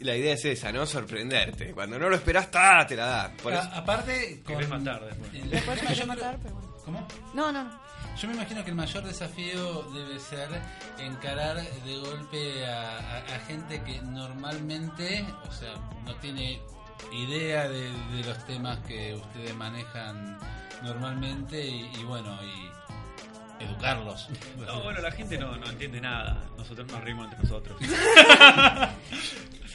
[0.00, 0.86] la idea es esa, ¿no?
[0.86, 1.72] Sorprenderte.
[1.72, 2.84] Cuando no lo esperás, ¡ta!
[2.88, 3.32] te la da.
[3.42, 4.54] Por A- eso- aparte, con...
[4.56, 6.06] Querés matar después.
[6.06, 6.70] matar, pero bueno.
[6.84, 7.08] ¿Cómo?
[7.34, 7.89] No, no, no.
[8.20, 10.48] Yo me imagino que el mayor desafío debe ser
[10.98, 15.74] encarar de golpe a, a- a gente que normalmente, o sea,
[16.04, 16.60] no tiene
[17.12, 20.38] idea de, de los temas que ustedes manejan
[20.82, 24.28] normalmente y, y bueno, y educarlos.
[24.66, 26.44] No, bueno, la gente no, no entiende nada.
[26.58, 27.80] Nosotros nos reímos entre nosotros.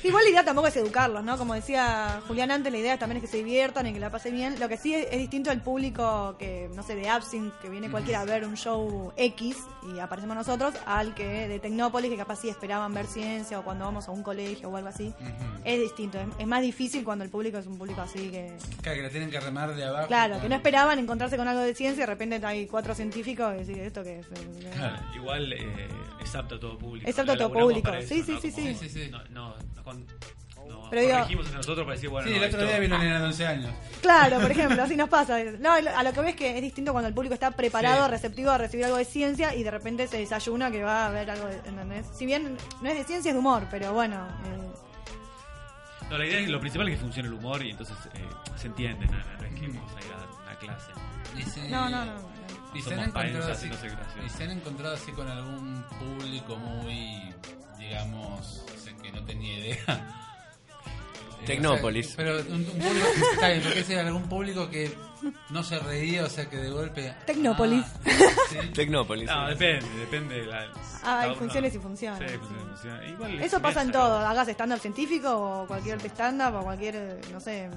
[0.06, 1.36] Igual la idea tampoco es educarlos, ¿no?
[1.36, 4.36] Como decía Julián antes, la idea también es que se diviertan y que la pasen
[4.36, 4.60] bien.
[4.60, 7.90] Lo que sí es, es distinto al público que, no sé, de Absinthe, que viene
[7.90, 9.58] cualquiera a ver un show X
[9.96, 13.86] y aparecemos nosotros, al que de Tecnópolis, que capaz sí esperaban ver ciencia o cuando
[13.86, 15.12] vamos a un colegio o algo así.
[15.64, 18.56] Es distinto, es, es más difícil cuando el público es un público así que...
[18.84, 20.08] Claro, que la tienen que remar de abajo.
[20.08, 23.56] Claro, que no esperaban encontrarse con algo de ciencia y de repente hay cuatro científicos
[23.56, 24.28] y decir, ¿esto qué es?
[25.16, 25.88] Igual eh,
[26.22, 27.10] es apto a todo público.
[27.10, 27.92] Es apto a todo público.
[28.06, 28.42] Sí, eso, sí, ¿no?
[28.42, 28.76] sí, sí.
[28.76, 29.10] Sí, sí.
[29.10, 29.56] No, no,
[29.96, 30.06] no,
[30.56, 32.70] con- no Pero digo- corregimos entre nosotros para decir, bueno, Sí, no, el otro esto-
[32.72, 33.74] día vino una nena de 11 años.
[34.02, 35.38] Claro, por ejemplo, así nos pasa.
[35.60, 38.12] No, a lo que ves que es distinto cuando el público está preparado, Sí.
[38.12, 41.30] receptivo a recibir algo de ciencia y de repente se desayuna que va a ver
[41.32, 42.06] algo de, ¿entendés?
[42.16, 44.28] Si bien no es de ciencia, es de humor, pero bueno.
[44.46, 44.72] eh,
[46.10, 48.20] No, la idea es lo principal es que funcione el humor y entonces eh,
[48.58, 50.92] se entiende, no, no es que vamos a ir a una clase.
[51.36, 52.36] Y se- No, no, no.
[52.76, 54.26] Y se, han Somos encontrado así, haciéndose graciosos.
[54.26, 57.34] y se han encontrado así con algún público muy,
[57.80, 58.66] digamos,
[59.06, 60.12] que no tenía idea.
[61.46, 62.08] Tecnópolis.
[62.08, 64.92] o sea, pero un, un público, está bien, porque algún público que
[65.52, 67.14] no se reía, o sea, que de golpe...
[67.26, 67.86] Tecnópolis.
[68.74, 69.30] Tecnópolis.
[69.30, 70.42] No, depende, depende.
[70.42, 70.72] de La,
[71.04, 72.32] Ah, hay funciones y funciones.
[72.32, 73.12] Sí, funciones y funciones.
[73.12, 77.40] Igual Eso es pasa en todo, hagas stand-up científico o cualquier stand-up o cualquier, no
[77.40, 77.70] sé,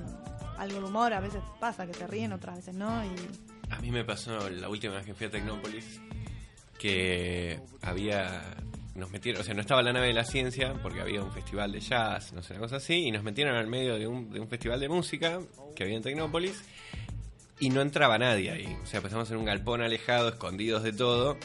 [0.57, 3.05] algo de humor, a veces pasa que se ríen, otras veces no.
[3.05, 3.11] Y
[3.71, 6.01] A mí me pasó la última vez que fui a Tecnópolis
[6.79, 8.43] que había
[8.99, 11.73] nos metieron, o sea, no estaba la nave de la ciencia porque había un festival
[11.73, 14.41] de jazz, no sé, una cosa así, y nos metieron al medio de un, de
[14.41, 15.41] un festival de música
[15.75, 16.62] que había en Tecnópolis
[17.61, 18.77] y no entraba nadie ahí.
[18.83, 21.39] O sea, empezamos en un galpón alejado, escondidos de todo.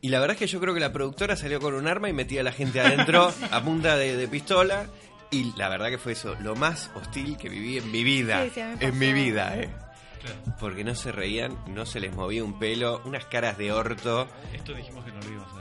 [0.00, 2.12] Y la verdad es que yo creo que la productora salió con un arma y
[2.12, 4.86] metía a la gente adentro a punta de, de pistola.
[5.30, 8.44] Y la verdad que fue eso, lo más hostil que viví en mi vida.
[8.44, 9.70] Sí, sí, en mi vida, eh.
[10.58, 14.28] Porque no se reían, no se les movía un pelo, unas caras de orto.
[14.52, 15.59] Esto dijimos que no lo íbamos a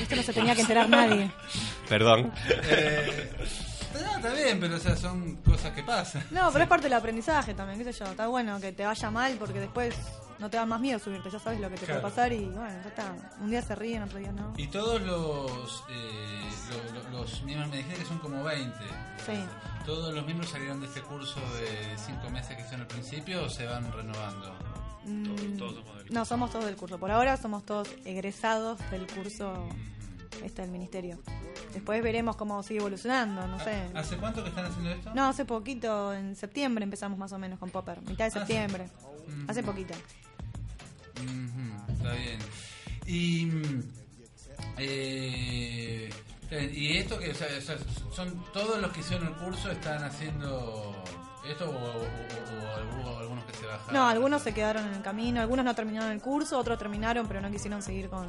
[0.00, 1.30] esto no se tenía que enterar nadie.
[1.88, 2.32] perdón.
[2.48, 3.30] Eh,
[3.94, 6.24] no, está bien, pero o sea, son cosas que pasan.
[6.30, 8.06] No, pero es parte del aprendizaje también, qué sé yo.
[8.10, 9.94] Está bueno que te vaya mal porque después
[10.38, 12.00] no te da más miedo subirte, ya sabes lo que te Claro.
[12.00, 13.14] puede pasar y bueno, ya está.
[13.40, 14.52] Un día se ríen, otro día no.
[14.56, 16.40] Y todos los, eh,
[16.92, 18.76] lo- lo- los miembros, me dijiste que son como 20.
[19.24, 19.32] Sí.
[19.86, 23.48] ¿Todos los miembros salieron de este curso de 5 meses que hicieron al principio o
[23.50, 24.56] se van renovando?
[25.06, 26.98] Mm, todos somos del No, somos todos del curso.
[26.98, 29.68] Por ahora somos todos egresados del curso
[30.44, 31.18] este del ministerio.
[31.72, 33.88] Después veremos cómo sigue evolucionando, no sé.
[33.94, 35.14] ¿Hace cuánto que están haciendo esto?
[35.14, 38.88] No, hace poquito, en septiembre empezamos más o menos con Popper, mitad de Ah, septiembre.
[39.28, 39.50] Mm.
[39.50, 39.94] Hace poquito.
[41.16, 42.38] Ujú, está bien.
[43.06, 43.46] Y.
[43.46, 43.82] mm,
[44.78, 46.10] eh,
[46.72, 47.48] y esto que o sea,
[48.12, 50.94] son todos los que hicieron el curso están haciendo
[51.48, 53.92] esto o, o- o- o hubo algunos que se bajaron.
[53.94, 57.40] No, algunos se quedaron en el camino, algunos no terminaron el curso, otros terminaron pero
[57.40, 58.26] no quisieron seguir con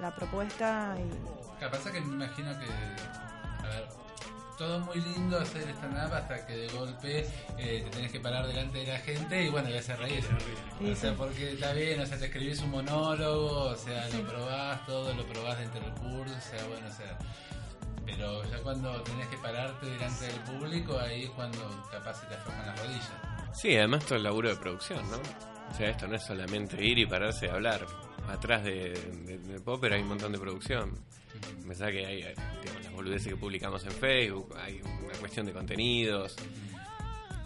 [0.00, 2.66] la propuesta y Lo que pasa que me imagino que.
[2.66, 3.88] A ver.
[4.58, 7.26] Todo muy lindo hacer stand-up hasta que de golpe
[7.58, 10.22] eh, te tenés que parar delante de la gente y bueno, ya se reír.
[10.78, 11.16] Sí, o sea, sí.
[11.18, 15.24] porque está bien, o sea, te escribís un monólogo, o sea, lo probás todo, lo
[15.26, 17.16] probás dentro del curso, o sea, bueno, o sea.
[18.62, 21.58] Cuando tenés que pararte delante del público, ahí es cuando
[21.90, 23.10] capaz se te aflojan las rodillas.
[23.54, 25.16] Sí, además todo el laburo de producción, ¿no?
[25.70, 27.86] O sea, esto no es solamente ir y pararse a hablar.
[28.28, 28.90] Atrás de,
[29.24, 30.98] de, de Popper hay un montón de producción.
[31.66, 32.16] Pensá que hay
[32.62, 36.36] digamos, las boludeces que publicamos en Facebook, hay una cuestión de contenidos.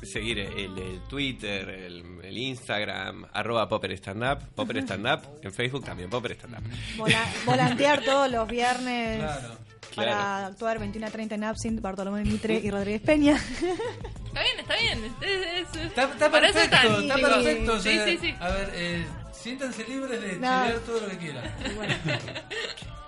[0.02, 5.52] Seguir el, el Twitter, el, el Instagram, arroba Popper Stand Up, Popper Stand Up, en
[5.52, 6.64] Facebook también Popper Stand Up.
[6.98, 9.56] vola- volantear todos los viernes Claro.
[9.97, 10.47] Para Claro.
[10.47, 13.36] actuar 21 a 30 en Absinthe, Bartolomé Mitre y Rodríguez Peña.
[13.36, 15.14] Está bien, está bien.
[15.23, 17.73] Es- es- Está, está para perfecto, está perfecto.
[17.73, 18.35] o Sí, sea, sí, sí.
[18.39, 20.39] A ver, eh, siéntanse libres de No.
[20.64, 21.44] chilear todo lo que quieran.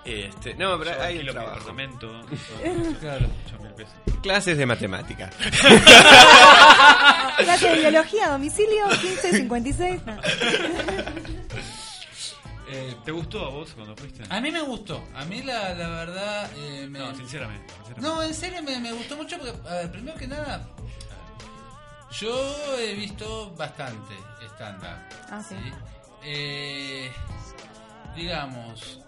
[0.05, 2.09] Este, no, pero Yo hay un departamento.
[2.99, 3.27] Claro.
[3.61, 3.93] 8.000 pesos.
[4.23, 5.29] Clases de matemática.
[7.37, 10.01] Clase de biología, domicilio 1556.
[10.05, 10.17] No.
[12.71, 14.23] Eh, ¿Te gustó a vos cuando fuiste?
[14.29, 15.03] A mí me gustó.
[15.15, 16.51] A mí la, la verdad...
[16.57, 16.99] eh, me...
[16.99, 17.73] No, sinceramente.
[17.73, 18.01] sinceramente.
[18.01, 20.67] No, en serio me, me gustó mucho porque, a ver, primero que nada,
[22.19, 24.13] yo he visto bastante
[24.55, 24.99] stand-up.
[25.29, 25.55] Ah, sí.
[26.23, 27.11] Eh,
[28.15, 28.99] digamos,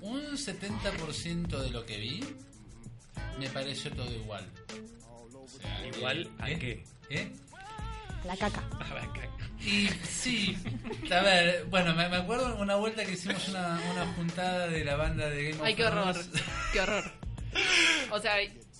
[0.00, 2.24] un 70% de lo que vi
[3.38, 4.46] me pareció todo igual.
[5.34, 6.58] O sea, ¿Igual a ¿eh?
[6.58, 6.84] qué?
[7.10, 7.32] ¿Eh?
[8.24, 8.62] La caca.
[8.80, 9.28] A la caca.
[9.60, 10.58] Y sí,
[11.10, 14.96] a ver, bueno, me, me acuerdo una vuelta que hicimos una, una juntada de la
[14.96, 16.14] banda de Game of Ay, qué horror.
[16.72, 17.04] Qué horror.
[18.10, 18.34] O sea,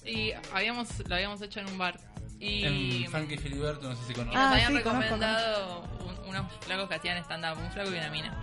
[0.05, 1.99] y habíamos, lo habíamos hecho en un bar.
[2.39, 2.65] Y
[3.05, 4.35] En Funky Filiberto, no sé si Y conoces.
[4.35, 7.97] nos Ah, habían sí, conozco, recomendado un- unos flacos que hacían stand-up, un flaco y
[7.99, 8.37] una mina.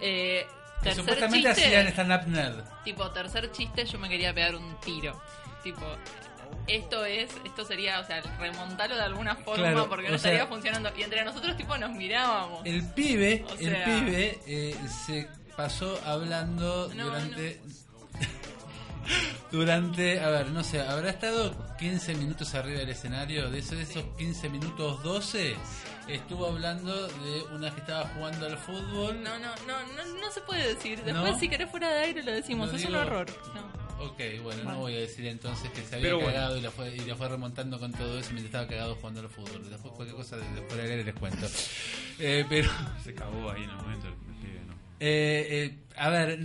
[0.00, 0.44] Eh,
[0.82, 2.64] tercer supuestamente chiste, hacían stand-up nerd.
[2.84, 5.20] tipo, tercer chiste, yo me quería pegar un tiro.
[5.62, 5.80] Tipo,
[6.66, 10.46] esto es, esto sería, o sea, remontarlo de alguna forma Claro, porque no sea- estaría
[10.46, 10.90] funcionando.
[10.96, 12.62] Y entre nosotros, tipo, nos mirábamos.
[12.64, 14.76] El pibe, O el pibe eh,
[15.06, 17.60] se pasó hablando No, durante.
[19.50, 23.50] Durante, a ver, no sé, habrá estado 15 minutos arriba del escenario.
[23.50, 25.56] De esos, de esos 15 minutos, 12
[26.08, 29.22] estuvo hablando de una que estaba jugando al fútbol.
[29.22, 31.00] No, no, no, no, no se puede decir.
[31.00, 31.04] ¿No?
[31.04, 32.68] Después, si querés fuera de aire, lo decimos.
[32.70, 33.26] Lo es digo- un horror.
[33.54, 33.81] No.
[34.02, 36.32] Ok, bueno, no voy a decir entonces que se había Pero bueno.
[36.32, 39.20] cagado y, lo fue, y lo fue remontando con todo eso mientras estaba cagado jugando
[39.20, 39.68] al fútbol.
[39.70, 41.46] Después cualquier cosa de, de aire les cuento.
[42.18, 42.70] Eh, pero.
[43.02, 44.74] Se cagó ahí en el momento el pibe, ¿no?
[45.00, 46.38] Eh, eh, a ver,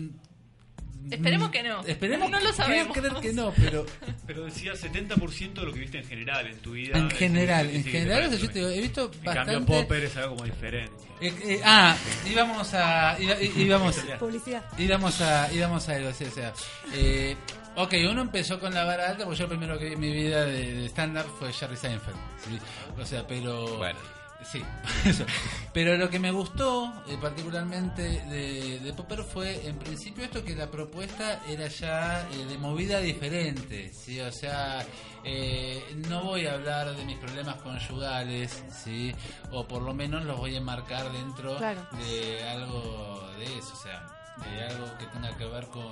[1.09, 1.81] Esperemos que no.
[1.85, 2.97] Esperemos no lo quiero sabemos.
[2.97, 3.85] creer que no, pero
[4.27, 6.97] Pero decía 70% de lo que viste en general en tu vida.
[6.97, 8.53] en general, en general, sí, o sea, yo sí.
[8.53, 9.53] te digo, he visto En bastante.
[9.53, 10.93] cambio, Popper es algo como diferente.
[11.21, 11.95] Eh, eh, ah,
[12.29, 13.15] íbamos a.
[13.19, 14.63] iba- íbamos, Publicidad.
[14.77, 15.51] íbamos a.
[15.53, 16.53] íbamos a algo así, o sea.
[16.93, 17.35] Eh,
[17.75, 20.11] ok, uno empezó con la vara alta, porque yo el primero que vi en mi
[20.11, 22.17] vida de, de stand-up fue Jerry Seinfeld.
[22.45, 22.59] ¿sí?
[23.01, 23.77] O sea, pero.
[23.77, 23.97] Bueno.
[24.43, 24.61] Sí,
[25.05, 25.25] eso.
[25.73, 30.55] Pero lo que me gustó eh, particularmente de, de Popper fue, en principio, esto que
[30.55, 34.19] la propuesta era ya eh, de movida diferente, ¿sí?
[34.21, 34.85] O sea,
[35.23, 39.13] eh, no voy a hablar de mis problemas conyugales, ¿sí?
[39.51, 41.87] O por lo menos los voy a enmarcar dentro Claro.
[41.97, 44.07] de algo de eso, o sea,
[44.43, 45.91] de algo que tenga que ver con,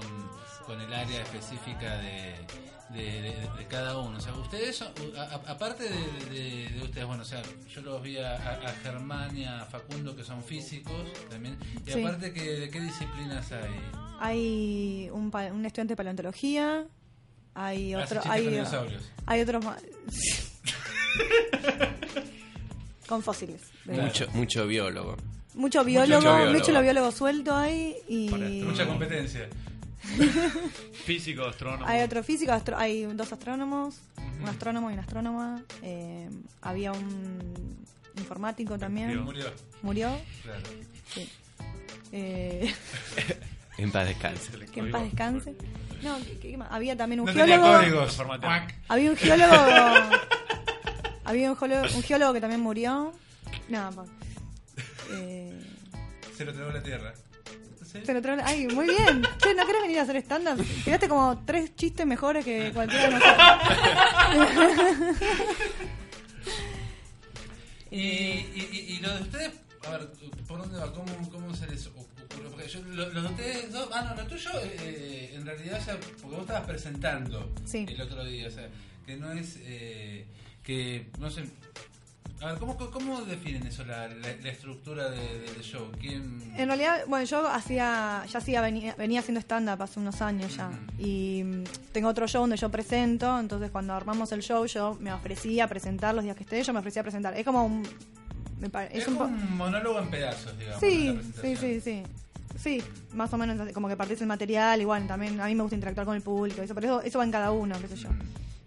[0.65, 2.35] con el área específica de,
[2.89, 4.17] de, de- de cada uno.
[4.17, 7.41] O sea, ustedes, son- a- a- aparte de, de- de ustedes, bueno, o sea,
[7.73, 11.57] yo los vi a, a- a Germán y a Facundo que son físicos también.
[11.85, 12.01] Y Sí.
[12.03, 13.71] aparte, que, ¿de qué disciplinas hay?
[14.19, 16.85] Hay un, pa- un estudiante de paleontología,
[17.53, 18.63] hay Hace otro, hay,
[19.25, 19.83] hay otros más.
[23.07, 23.61] con fósiles.
[23.85, 25.15] Mucho, mucho biólogo.
[25.55, 26.53] Mucho biólogo, biólogo.
[26.59, 28.29] mucho biólogo suelto hay y
[28.63, 29.47] Mucha competencia.
[31.05, 31.85] Físico, astrónomo.
[31.87, 33.95] hay otro físico, astro- hay dos astrónomos,
[34.41, 35.63] un astrónomo y una astrónoma.
[35.81, 36.29] eh,
[36.61, 37.85] había un
[38.17, 39.23] informático también.
[39.23, 39.51] Murió.
[39.81, 40.09] Murió.
[40.43, 40.61] Claro.
[41.13, 41.29] Sí.
[42.11, 42.73] Eh,
[43.77, 44.51] En paz descanse.
[44.73, 45.55] que en paz descanse.
[46.03, 46.67] No, ¿qué- qué más?
[46.71, 47.65] había también un No geólogo.
[48.87, 49.55] Había un geólogo.
[51.25, 53.11] había un geólogo, un geólogo que también murió.
[53.69, 54.05] No, pa-
[55.11, 55.59] eh,
[56.37, 57.13] Se lo tragó la tierra.
[57.83, 58.01] ¿Sí?
[58.05, 59.21] se lo trae- Ay, muy bien.
[59.41, 60.61] Che, ¿no querés venir a hacer stand-up?
[60.83, 65.15] Tiraste como tres chistes mejores que cualquiera de nosotros.
[67.91, 69.51] Y, y, y- y lo de ustedes,
[69.85, 70.09] a ver,
[70.47, 70.91] ¿por dónde va?
[70.91, 72.49] ¿Cómo, cómo se les ocurrió?
[72.51, 75.83] Porque yo, lo, lo de ustedes dos, ah, no, lo tuyo, eh, en realidad, o
[75.85, 77.85] sea, porque vos estabas presentando Sí.
[77.87, 78.67] el otro día, o sea,
[79.05, 80.25] que no es, eh,
[80.63, 81.45] que, no sé,
[82.41, 85.87] a ver, ¿cómo, cómo definen eso, la, la, la estructura de- del show?
[85.99, 86.43] ¿Quién...?
[86.57, 90.69] En realidad, bueno, yo hacía, ya hacía, venía, venía haciendo stand-up hace unos años ya.
[90.99, 95.11] Y mm, tengo otro show donde yo presento, entonces cuando armamos el show yo me
[95.11, 97.35] ofrecía a presentar los días que esté, yo me ofrecía a presentar.
[97.37, 97.83] Es como un...
[98.59, 100.79] me Es, es un un monólogo en pedazos, digamos.
[100.79, 102.03] Sí, sí, sí, sí.
[102.57, 102.81] Sí,
[103.13, 106.05] más o menos como que partís el material, igual también a mí me gusta interactuar
[106.05, 108.09] con el público, eso, pero eso, eso va en cada uno, qué sé yo.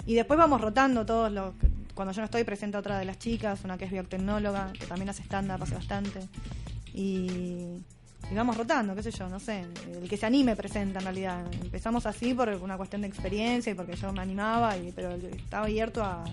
[0.09, 1.53] Y después vamos rotando todos los...
[1.95, 5.11] Cuando yo no estoy, presenta otra de las chicas, una que es biotecnóloga, que también
[5.11, 6.21] hace stand-up hace bastante.
[6.95, 7.83] Y,
[8.35, 9.67] vamos rotando, qué sé yo, no sé.
[9.87, 11.45] El que se anime presenta en realidad.
[11.61, 15.67] Empezamos así por una cuestión de experiencia y porque yo me animaba, y, pero estaba
[15.67, 16.25] abierto a,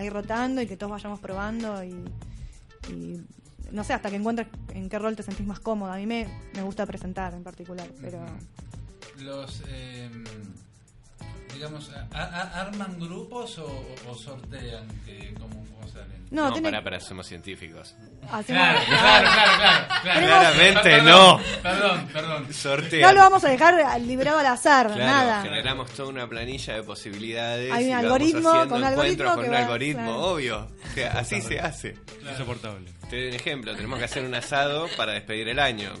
[0.00, 3.24] ir rotando y que todos vayamos probando y,
[3.72, 5.94] no sé, hasta que encuentres en qué rol te sentís más cómoda.
[5.94, 8.24] A mí me, me gusta presentar en particular, pero...
[9.18, 10.08] Los, eh,
[11.54, 14.86] digamos, a- a- ¿arman grupos o, o sortean?
[15.04, 16.26] Que, ¿cómo, cómo salen?
[16.30, 17.94] No, No, tiene- para, para, somos científicos.
[18.20, 19.28] Claro, claro, claro,
[20.02, 20.26] claro.
[20.26, 21.40] Claramente Perdón, no.
[21.62, 22.52] Perdón, perdón.
[22.52, 23.06] Sortea.
[23.06, 25.42] No lo vamos a dejar liberado al azar, Claro, nada.
[25.42, 27.72] generamos toda una planilla de posibilidades.
[27.72, 30.20] Hay un algoritmo, haciendo con un algoritmo encuentros con que un va- algoritmo, claro.
[30.22, 30.68] obvio.
[30.90, 31.96] O sea, así se hace.
[32.28, 32.90] Insoportable.
[33.08, 35.92] Te doy un ejemplo, tenemos que hacer un asado para despedir el año.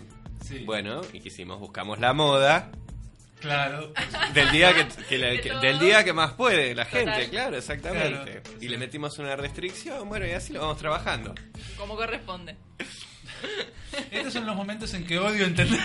[0.44, 0.64] Sí.
[0.64, 1.60] Bueno, y que hicimos?
[1.60, 2.70] Buscamos la moda
[3.40, 3.92] Claro.
[4.34, 7.10] del día que, que la- que- del día que más puede la Total.
[7.12, 8.40] gente, claro, exactamente.
[8.40, 11.34] Claro, y le metimos una restricción, bueno, y así lo vamos trabajando.
[11.76, 12.56] Como corresponde.
[14.10, 15.78] Estos son los momentos en que odio entender.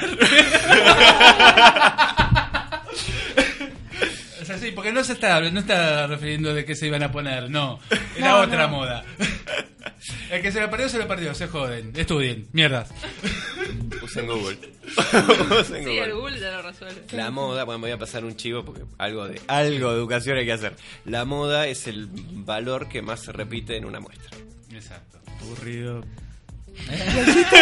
[4.41, 7.11] o sea, sí, porque no se está, no está refiriendo de qué se iban a
[7.11, 7.79] poner, no.
[8.15, 8.69] Era No, otra no.
[8.69, 9.03] moda.
[10.31, 12.89] El que se lo perdió, se lo perdió, se joden, estudien, mierdas.
[14.03, 14.57] Usen Google.
[15.59, 16.13] Usen Sí, el Google.
[16.13, 17.01] Google ya lo resuelve.
[17.11, 20.45] La moda, bueno, voy a pasar un chivo porque algo de algo de educación hay
[20.45, 20.75] que hacer.
[21.05, 24.37] La moda es el valor que más se repite en una muestra.
[24.71, 25.19] Exacto.
[25.41, 26.03] Aburrido.
[26.89, 27.57] ¿Y el chiste?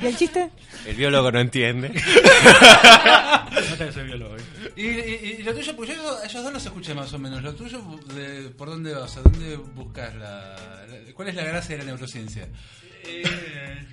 [0.00, 0.50] ¿Y el chiste?
[0.86, 1.88] El biólogo no entiende.
[1.90, 4.36] No te soy biólogo.
[4.36, 4.40] ¿eh?
[4.76, 7.42] Y, y- y lo tuyo, pues yo dos los escuché más o menos.
[7.42, 7.80] Lo tuyo,
[8.14, 9.16] de, ¿por dónde vas?
[9.16, 10.56] ¿A dónde buscas la,
[10.88, 12.48] la- ¿Cuál es la gracia de la neurociencia?
[13.06, 13.86] Eh,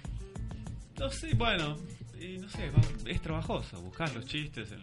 [1.00, 1.78] no sé, bueno,
[2.22, 4.72] y no sé, va- es trabajoso, buscar los chistes.
[4.72, 4.80] En,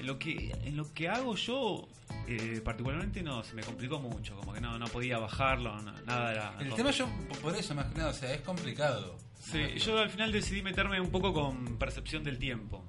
[0.00, 1.88] en lo que en lo que hago yo,
[2.26, 6.32] eh, particularmente no, se me complicó mucho, como que no, no podía bajarlo, no- nada
[6.32, 6.56] era...
[6.60, 7.08] El tema yo,
[7.40, 9.16] por eso más que nada, o sea, es complicado.
[9.40, 12.84] Sí, yo al final decidí meterme un poco con percepción del tiempo,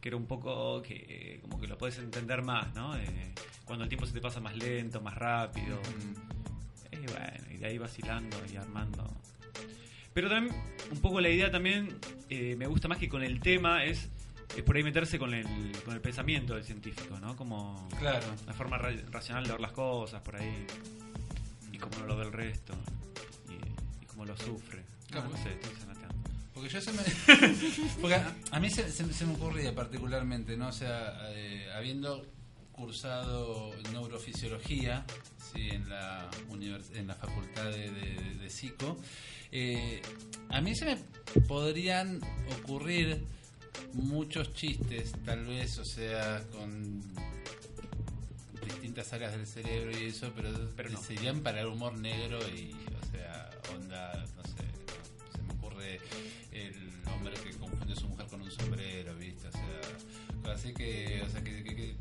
[0.00, 2.96] que era un poco que eh, como que lo puedes entender más, ¿no?
[2.96, 3.32] Eh,
[3.66, 5.78] cuando el tiempo se te pasa más lento, más rápido.
[6.90, 9.04] Eh, bueno, y de ahí vacilando y armando.
[10.12, 10.54] Pero también,
[10.90, 11.96] un poco la idea también,
[12.28, 14.08] eh, me gusta más que con el tema, es
[14.56, 15.46] es por ahí meterse con el,
[15.84, 17.36] con el pensamiento del científico, ¿no?
[17.36, 18.26] Como Claro.
[18.46, 20.66] la forma ra- racional de ver las cosas, por ahí.
[21.70, 22.74] Y cómo no lo ve el resto.
[23.48, 24.82] Y, y cómo lo sufre.
[25.08, 25.28] Claro.
[25.30, 25.70] No, sé, estoy.
[26.52, 26.98] Porque yo se me.
[28.00, 30.66] Porque a, a mí se, se- se me ocurría particularmente, ¿no?
[30.68, 32.26] O sea, eh, habiendo
[32.72, 35.04] cursado neurofisiología
[35.54, 38.98] sí, en, la univers- en la facultad de, de- de Psico,
[39.52, 40.00] eh,
[40.48, 40.96] a mí se me
[41.48, 42.20] podrían
[42.60, 43.24] ocurrir
[43.92, 47.00] muchos chistes, tal vez, o sea, con
[48.64, 50.32] distintas áreas del cerebro y eso,
[50.76, 52.72] pero, serían para el humor negro y,
[53.02, 54.64] o sea, onda, no sé,
[55.36, 56.00] se me ocurre
[56.52, 56.74] el
[57.14, 59.48] hombre que confunde a su mujer con un sombrero, ¿viste?
[59.48, 61.94] O sea, así que, o sea, que, que- que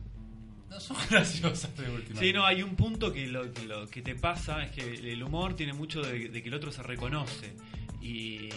[0.70, 2.20] no son graciosas de última.
[2.20, 5.24] Sí, no, hay un punto que lo, que lo que te pasa es que el
[5.24, 7.56] humor tiene mucho de, de que el otro se reconoce.
[8.02, 8.50] Y,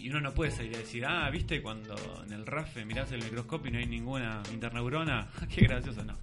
[0.00, 3.22] y uno no puede salir a decir, ah, viste, cuando en el RAFE mirás el
[3.22, 6.16] microscopio y no hay ninguna interneurona, qué gracioso, no.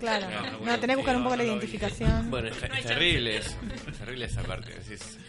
[0.00, 0.28] Claro.
[0.30, 2.30] No, No, bueno, tenés que buscar un poco no, la no, identificación.
[2.30, 3.56] Bueno, es, es terrible eso.
[3.86, 4.72] Es terrible esa parte.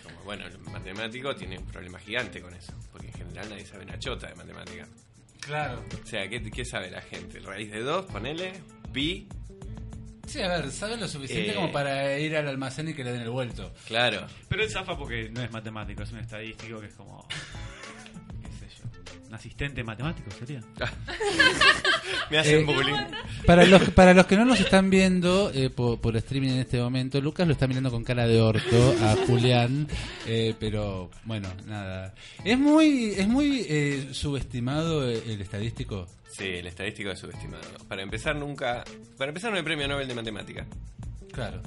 [0.04, 2.74] Como, bueno, el matemático tiene un problema gigante con eso.
[2.92, 4.88] Porque en general nadie sabe una chota de matemática.
[5.42, 5.84] Claro.
[6.02, 7.40] O sea, ¿qué, qué sabe la gente?
[7.42, 8.54] Raíz de 2, ponele,
[8.92, 9.28] pi.
[10.28, 11.56] Sí, a ver, sabe lo suficiente Eh.
[11.56, 13.74] como para ir al almacén y que le den el vuelto.
[13.88, 14.26] Claro.
[14.48, 17.28] Pero él zafa porque no es matemático, es un estadístico que es como.
[19.34, 20.62] Asistente matemático sería.
[22.30, 22.96] Me hacen Eh, bullying.
[23.46, 26.80] Para los, para los que no nos están viendo eh, por, por streaming en este
[26.80, 29.88] momento, Lucas lo está mirando con cara de orto a Julián,
[30.28, 32.14] eh, pero bueno, nada.
[32.44, 36.08] Es muy, es muy eh, subestimado el, estadístico.
[36.32, 37.64] Sí, el estadístico es subestimado.
[37.88, 38.84] Para empezar, nunca.
[39.18, 40.66] Para empezar, no hay premio Nobel de Matemática.
[41.32, 41.62] Claro.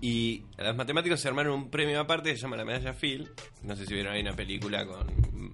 [0.00, 3.28] Y a los matemáticos se armaron un premio aparte que se llama la medalla Phil.
[3.62, 5.06] No sé si vieron ahí una película con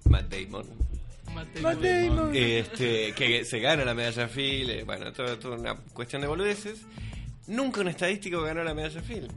[0.09, 0.65] Matt Damon.
[1.61, 2.31] Matt Damon.
[2.35, 4.69] Este, que se gana la medalla Phil.
[4.69, 6.79] eh, bueno, todo- toda una cuestión de boludeces.
[7.47, 9.27] Nunca un estadístico ganó la medalla Phil.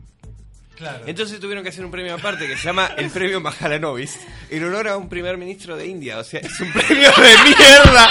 [0.76, 1.04] Claro.
[1.06, 4.16] Entonces tuvieron que hacer un premio aparte que se llama el premio Mahalanobis
[4.48, 6.18] en honor a un primer ministro de India.
[6.18, 8.08] O sea, es un premio de mierda.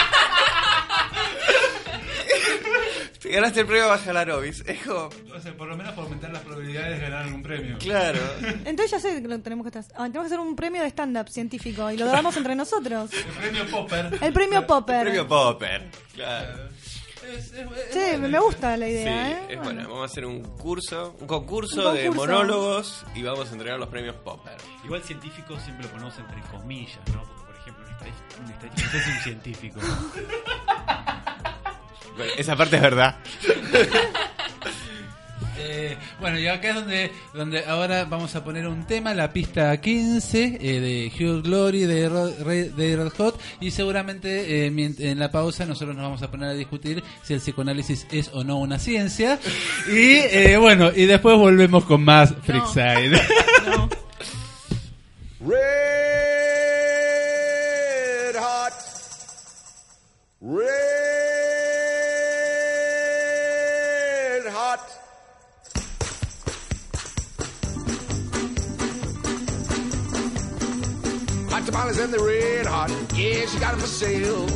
[3.38, 4.64] Ganaste el premio Mahalanobis.
[4.66, 5.10] Es como.
[5.36, 7.78] O sea, por lo menos por aumentar las probabilidades de ganar algún premio.
[7.78, 8.20] Claro.
[8.66, 9.94] Entonces ya sé que lo tenemos que hacer.
[9.96, 13.12] Ah, tenemos que hacer un premio de stand-up científico y lo damos entre nosotros.
[13.14, 14.18] El premio Popper.
[14.22, 15.02] El premio Popper.
[15.04, 15.90] Premio Popper.
[16.14, 16.70] Claro.
[17.92, 19.46] Sí, me me gusta la Sí, idea, ¿eh?
[19.50, 19.82] es bueno.
[19.84, 23.90] Vamos a hacer un curso, un concurso, Un de monólogos y vamos a entregar los
[23.90, 24.56] premios Popper.
[24.86, 27.24] Igual científico siempre lo ponemos entre comillas, ¿no?
[27.24, 29.80] Porque, por ejemplo, un estadístico, un estadístico es un científico.
[32.38, 33.18] Esa parte es verdad.
[35.60, 39.76] Eh, bueno, y acá es donde, donde ahora vamos a poner un tema, la pista
[39.80, 45.96] 15 eh, de Hugh Glory de, Red Hot y seguramente eh, en la pausa nosotros
[45.96, 49.40] nos vamos a poner a discutir si el psicoanálisis es o no una ciencia
[49.92, 53.20] y eh, bueno, y después volvemos con más Freakside.
[55.40, 55.56] Red
[58.38, 58.74] hot.
[60.42, 61.27] Red
[71.68, 72.90] tamales in the red hot.
[73.14, 74.48] Yeah, she got 'em for sale.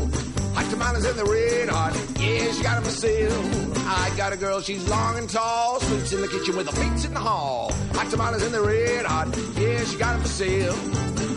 [0.56, 1.94] Hot tamales in the red hot.
[2.18, 3.44] Yeah, she got 'em for sale.
[3.86, 5.82] I got a girl, she's long and tall.
[5.82, 7.74] Sleeps in the kitchen with her feet in the hall.
[7.96, 9.28] Hot tamales in the red hot.
[9.60, 10.78] Yeah, she got 'em for sale.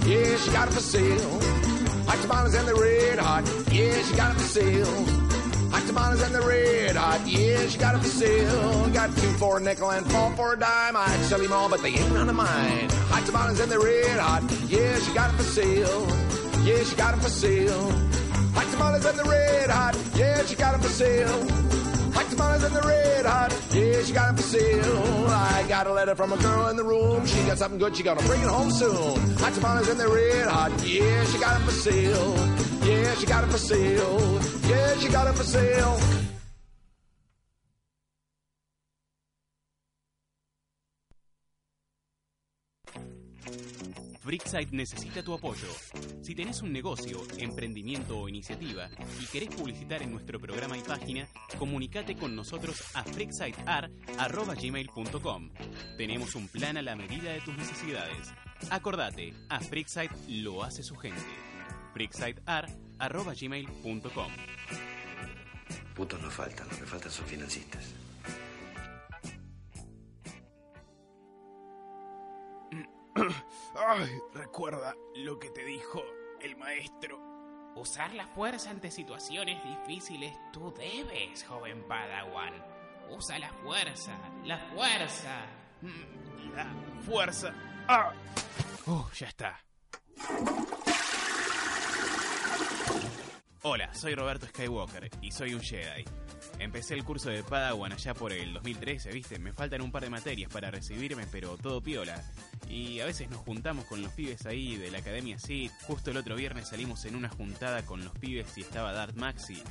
[0.07, 1.33] Yeah, she got 'em for sale.
[2.07, 3.45] Hot tamales in the red hot.
[3.73, 5.34] Yeah, she got 'em for sale.
[5.75, 7.27] Hot tamales in the red hot.
[7.27, 8.89] Yeah, she got for sale.
[8.91, 10.97] Got two for a nickel and four for a dime.
[10.97, 12.89] I'd sell 'em all, but they ain't none of mine.
[13.11, 14.45] Hot tamales in the red hot.
[14.69, 16.07] Yeah, she got for sale.
[16.63, 17.91] Yeah, she got for sale.
[18.55, 19.97] Hot tamales in the red hot.
[20.15, 21.84] Yeah, she got for sale.
[22.31, 23.53] Tamales in the red hot.
[23.73, 25.27] Yeah, she got 'em for sale.
[25.29, 27.27] I got a letter from a girl in the room.
[27.27, 27.97] She got something good.
[27.97, 29.37] She gonna bring it home soon.
[29.55, 30.73] Tamales in the red hot.
[30.83, 32.35] Yeah, she got 'em for sale.
[32.83, 34.41] Yeah, she got 'em for sale.
[34.69, 35.99] Yeah, she got 'em for sale.
[44.55, 45.69] Freakside necesita tu apoyo.
[46.23, 48.89] Si tenés un negocio, emprendimiento o iniciativa
[49.21, 51.27] y querés publicitar en nuestro programa y página,
[51.59, 55.51] comunicate con nosotros a freaksidear.gmail.com.
[55.97, 58.33] Tenemos un plan a la medida de tus necesidades.
[58.71, 61.19] Acordate, a Freakside lo hace su gente.
[61.93, 64.33] freaksidear.gmail.com
[65.97, 67.93] Putos no faltan, lo que faltan son financistas.
[73.77, 76.03] Ay, recuerda lo que te dijo
[76.41, 77.19] el maestro.
[77.77, 82.53] Usar la fuerza ante situaciones difíciles tú debes, joven Padawan.
[83.11, 85.47] Usa la fuerza, la fuerza.
[85.83, 86.67] Mm, La
[87.05, 87.53] fuerza.
[87.89, 88.13] Ah.
[88.87, 89.61] Uh, ya está.
[93.63, 96.05] Hola, soy Roberto Skywalker y soy un Jedi.
[96.59, 99.39] Empecé el curso de Padawan allá por el 2013, ¿viste?
[99.39, 102.23] Me faltan un par de materias para recibirme, pero todo piola.
[102.69, 105.73] Y a veces nos juntamos con los pibes ahí de la Academia Sith.
[105.83, 109.63] Justo el otro viernes salimos en una juntada con los pibes y estaba Darth Maxi.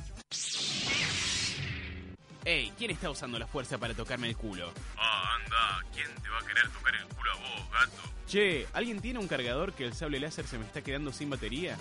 [2.44, 4.70] Ey, ¿quién está usando la fuerza para tocarme el culo?
[4.98, 8.02] Ah, anda, ¿quién te va a querer tocar el culo a vos, gato?
[8.28, 11.78] Che, ¿alguien tiene un cargador que el sable láser se me está quedando sin batería?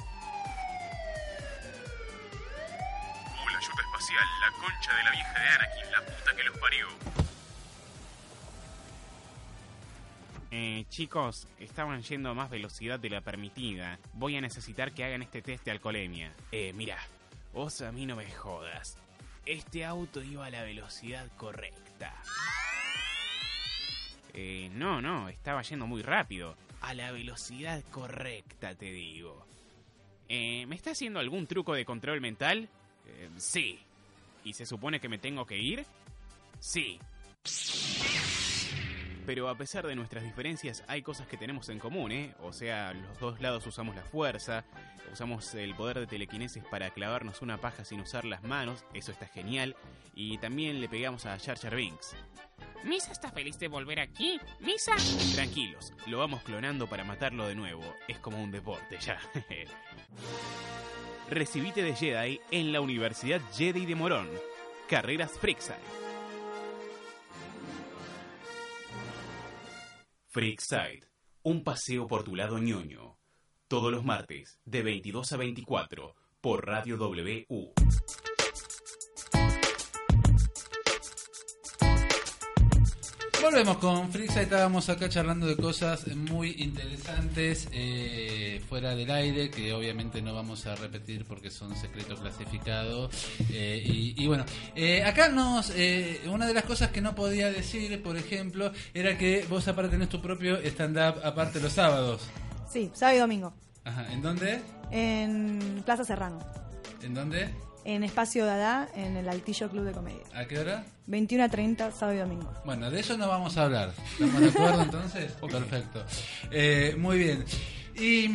[3.69, 6.87] La concha de la vieja de Anakin, la puta que los parió.
[10.51, 13.99] Eh, chicos, estaban yendo a más velocidad de la permitida.
[14.13, 16.33] Voy a necesitar que hagan este test de alcoholemia.
[16.51, 16.97] Eh, mira,
[17.53, 18.97] vos a mí no me jodas.
[19.45, 22.13] Este auto iba a la velocidad correcta.
[24.33, 26.55] Eh, no, no, estaba yendo muy rápido.
[26.81, 29.47] A la velocidad correcta, te digo.
[30.27, 32.69] Eh, ¿Me está haciendo algún truco de control mental?
[33.07, 33.79] Eh, sí.
[34.43, 35.85] ¿Y se supone que me tengo que ir?
[36.59, 36.99] Sí.
[39.25, 42.33] Pero a pesar de nuestras diferencias, hay cosas que tenemos en común, ¿eh?
[42.41, 44.65] O sea, los dos lados usamos la fuerza,
[45.13, 49.27] usamos el poder de telequinesis para clavarnos una paja sin usar las manos, eso está
[49.27, 49.77] genial,
[50.13, 52.15] y también le pegamos a Jar Jar Binks.
[52.83, 54.41] ¿Misa está feliz de volver aquí?
[54.59, 54.93] ¿Misa?
[55.35, 59.21] Tranquilos, lo vamos clonando para matarlo de nuevo, es como un deporte ya.
[61.33, 64.29] Recibite de Jedi en la Universidad Jedi de Morón.
[64.87, 65.73] Carreras Freakside.
[70.27, 71.07] Freakside,
[71.41, 73.17] un paseo por tu lado ñoño.
[73.67, 77.73] Todos los martes, de 22 a 24, por Radio WU.
[83.43, 89.73] Volvemos con Frixa, estábamos acá charlando de cosas muy interesantes eh, fuera del aire, que
[89.73, 93.13] obviamente no vamos a repetir porque son secretos clasificados.
[93.51, 94.45] Eh, y, y bueno,
[94.75, 99.17] eh, acá nos eh, una de las cosas que no podía decir, por ejemplo, era
[99.17, 102.21] que vos aparte tenés tu propio stand-up aparte los sábados.
[102.71, 103.53] Sí, sábado y domingo.
[103.83, 104.61] Ajá, ¿en dónde?
[104.89, 106.39] En Plaza Serrano.
[107.01, 107.53] ¿En dónde?
[107.85, 110.23] En Espacio Dada, en el Altillo Club de Comedia.
[110.33, 110.85] ¿A qué hora?
[111.07, 112.53] 21 a 30, sábado y domingo.
[112.63, 113.91] Bueno, de eso no vamos a hablar.
[114.13, 115.31] ¿Estamos de acuerdo entonces?
[115.33, 116.05] Perfecto.
[116.49, 117.43] Eh, muy bien.
[117.95, 118.29] Y.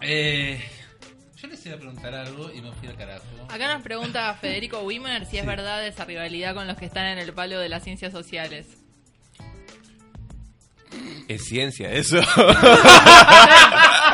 [0.00, 0.58] eh,
[1.36, 3.24] yo les iba a preguntar algo y me fui al carajo.
[3.50, 7.18] Acá nos pregunta Federico Wimmer si es verdad esa rivalidad con los que están en
[7.18, 8.66] el palo de las ciencias sociales.
[11.28, 12.18] Es ciencia, eso.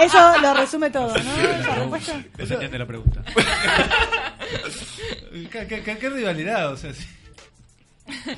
[0.02, 1.40] Eso lo resume todo, ¿no?
[1.40, 2.22] Esa respuesta.
[2.36, 3.22] Se entiende la pregunta.
[5.50, 6.72] ¿Qué, qué- qué- qué rivalidad?
[6.72, 7.04] O sea, sí.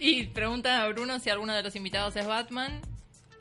[0.00, 2.80] Y pregunta a Bruno si alguno de los invitados es Batman.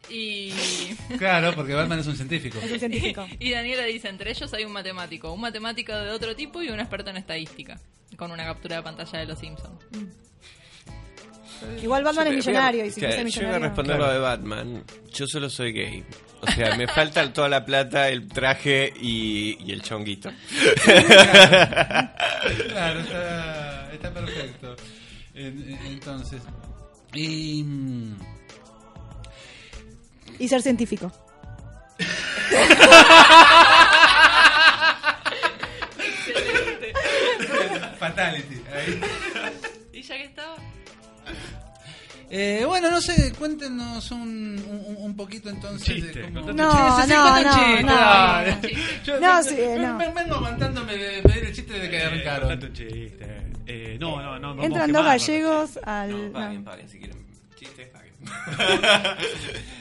[0.09, 0.51] Y.
[1.17, 2.57] Claro, porque Batman es un científico.
[2.63, 3.27] Es un científico.
[3.39, 6.79] Y Daniela dice: entre ellos hay un matemático, un matemático de otro tipo y un
[6.79, 7.79] experto en estadística.
[8.15, 9.79] Con una captura de pantalla de los Simpsons.
[11.81, 13.67] Igual Batman es millonario y si Claro, fuese Yo voy a millonario.
[13.67, 14.83] responder lo de Batman.
[15.11, 16.03] Yo solo soy gay.
[16.41, 20.31] O sea, me falta toda la plata, el traje y, y el chonguito.
[22.67, 24.75] Claro, está, está perfecto.
[25.33, 26.41] En- en- Entonces.
[27.13, 27.63] Y.
[27.63, 28.15] mm,
[30.39, 31.11] Y ser científico.
[37.99, 38.61] Fatality.
[38.73, 39.01] ahí.
[39.93, 40.55] ¿Y ya que estaba?
[42.29, 44.21] Eh, bueno, no sé, cuéntenos un,
[44.67, 46.51] un, un poquito entonces de cómo...
[46.51, 47.91] No, Sí, sí, sí, no, no, chiste, no,
[48.43, 48.61] no.
[49.05, 49.97] Yo No, ven- sí, ven- no.
[49.97, 52.49] ven- vengo aguantándome de pedir el chiste de que arrancaron.
[52.49, 53.37] Contate un chiste.
[53.65, 54.63] Eh, no, no, no.
[54.63, 56.31] Entran a dos gallegos al...
[56.31, 56.63] Paguen, no.
[56.69, 57.25] paguen, si quieren.
[57.55, 58.13] Chistes, paguen.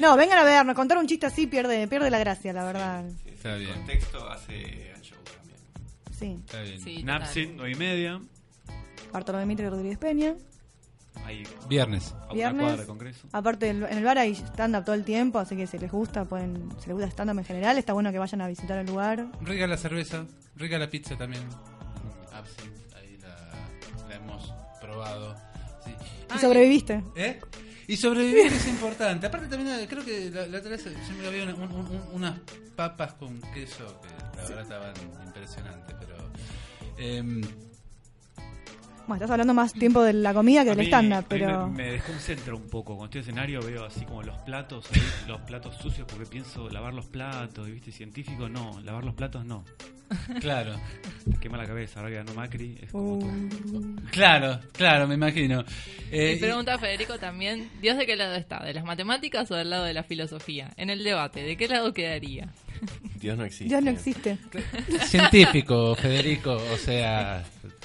[0.01, 0.75] No, vengan a vernos.
[0.77, 3.05] Contar un chiste así pierde, pierde la gracia, la verdad.
[3.27, 3.73] Está El bien.
[3.75, 5.59] contexto hace al show también.
[6.17, 6.37] Sí.
[6.47, 6.81] Está bien.
[6.81, 8.21] Sí, Napsin, 9 y media.
[9.13, 10.35] Bartolomé Mitre Rodríguez Peña.
[11.25, 12.15] Ahí, Viernes.
[12.29, 13.27] a una cuadra de Congreso.
[13.33, 16.69] Aparte, en el bar hay stand-up todo el tiempo, así que si les gusta, pueden,
[16.79, 19.27] si les gusta stand-up en general, está bueno que vayan a visitar el lugar.
[19.41, 20.25] Rica la cerveza,
[20.55, 21.43] rica la pizza también.
[22.33, 25.35] Absinthe, ahí la, la hemos probado.
[25.85, 25.93] Sí.
[26.35, 27.03] Y sobreviviste.
[27.17, 27.41] ¿Eh?
[27.89, 29.27] Y sobrevivir es importante.
[29.27, 32.03] Aparte también eh, creo que la, la otra vez siempre había una- un- un- un-
[32.15, 32.39] unas
[32.75, 34.95] papas con queso que la verdad estaban
[35.27, 36.17] impresionantes, pero...
[36.99, 37.41] em,
[39.07, 41.69] Bueno, estás hablando más tiempo de la comida que A del stand-up, pero...
[41.69, 42.97] Me, me desconcentra un poco.
[42.97, 46.69] Cuando estoy en escenario veo así como los platos, ahí, los platos sucios, porque pienso
[46.71, 49.65] lavar los platos, y viste, científico no, lavar los platos no.
[50.41, 50.75] Claro.
[51.31, 53.31] Te quema la cabeza, ahora que ganó Macri, es como todo.
[54.11, 55.65] Claro, claro, me imagino.
[56.11, 58.63] Eh, y pregunta a Federico también, ¿Dios de qué lado está?
[58.65, 60.73] ¿De las matemáticas o del lado de la filosofía?
[60.77, 62.49] En el debate, ¿de qué lado quedaría?
[63.21, 63.69] Dios no existe.
[63.69, 64.39] Dios no existe.
[65.07, 67.43] científico, Federico, o sea,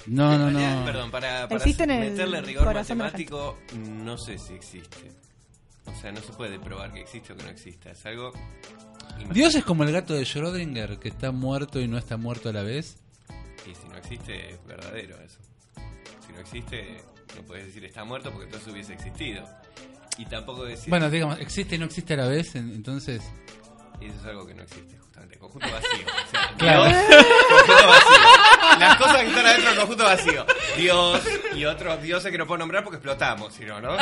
[0.07, 0.85] no, no, realidad, no.
[0.85, 5.11] Perdón, para, para Existe en el meterle rigor matemático, no sé si existe.
[5.85, 7.91] O sea, no se puede probar que existe o que no exista.
[7.91, 8.31] Es algo.
[9.31, 12.53] Dios es como el gato de Schrödinger, que está muerto y no está muerto a
[12.53, 12.97] la vez.
[13.69, 15.39] Y si no existe, es verdadero eso.
[16.25, 17.03] Si no existe,
[17.35, 19.47] no puedes decir está muerto porque entonces hubiese existido.
[20.17, 20.89] Y tampoco decir.
[20.89, 23.21] Bueno, digamos, existe y no existe a la vez, en- entonces...
[23.99, 25.37] Y eso es algo que no existe, justamente.
[25.37, 26.05] Conjunto vacío.
[26.07, 26.85] O sea, Claro.
[26.85, 28.40] Dios, conjunto vacío.
[28.81, 30.45] Las cosas que están adentro del conjunto vacío.
[30.77, 31.21] Dios
[31.55, 33.95] y otros dioses que no puedo nombrar porque explotamos, si no, ¿no?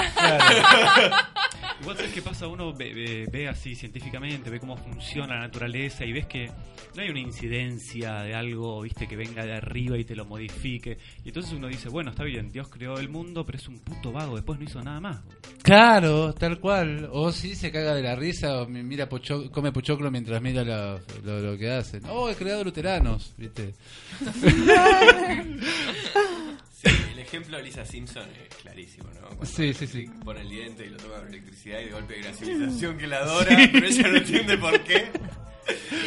[1.82, 6.06] Igual sabes qué pasa, uno ve, ve- ve así científicamente, ve cómo funciona la naturaleza
[6.06, 6.52] y ves que
[6.96, 10.98] no hay una incidencia de algo, viste, que venga de arriba y te lo modifique.
[11.24, 14.12] Y entonces uno dice, bueno, está bien, Dios creó el mundo, pero es un puto
[14.12, 15.22] vago, después no hizo nada más.
[15.64, 17.08] Claro, tal cual.
[17.12, 20.64] O si se caga de la risa o mi- mira pocho- come pochoclo mientras mira
[20.64, 22.02] lo, lo- lo que hacen.
[22.10, 23.74] Oh, he creado luteranos, ¿viste?
[26.82, 29.28] Sí, el ejemplo de Lisa Simpson es clarísimo, ¿no?
[29.28, 30.06] Cuando Sí, sí, sí.
[30.24, 33.08] Pone el diente y lo toma con electricidad y de golpe hay una civilización que
[33.08, 35.12] la adora, pero ella no entiende por qué.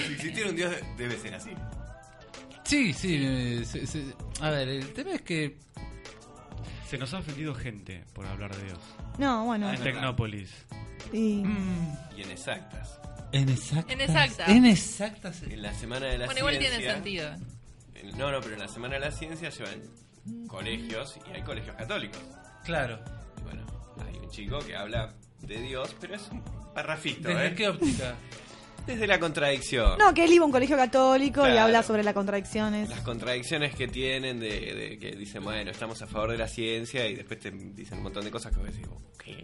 [0.06, 1.50] Si existiera un dios, debe ser así.
[2.64, 3.18] Sí, sí.
[3.22, 5.58] eh, se- se- a ver, el tema es que...
[6.88, 8.78] Se nos ha ofendido gente por hablar de Dios.
[9.18, 9.70] No, bueno.
[9.72, 10.50] En Tecnópolis.
[11.12, 11.42] Y...
[12.16, 12.98] Y en exactas.
[13.32, 13.92] En exactas.
[13.92, 14.48] En exactas.
[14.48, 15.42] En exactas.
[15.42, 16.78] En la semana de la Bueno, igual ciencia.
[16.78, 17.32] tiene sentido.
[17.94, 19.80] en- no, no, pero en la semana de la ciencia llevan
[20.46, 22.20] colegios y hay colegios católicos.
[22.64, 22.98] Claro.
[23.38, 23.64] Y bueno,
[24.06, 26.42] hay un chico que habla de Dios, pero es un
[26.74, 27.54] parrafito, ¿Desde ¿eh?
[27.54, 28.14] qué óptica?
[28.86, 29.96] Desde la contradicción.
[29.98, 32.88] No, que él iba a un colegio católico y habla sobre las contradicciones.
[32.88, 37.06] Las contradicciones que tienen de, de que dicen, bueno, estamos a favor de la ciencia
[37.06, 38.88] y después te dicen un montón de cosas que vos decís,
[39.22, 39.42] ¿qué?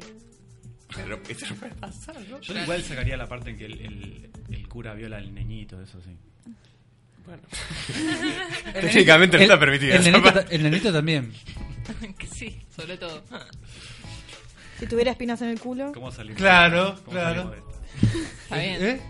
[0.96, 2.40] Pero eso no puede pasar, ¿no?
[2.40, 6.00] Yo igual sacaría la parte en que el, el- el cura viola al neñito, eso
[6.00, 6.16] sí.
[7.28, 7.42] Bueno.
[8.74, 9.94] El Técnicamente no está permitido.
[9.96, 11.32] El nenito, ta- el nenito también.
[12.18, 13.22] Que sí, sobre todo.
[14.78, 15.92] Si tuviera espinas en el culo.
[15.92, 16.38] ¿Cómo salimos?
[16.38, 17.42] Claro, ¿Cómo claro.
[17.50, 18.28] salimos de esto?
[18.42, 18.84] Está bien.
[18.86, 19.00] ¿Eh?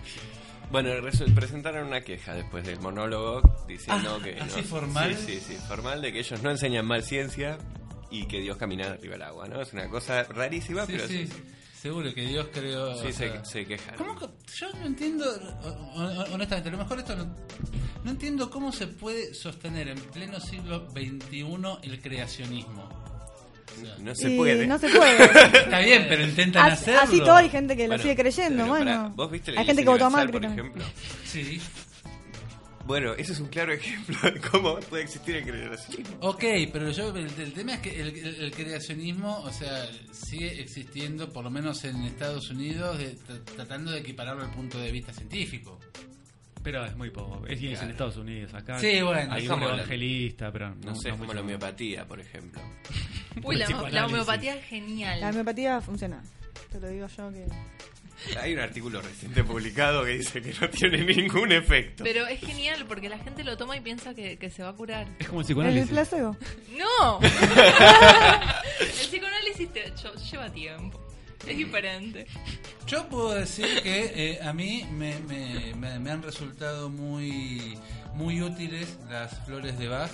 [0.70, 4.38] Bueno, resu- presentaron una queja después del monólogo diciendo Ah, que...
[4.40, 5.16] ¿así no- formal?
[5.16, 7.58] Sí, sí, sí, formal, de que ellos no enseñan mal ciencia
[8.10, 9.60] y que Dios camina arriba del agua, ¿no?
[9.62, 11.32] Es una cosa rarísima, Sí, pero sí, sí,
[11.80, 12.94] seguro que Dios creó...
[13.00, 13.96] sí se, sea, se quejaron.
[14.16, 15.24] ¿Cómo yo no entiendo,
[15.62, 15.68] ho-
[16.02, 17.24] ho- honestamente, a lo mejor esto no,
[18.04, 21.46] no entiendo cómo se puede sostener en pleno siglo XXI
[21.82, 22.88] el creacionismo.
[24.00, 24.66] No se puede.
[24.66, 25.24] no se puede.
[25.58, 27.00] Está bien, pero intentan Así, hacerlo.
[27.02, 29.12] así todo hay gente que lo Bueno, sigue creyendo, bueno.
[29.14, 30.84] ¿Vos viste la hay gente que votó a Macri por ejemplo?
[31.24, 31.60] Sí.
[32.88, 36.16] Bueno, ese es un claro ejemplo de cómo puede existir el creacionismo.
[36.22, 36.42] Ok,
[36.72, 41.30] pero yo el, el tema es que el, el- el creacionismo, o sea, sigue existiendo,
[41.32, 45.12] por lo menos en Estados Unidos, de- tra- tratando de equipararlo al punto de vista
[45.12, 45.78] científico.
[46.62, 47.46] Pero es muy poco.
[47.46, 48.78] Es, es en Estados Unidos, acá.
[48.80, 52.18] Sí, bueno, Hay un la- evangelista, pero no, No sé, es como la homeopatía, por
[52.20, 52.60] ejemplo.
[53.44, 55.20] Uy, la homeopatía es genial.
[55.20, 56.22] La homeopatía funciona.
[56.72, 57.46] Te lo digo yo que.
[58.40, 62.04] Hay un artículo reciente publicado que dice que no tiene ningún efecto.
[62.04, 64.72] Pero es genial porque la gente lo toma y piensa que, que se va a
[64.74, 65.06] curar.
[65.18, 65.90] Es como el ¿El psicoanálisis.
[65.90, 66.36] placebo?
[66.76, 67.20] ¡No!
[68.80, 71.04] el psicoanálisis te- yo- lleva tiempo.
[71.46, 72.26] Es diferente.
[72.86, 77.78] Yo puedo decir que eh, a mí me, me- me- me han resultado muy,
[78.14, 80.10] muy útiles las flores de Bach,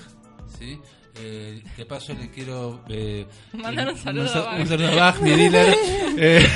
[0.58, 0.78] ¿sí?
[1.16, 4.60] Eh, de paso le quiero eh, Mandar un saludo sa- a Bach.
[4.60, 5.76] un saludo a Bach, mi dealer.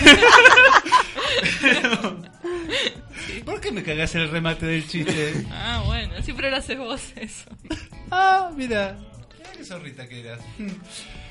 [3.44, 5.34] ¿Por qué me cagás el remate del chiste?
[5.50, 7.50] Ah, bueno, siempre lo haces vos eso.
[8.10, 8.98] Ah, mira.
[9.56, 10.40] Qué zorrita que eras.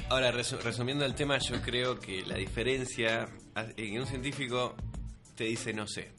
[0.09, 3.27] Ahora, resu- resumiendo el tema, yo creo que la diferencia
[3.77, 4.75] en un científico
[5.35, 6.11] te dice no sé.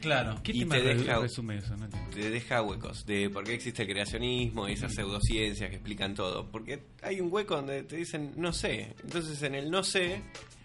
[0.00, 0.40] Claro.
[0.42, 1.76] ¿Qué y te deja, resume eso?
[1.76, 6.14] No te deja huecos de por qué existe el creacionismo y esas pseudociencias que explican
[6.16, 6.50] todo.
[6.50, 8.94] Porque hay un hueco donde te dicen no sé.
[9.04, 10.22] Entonces en el no sé,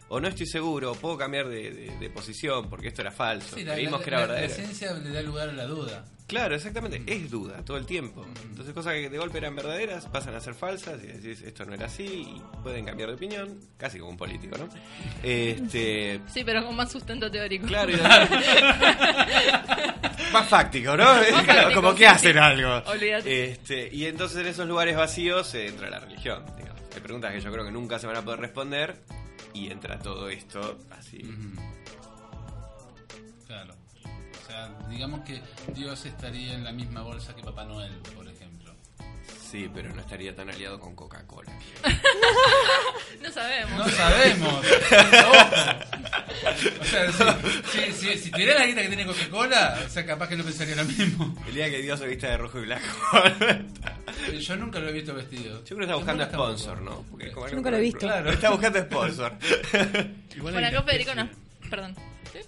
[0.10, 3.56] o no estoy seguro, o puedo cambiar de, de- de posición porque esto era falso.
[3.56, 4.56] Sí, la, Creímos la- que era la- la verdadero.
[4.56, 6.06] ciencia le da lugar a la duda.
[6.28, 7.02] Claro, exactamente.
[7.08, 8.26] Es duda todo el tiempo.
[8.44, 11.74] Entonces cosas que de golpe eran verdaderas pasan a ser falsas y decís esto no
[11.74, 14.68] era así y pueden cambiar de opinión, casi como un político, ¿no?
[15.24, 17.66] Este, Sí, pero con más sustento teórico.
[17.68, 17.96] Claro, y
[20.34, 21.04] más fáctico, ¿no?
[21.06, 22.40] Más Claro, fáctico, como sí, que hacen sí.
[22.40, 22.92] algo.
[22.92, 23.52] Olvídate.
[23.52, 26.82] Este, y entonces en esos lugares vacíos eh, entra la religión, digamos.
[26.94, 28.98] de preguntas que yo creo que nunca se van a poder responder
[29.54, 31.22] y entra todo esto así.
[33.46, 33.76] Claro.
[34.44, 35.42] O sea, digamos que
[35.74, 38.27] Dios estaría en la misma bolsa que Papá Noel, por.
[39.50, 41.52] Sí, pero no estaría tan aliado con Coca-Cola.
[43.22, 43.78] No sabemos.
[43.78, 44.66] No sabemos.
[46.80, 47.12] O sea,
[47.72, 50.44] si, si, si, si tuviera la guita que tiene Coca-Cola, o sea, capaz que no
[50.44, 51.36] pensaría lo mismo.
[51.48, 52.86] El día que Dios se vista de rojo y blanco.
[54.40, 55.64] Yo nunca lo he visto vestido.
[55.66, 57.06] Yo creo que está buscando sponsor, ¿no?
[57.10, 58.00] Porque como Yo nunca lo he visto.
[58.00, 59.34] Claro, está buscando sponsor.
[60.36, 61.30] Igual Por acá Federico no.
[61.70, 61.96] Perdón.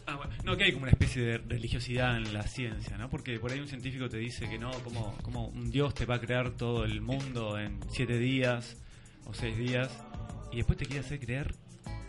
[0.05, 0.31] Ah, bueno.
[0.43, 3.09] No, que hay como una especie de religiosidad en la ciencia, ¿no?
[3.09, 6.15] Porque por ahí un científico te dice que no, como, como un dios te va
[6.15, 8.75] a crear todo el mundo en siete días
[9.25, 9.89] o seis días,
[10.51, 11.53] y después te quiere hacer creer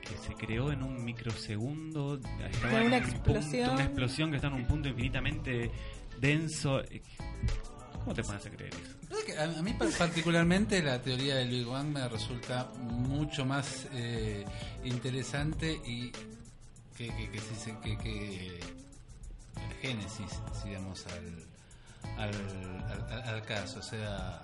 [0.00, 2.18] que se creó en un microsegundo,
[2.50, 3.70] estaba De en una un punto- explosión.
[3.70, 5.70] una explosión que está en un punto infinitamente
[6.20, 6.82] denso.
[8.02, 8.96] ¿Cómo te pones a creer eso?
[9.08, 13.86] ¿Sabes que A, mí par- particularmente la teoría del Big Bang me resulta mucho más
[13.92, 14.44] eh,
[14.84, 16.10] interesante y
[17.08, 20.30] que, que, que, que, que el génesis,
[20.64, 21.44] digamos, al,
[22.18, 23.78] al, al- caso.
[23.78, 24.42] O sea,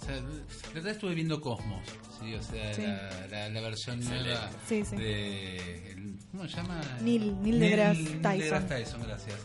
[0.00, 1.86] o sea, la verdad estuve viendo Cosmos,
[2.20, 2.34] ¿sí?
[2.34, 2.82] o sea, Sí.
[2.82, 4.30] la, la, la versión Excelente.
[4.30, 4.96] nueva Sí, sí.
[4.96, 5.90] de...
[5.92, 6.80] el- ¿Cómo se llama?
[7.02, 8.38] Neil- Neil deGrasse Neil Tyson.
[8.38, 9.36] deGrasse Tyson, gracias.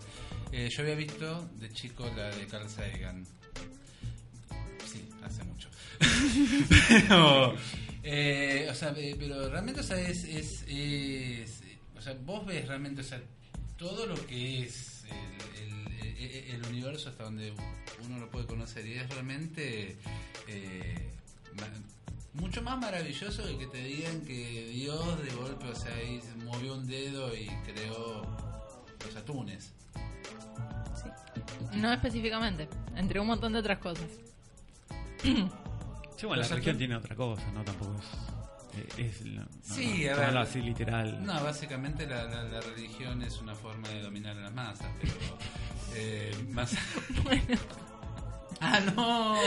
[0.51, 3.25] Eh, yo había visto de chico la de Carl Sagan.
[4.89, 5.67] Sí, hace mucho.
[6.87, 7.55] pero,
[8.03, 11.61] eh, o sea, eh, pero realmente, o sea, es, es, es-
[12.05, 13.21] sea, vos ves realmente, o sea,
[13.77, 17.53] todo lo que es el, el- el- el universo hasta donde
[18.05, 19.97] uno lo puede conocer y es realmente
[20.47, 21.11] eh,
[22.33, 26.75] mucho más maravilloso de que te digan que Dios de golpe, o sea, ahí movió
[26.75, 28.21] un dedo y creó
[29.05, 29.71] los atunes.
[31.73, 32.67] No específicamente.
[32.95, 34.07] Entre un montón de otras cosas.
[35.21, 37.63] Sí, bueno, la religión tiene otra cosa, ¿no?
[37.63, 38.34] Tampoco es...
[38.77, 40.37] eh, es la- no, Sí, no, a ver.
[40.37, 41.25] así literal.
[41.25, 45.13] No, básicamente la, la- la religión es una forma de dominar a las masas, pero
[45.95, 46.75] eh, más.
[48.61, 49.37] ah, no.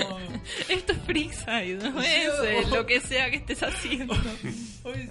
[0.69, 4.15] Esto es Freakside, no Sí, es eh, lo que sea que estés haciendo.
[4.85, 5.11] Hoy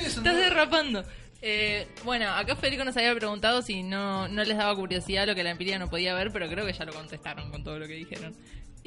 [0.00, 1.04] es un Estás derrapando.
[1.42, 5.44] Eh, bueno, acá Federico nos había preguntado si no, no les daba curiosidad lo que
[5.44, 7.94] la empiria no podía ver, pero creo que ya lo contestaron con todo lo que
[7.94, 8.34] dijeron.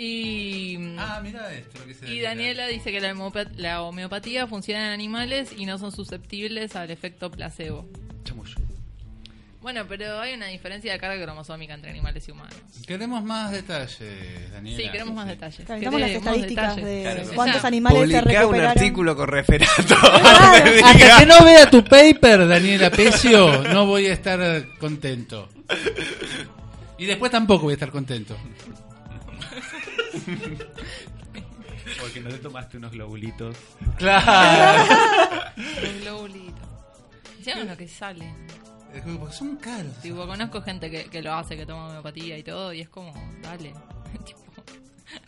[0.02, 1.78] Y, Ah, mira esto.
[1.80, 3.14] Lo que dice y Daniela dice que la,
[3.58, 7.86] la homeopatía funciona en animales y no son susceptibles al efecto placebo.
[8.24, 8.56] Chamullo.
[9.62, 12.56] Bueno, pero hay una diferencia de carga cromosómica entre animales y humanos.
[12.88, 14.78] Queremos más detalles, Daniela.
[14.82, 15.60] Sí, queremos más detalles.
[15.68, 16.86] Necesitamos las estadísticas detalles.
[16.86, 17.32] de Claro.
[17.36, 18.78] cuántos animales se Publicá un recuperaron.
[18.78, 19.96] artículo con referato.
[20.86, 24.40] Hasta que no vea tu paper, Daniela Pecio, no voy a estar
[24.80, 25.50] contento.
[26.98, 28.38] Y después tampoco voy a estar contento.
[32.02, 33.56] Porque no te tomaste unos globulitos.
[33.98, 34.84] Claro.
[35.56, 36.70] Los globulitos.
[37.38, 38.36] Encima lo que salen.
[38.94, 39.96] Es como, porque son caros.
[40.02, 43.14] Tipo, conozco gente que, que lo hace, que toma homeopatía y todo, y es como,
[43.42, 43.74] dale.
[44.26, 44.42] tipo,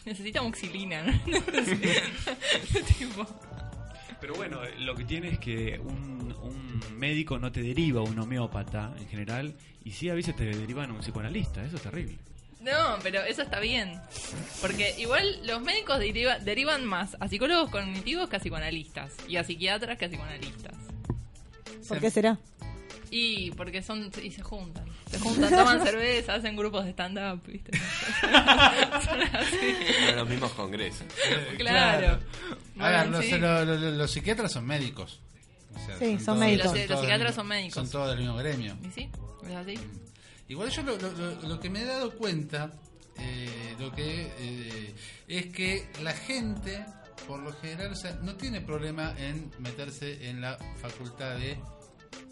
[0.05, 1.11] necesita moxilina, ¿no?
[2.97, 3.27] tipo,
[4.19, 8.17] Pero bueno, lo que tiene es que un, un médico no te deriva a un
[8.17, 12.17] homeópata en general, y sí a veces te derivan a un psicoanalista, eso es terrible.
[12.61, 13.99] No, pero eso está bien.
[14.61, 19.43] Porque igual los médicos deriva- derivan más a psicólogos cognitivos que a psicoanalistas, y a
[19.43, 20.75] psiquiatras que a psicoanalistas.
[21.87, 22.37] ¿Por qué será?
[23.09, 24.85] Y porque son y se juntan.
[25.09, 27.77] Se juntan, toman cerveza, hacen grupos de stand-up, ¿viste?
[28.21, 29.75] Son así.
[30.09, 31.05] En los mismos congresos.
[31.57, 32.19] Claro.
[32.79, 33.31] A ver, Bueno, los, sí.
[33.37, 35.19] lo- lo- lo- los psiquiatras son médicos.
[35.75, 36.65] O sea, Sí, son todos- médicos.
[36.67, 37.73] Los- los todos del psiquiatras mismo- son médicos.
[37.73, 38.77] Son todos del mismo gremio.
[38.87, 39.09] ¿Y sí?
[39.49, 39.79] ¿Es así?
[40.51, 42.73] Igual yo lo, lo- lo- lo que me he dado cuenta
[43.17, 44.93] eh, lo que eh,
[45.27, 46.85] es que la gente,
[47.27, 51.57] por lo general, o sea, no tiene problema en meterse en la facultad de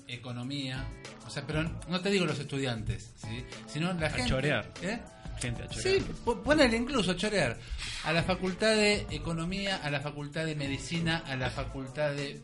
[0.08, 0.86] economía.
[1.26, 3.46] O sea, pero no te digo los estudiantes, ¿sí?
[3.68, 4.30] sino la A gente.
[4.30, 4.74] chorear.
[4.82, 5.00] ¿eh?
[5.40, 6.02] Gente a chorear.
[6.02, 7.58] Sí, po- ponele incluso chorear.
[8.04, 12.42] A la facultad de economía, a la facultad de medicina, a la facultad de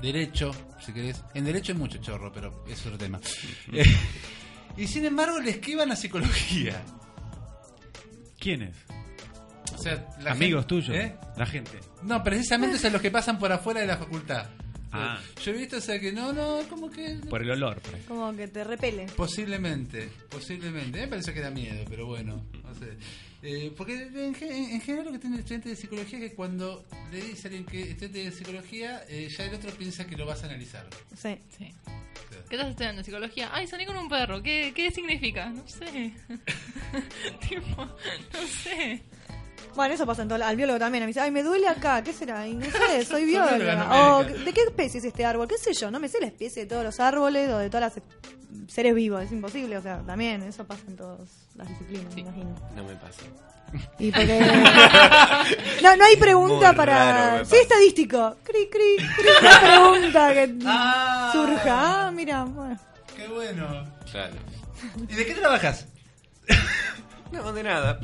[0.00, 0.50] derecho,
[0.84, 1.22] si querés.
[1.34, 3.20] En derecho hay mucho chorro, pero es otro tema.
[3.72, 3.84] Eh,
[4.76, 6.82] y sin embargo le esquivan la psicología.
[8.38, 8.76] ¿Quiénes?
[9.74, 10.96] O sea, la Amigos gente- tuyos.
[10.96, 11.16] ¿eh?
[11.36, 11.80] La gente.
[12.02, 14.46] No, precisamente son los que pasan por afuera de la facultad.
[14.92, 15.18] Ah.
[15.44, 17.18] Yo he visto, o sea, que no, no, como que...
[17.28, 17.80] Por el olor.
[17.80, 17.98] por.
[18.02, 19.06] Como que te repele.
[19.16, 21.00] Posiblemente, posiblemente.
[21.00, 22.96] Me parece que da miedo, pero bueno, no sé.
[23.42, 26.34] Eh, porque en, ge- en general lo que tiene el estudiante de psicología es que
[26.34, 30.06] cuando le dice a alguien que es estudiante de psicología, eh, ya el otro piensa
[30.06, 30.86] que lo vas a analizar.
[31.16, 31.38] Sí.
[31.56, 31.72] Sí.
[32.48, 33.02] ¿Qué estás estudiando?
[33.02, 33.50] ¿Psicología?
[33.52, 34.42] Ay, soné con un perro.
[34.42, 35.50] ¿Qué, qué significa?
[35.50, 36.12] No sé.
[37.48, 39.02] tipo, no sé.
[39.74, 40.44] Bueno, eso pasa en todo.
[40.44, 41.02] Al biólogo también.
[41.04, 42.02] Me dice, ay, me duele acá.
[42.02, 42.46] ¿Qué será?
[42.46, 44.24] Y no sé, soy bióloga, O.
[44.24, 45.48] ¿de qué especie es este árbol?
[45.48, 45.90] ¿Qué sé yo?
[45.90, 48.02] No me sé la especie de todos los árboles o de todas las
[48.72, 49.22] seres vivos.
[49.22, 49.76] Es imposible.
[49.76, 52.54] O sea, también eso pasa en todas las disciplinas, me imagino.
[52.74, 53.22] No me pasa.
[53.98, 54.38] Y porque...
[55.82, 57.44] no, no hay pregunta Muy para...
[57.44, 58.36] Sí, estadístico.
[58.44, 59.28] Cri, cri, cri.
[59.40, 61.30] Una pregunta que Ah.
[61.32, 62.06] surja.
[62.06, 62.78] Ah, mira, bueno.
[63.16, 63.66] Qué bueno.
[64.10, 64.34] Claro.
[65.08, 65.86] ¿Y de qué trabajas?
[67.32, 67.98] No, de nada.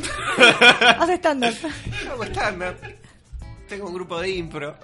[0.99, 1.55] Haz estándar.
[2.11, 2.77] Hago estándar.
[3.69, 4.77] Tengo un grupo de impro.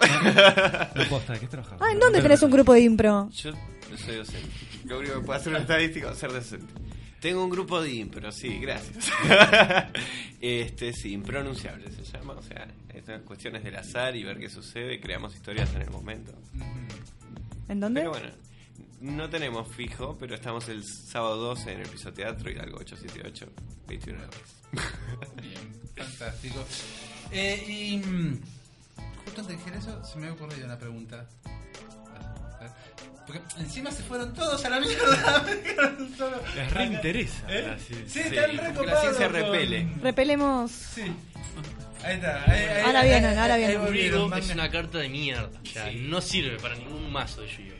[0.95, 1.77] No posta, ¿de qué trabajas?
[1.81, 3.29] Ah, ¿en dónde tenés un grupo de impro?
[3.31, 3.51] Yo
[3.97, 4.49] soy docente.
[4.85, 6.73] Lo único que puedo hacer un estadístico es ser docente.
[7.19, 9.11] Tengo un grupo de impro, sí, gracias.
[10.41, 12.33] este, sí, impronunciable se llama.
[12.33, 15.01] O sea, estas cuestiones del azar y ver qué sucede.
[15.01, 16.31] Creamos historias en el momento.
[17.67, 18.01] ¿En dónde?
[18.01, 18.29] Pero bueno,
[19.01, 23.51] no tenemos fijo, pero estamos el sábado 12 en el piso teatro Hidalgo 878,
[23.87, 24.31] 21 horas.
[25.41, 26.65] Bien, fantástico.
[27.31, 28.41] Eh, y mm,
[29.25, 31.27] justo antes de dijera eso, se me había ocurrido una pregunta.
[33.29, 35.45] Porque encima se fueron todos a la mierda.
[36.55, 37.63] Les reinteresa ¿Eh?
[37.67, 38.23] la ciencia.
[38.23, 38.55] Sí, Sí, están
[38.87, 39.87] la ciencia con- repele.
[40.01, 40.71] Repelemos.
[40.71, 41.03] Sí.
[42.03, 42.43] Ahí está.
[42.45, 44.33] ahí- ahí- Ahora ahí- vienen, ahora vienen.
[44.37, 45.49] es una carta de mierda.
[45.61, 47.75] O sea, no sirve para ningún mazo de Yu-Gi-Oh.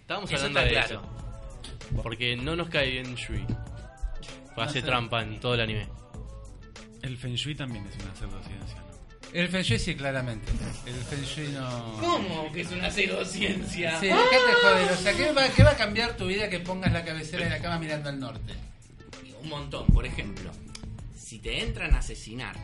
[0.00, 1.02] Estábamos Eso hablando está de claro.
[1.02, 2.02] eso.
[2.02, 3.44] Porque no nos cae bien Yui.
[4.56, 4.86] No Hace sé.
[4.86, 5.88] trampa en todo el anime.
[7.02, 8.79] El Feng Shui también es una pseudociencia, ¿no?
[9.32, 10.50] El Feng Shui sí, claramente.
[10.86, 11.96] El Feng Shui no.
[12.00, 14.00] ¿Cómo que es una pseudociencia?
[14.00, 14.92] Sí, ¿qué te joder?
[14.92, 17.50] O sea, ¿qué va, ¿qué va a cambiar tu vida que pongas la cabecera de
[17.50, 18.54] la cama mirando al norte?
[19.42, 20.50] Un montón, por ejemplo.
[21.16, 22.56] Si te entran a asesinar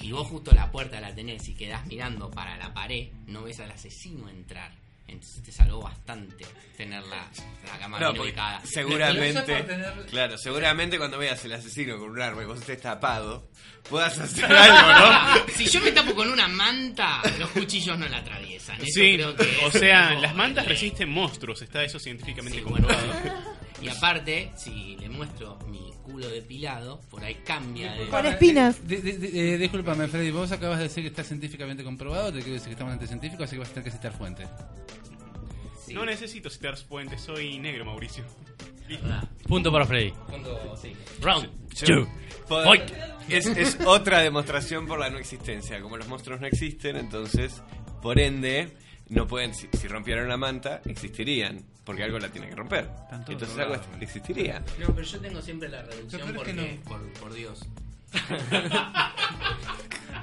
[0.00, 3.60] y vos justo la puerta la tenés y quedás mirando para la pared, no ves
[3.60, 4.72] al asesino entrar.
[5.10, 6.46] Entonces te salvó bastante
[6.76, 7.28] tener la,
[7.66, 8.60] la cama No, bien ubicada.
[8.64, 9.66] seguramente,
[10.10, 13.50] claro, seguramente cuando veas el asesino con un arma y vos estés tapado,
[13.88, 15.52] puedas hacer algo, ¿no?
[15.56, 18.76] si yo me tapo con una manta, los cuchillos no la atraviesan.
[18.76, 22.88] Eso Sí, creo que o sea, las mantas resisten monstruos, está eso científicamente Sí, bueno,
[22.88, 23.60] comprobado.
[23.82, 28.08] Y aparte, si le muestro mi culo depilado, por ahí cambia de...
[28.08, 28.86] Con espinas.
[28.86, 32.38] De- de- de- eh, discúlpame, Freddy, vos acabas de decir que está científicamente comprobado, te
[32.40, 34.46] quiero decir que estamos ante científico, así que vas a tener que citar fuente.
[35.92, 38.24] No necesito citar fuentes, soy negro, Mauricio.
[39.46, 40.12] Punto para Freddy.
[40.28, 40.92] Punto, sí.
[41.20, 42.08] Round Yo- two.
[43.28, 45.80] Es, es otra demostración por la no existencia.
[45.80, 47.62] Como los monstruos no existen, entonces,
[48.02, 48.68] por ende,
[49.10, 49.54] no pueden.
[49.54, 51.62] Si, si rompieran una manta, existirían.
[51.84, 52.88] Porque algo la tiene que romper.
[53.28, 54.62] Entonces algo existiría.
[54.78, 56.88] No, pero yo tengo siempre la reducción Pero es que porque, no.
[56.88, 57.66] por, por Dios.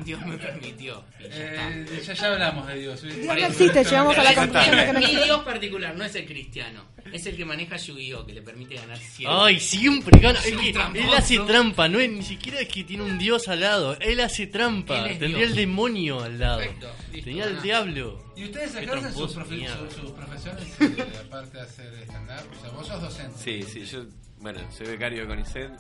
[0.05, 1.03] Dios me permitió.
[1.19, 3.01] y ya Eh, ya, ya hablamos de Dios.
[3.01, 5.05] Dios no existe, llegamos a la conclusión de que no Mi.
[5.07, 8.25] Dios particular no es el cristiano, es el que maneja Yu-Gi-Oh!
[8.25, 9.37] que le permite ganar siempre.
[9.41, 10.39] Ay, siempre gana.
[10.39, 13.61] Es que él hace trampa, no es ni siquiera es que tiene un dios al
[13.61, 13.97] lado.
[13.99, 15.03] Él hace trampa.
[15.07, 15.49] Tendría Dios.
[15.49, 16.59] el demonio al lado.
[16.59, 18.23] Perfecto, listo, Tenía el diablo.
[18.37, 22.47] ¿Y ustedes ejercen sus, profe- sus- profesiones eh, aparte de hacer stand-up?
[22.55, 23.33] O sea, vos sos docente.
[23.43, 24.05] Sí, sí, yo,
[24.37, 25.71] bueno, soy becario de CONICET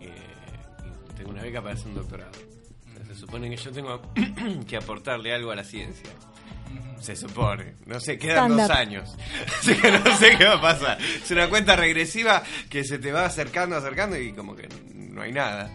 [0.00, 0.12] eh,
[1.16, 2.32] tengo una beca para hacer un doctorado.
[3.08, 4.00] Se supone que yo tengo
[4.68, 6.10] que aportarle algo a la ciencia.
[7.00, 7.74] Se supone.
[7.86, 9.14] No sé, quedan dos años.
[9.60, 10.98] Así que no sé qué va a pasar.
[11.00, 15.32] Es una cuenta regresiva que se te va acercando, acercando y como que no hay
[15.32, 15.70] nada.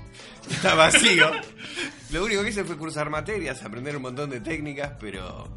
[0.50, 1.32] Está vacío.
[2.12, 5.48] Lo único que hice fue cursar materias, aprender un montón de técnicas, pero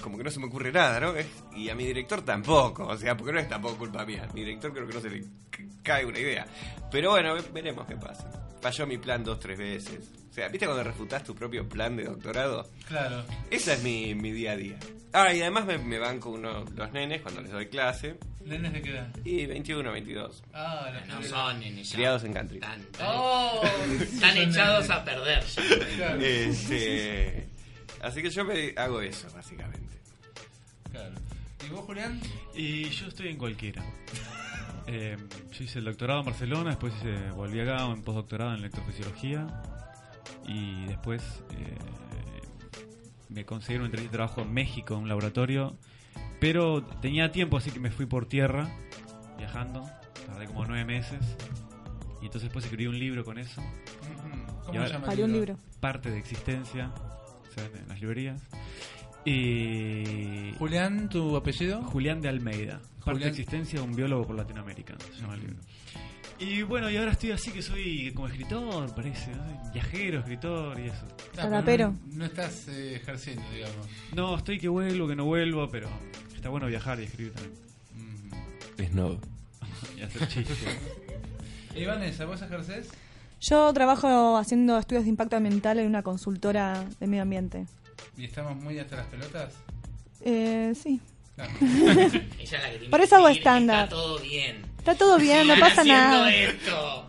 [0.00, 1.12] como que no se me ocurre nada, ¿no?
[1.54, 4.26] Y a mi director tampoco, o sea, porque no es tampoco culpa mía.
[4.32, 5.24] Mi director creo que no se le
[5.82, 6.46] cae una idea.
[6.90, 8.30] Pero bueno, ve- veremos qué pasa.
[8.60, 10.10] Falló mi plan dos, tres veces.
[10.30, 12.68] O sea, ¿viste cuando refutás tu propio plan de doctorado?
[12.86, 13.24] Claro.
[13.50, 14.78] Ese es mi, mi día a día.
[15.12, 18.18] Ah, y además me, me van con uno, los nenes cuando les doy clase.
[18.44, 19.08] ¿Nenes de qué edad?
[19.24, 20.42] Y 21, 22.
[20.52, 21.94] Ah, No son nenes ya.
[21.96, 22.56] Criados en country.
[22.62, 23.62] Están- Oh,
[24.00, 25.62] están echados a perder ya.
[25.96, 26.20] Claro.
[26.20, 27.48] Este,
[28.02, 29.98] así que yo me hago eso, básicamente.
[30.92, 31.14] Claro.
[31.66, 32.20] ¿Y vos, Julián?
[32.54, 33.82] Y yo estoy en cualquiera.
[34.90, 35.18] Eh,
[35.52, 39.46] yo hice el doctorado en Barcelona, después hice, volví acá en postdoctorado en electrofisiología
[40.46, 41.76] y después eh,
[43.28, 45.76] me conseguí una entrevista de trabajo en México, en un laboratorio,
[46.40, 48.66] pero tenía tiempo, así que me fui por tierra,
[49.36, 49.84] viajando,
[50.26, 51.20] tardé como nueve meses
[52.22, 53.60] y entonces después escribí un libro con eso.
[54.64, 55.58] ¿Cómo Y ahora- se llama el un libro?
[55.80, 56.90] Parte de existencia,
[57.82, 58.40] en las librerías.
[59.28, 61.82] Y Julián, ¿tu apellido?
[61.82, 62.78] Julián de Almeida.
[62.78, 65.56] Parte Julián- de existencia de un biólogo por Latinoamérica, se llama el libro.
[66.38, 69.72] Y bueno, y ahora estoy así que soy como escritor, parece, ¿no?
[69.72, 71.04] viajero, escritor y eso.
[71.36, 71.90] Ah, pero.
[72.06, 73.86] No, no estás eh, ejerciendo, digamos.
[74.14, 75.88] No, estoy que vuelvo, que no vuelvo, pero
[76.34, 77.58] está bueno viajar y escribir también.
[78.78, 79.18] Es no.
[79.98, 80.56] y hacer chistes.
[81.76, 82.88] ¿Y Vanessa, vos ejercés?
[83.40, 87.66] Yo trabajo haciendo estudios de impacto ambiental en una consultora de medio ambiente.
[88.16, 89.54] ¿Y estamos muy hasta las pelotas?
[90.24, 91.00] Eh, sí.
[91.36, 91.52] Claro.
[91.60, 93.74] Ella es la que tiene Por eso hago stand-up.
[93.84, 94.62] Está todo bien.
[94.78, 96.34] Está todo bien, no pasa nada.
[96.34, 97.04] esto.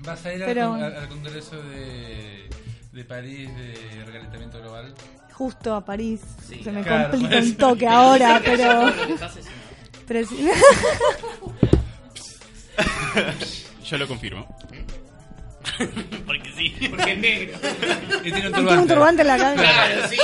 [0.00, 2.48] ¿Vas a ir al Pero- al, al Congreso de,
[2.92, 4.94] de París de recalentamiento global?
[5.32, 6.20] Justo a París.
[6.46, 8.92] Se me Claro, complica un toque ahora, pero.
[10.06, 10.46] pero sí.
[13.84, 14.46] Yo lo confirmo.
[16.26, 16.88] Porque sí.
[16.88, 17.58] Porque es negro.
[18.24, 19.62] Y tiene un Y tiene un turbante en la cabeza.
[19.62, 20.18] Claro, sí.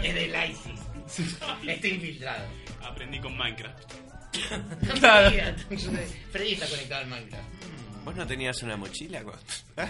[0.02, 1.36] Es del ISIS.
[1.66, 2.44] Está infiltrado.
[2.82, 3.78] Aprendí con Minecraft.
[5.00, 5.30] Claro.
[6.30, 7.44] Freddy está conectado al Minecraft.
[8.04, 9.22] ¿Vos no tenías una mochila?
[9.76, 9.88] ¿Ah?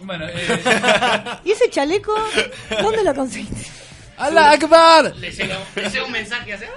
[0.00, 0.60] Bueno, eh,
[1.44, 2.14] ¿Y ese chaleco?
[2.80, 3.66] ¿Dónde lo conseguiste?
[4.16, 5.14] ¡Allah Akbar!
[5.16, 6.68] Le llega, le llega un mensaje y hace.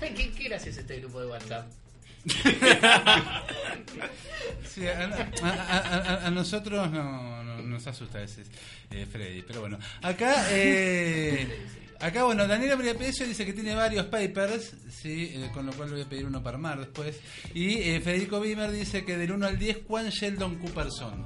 [0.00, 1.66] Ay, ¿Qué, qué gracioso este grupo de WhatsApp?
[4.68, 8.50] Sí, a, a- a- a- nosotros no, no- nos asusta a veces
[8.90, 9.78] eh, Freddy, pero bueno.
[10.02, 11.46] Acá, eh,
[12.00, 15.94] acá bueno, Daniela María dice que tiene varios papers, sí, eh, con lo cual le
[15.96, 17.20] voy a pedir uno para armar después.
[17.54, 21.24] Y eh, Federico Bimer dice que del 1 al 10, ¿cuán Sheldon Cooper son?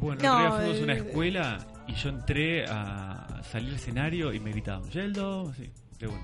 [0.00, 4.40] Bueno, No, fuimos a una eh, escuela y yo entré a salir al escenario y
[4.40, 6.22] me gritaban, Yeldo, sí, de bueno.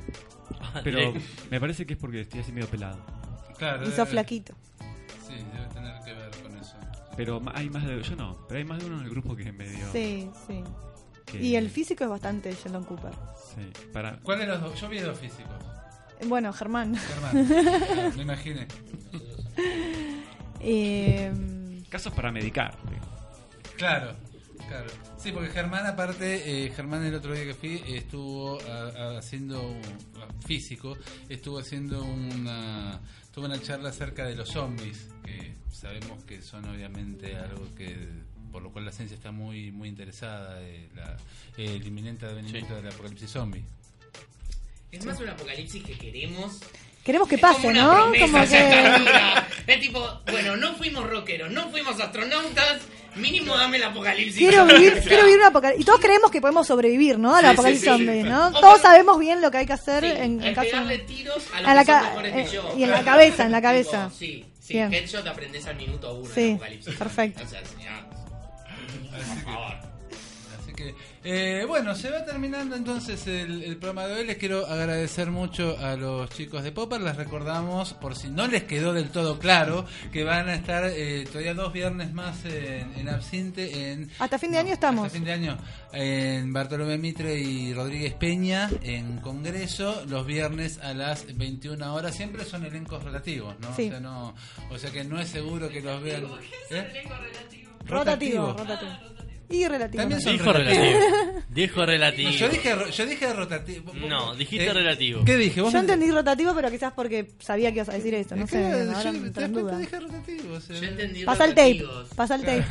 [0.85, 1.15] Pero
[1.51, 2.99] me parece que es porque estoy así medio pelado.
[3.59, 4.55] Claro, Y sos flaquito.
[5.27, 6.75] Sí, debe tener que ver con eso.
[7.17, 9.43] Pero hay más de, yo no, pero hay más de uno en el grupo que
[9.45, 9.87] es medio...
[9.93, 10.65] Sí, sí.
[11.27, 13.13] que- Y el físico es bastante Sheldon Cooper.
[13.55, 14.17] Sí, para...
[14.19, 14.81] ¿Cuál de los dos?
[14.81, 15.53] Yo vi dos físicos.
[16.27, 16.95] Bueno, Germán.
[16.97, 18.13] Germán.
[18.17, 18.67] Me imaginé.
[20.61, 22.77] Eh, Casos para medicar.
[22.89, 23.05] digo.
[23.77, 24.13] Claro,
[24.73, 24.91] claro.
[25.19, 29.63] Sí, porque Germán, aparte, eh, Germán el otro día que fui estuvo a- a- haciendo
[29.63, 29.83] un-
[30.47, 30.97] físico,
[31.29, 33.01] estuvo haciendo una,
[33.33, 37.97] tuvo una charla acerca de los zombies, que sabemos que son obviamente algo que
[38.51, 41.17] por lo cual la ciencia está muy muy interesada de la,
[41.57, 43.65] eh, el inminente advenimiento del apocalipsis zombie.
[44.91, 46.61] Es más un apocalipsis que queremos.
[47.03, 47.93] queremos que Es como pase, una ¿no?
[48.11, 49.63] promesa Como que.
[50.31, 52.81] Bueno, no fuimos rockeros, no fuimos astronautas,
[53.17, 54.37] mínimo dame el apocalipsis.
[54.39, 55.83] Quiero vivir, quiero vivir un apocalipsis.
[55.83, 57.35] Y todos creemos que podemos sobrevivir, ¿no?
[57.35, 58.29] Al Sí, apocalipsis sí, zombie, sí.
[58.29, 58.49] ¿no?
[58.49, 61.61] O Todos sabemos bien lo que hay que hacer en, en caso pegarle tiros a
[61.61, 62.75] los a la que son ca- mejores eh, que yo.
[62.77, 64.05] y en la cabeza, en la cabeza.
[64.05, 64.93] Tipo, sí, sí, Bien.
[64.93, 66.95] headshot aprendes al minuto uno Sí, en apocalipsis.
[66.97, 67.43] perfecto.
[67.45, 67.61] O sea,
[69.11, 69.75] Por favor.
[70.61, 70.95] Así que,
[71.25, 74.27] eh, bueno, se va terminando entonces el, el programa de hoy.
[74.27, 77.01] Les quiero agradecer mucho a los chicos de Popper.
[77.01, 81.25] Les recordamos, por si no les quedó del todo claro, que van a estar eh,
[81.31, 83.93] todavía dos viernes más en, en Absinte.
[83.93, 85.07] En, Hasta fin de año estamos.
[85.07, 85.59] hasta fin de año
[85.93, 92.45] en Bartolomé Mitre y Rodríguez Peña en Congreso los viernes a las 21 horas siempre
[92.47, 93.89] son elencos relativos no Sí.
[93.89, 94.35] o sea no
[94.71, 96.25] o sea que no es seguro que los vean
[96.71, 97.03] ¿Eh?
[97.85, 98.91] Rotativo, rotativo.
[99.53, 100.03] Y relativo.
[100.03, 100.87] También son Dijo relativos.
[100.87, 101.43] relativo.
[101.51, 102.31] Dijo relativo.
[102.31, 105.25] No, yo dije ro- yo dije rotativo No, dijiste Eh, relativo.
[105.25, 105.61] ¿qué dije?
[105.61, 108.35] ¿Vos Yo entendí rotativo, pero quizás porque sabía que ibas a decir esto.
[108.35, 108.65] No Es sé, que
[108.95, 109.79] ahora yo- te duda.
[109.79, 110.77] dije rotativo o sea.
[110.77, 111.85] Yo entendí Pasa el tape,
[112.17, 112.65] pasa el tape.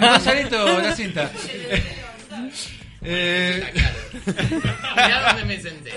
[0.00, 1.30] Gonzalito, la cinta.
[3.02, 3.62] Eh,
[4.26, 5.92] Mirá dónde me senté.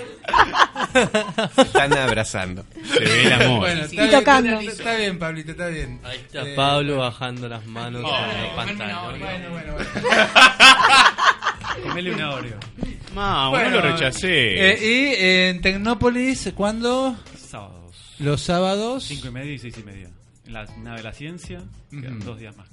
[1.54, 2.64] Se están abrazando.
[2.84, 3.58] Se ve el amor.
[3.60, 4.60] Bueno, está, y bien, tocando.
[4.60, 6.00] está, está bien, Pablito, está bien.
[6.04, 9.20] Ahí está Eh, Pablo bajando las manos Oh, con los pantalones.
[9.20, 9.88] Bueno, bueno, bueno.
[11.82, 12.58] Comele un Oreo.
[13.14, 14.70] Ma, Bueno, no lo rechacé.
[14.70, 17.16] eh, y en Tecnópolis, ¿cuándo?
[17.36, 18.14] Sábados.
[18.18, 19.04] Los sábados.
[19.04, 20.08] Cinco y media y seis y media.
[20.46, 21.60] En la nave de la ciencia,
[21.90, 22.24] quedan Ujú.
[22.26, 22.68] dos días más.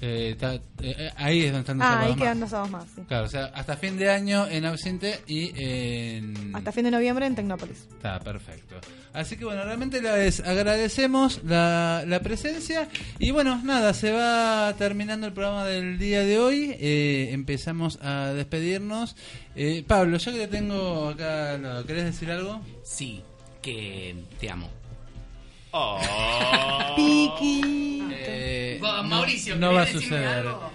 [0.00, 0.36] Eh,
[0.82, 2.22] eh, ahí es donde están los Ah, sábados ahí más.
[2.22, 2.84] quedan dos sábados más.
[2.94, 3.02] sí.
[3.08, 6.54] Claro, o sea, hasta fin de año en Ausente y en...
[6.54, 7.86] Hasta fin de noviembre en Tecnópolis.
[7.94, 8.76] Está perfecto.
[9.12, 12.88] Así que bueno, realmente les agradecemos la, la presencia.
[13.18, 16.76] Y bueno, nada, se va terminando el programa del día de hoy.
[16.80, 19.16] Eh, empezamos a despedirnos.
[19.56, 22.60] Eh, Pablo, ya que te tengo acá, ¿querés decir algo?
[22.82, 23.22] Sí,
[23.62, 24.68] que te amo.
[25.76, 25.98] Oh.
[26.96, 27.60] Piqui.
[28.26, 30.46] Eh, Mauricio, no, no va a ¿querés decirme suceder.
[30.46, 30.70] algo?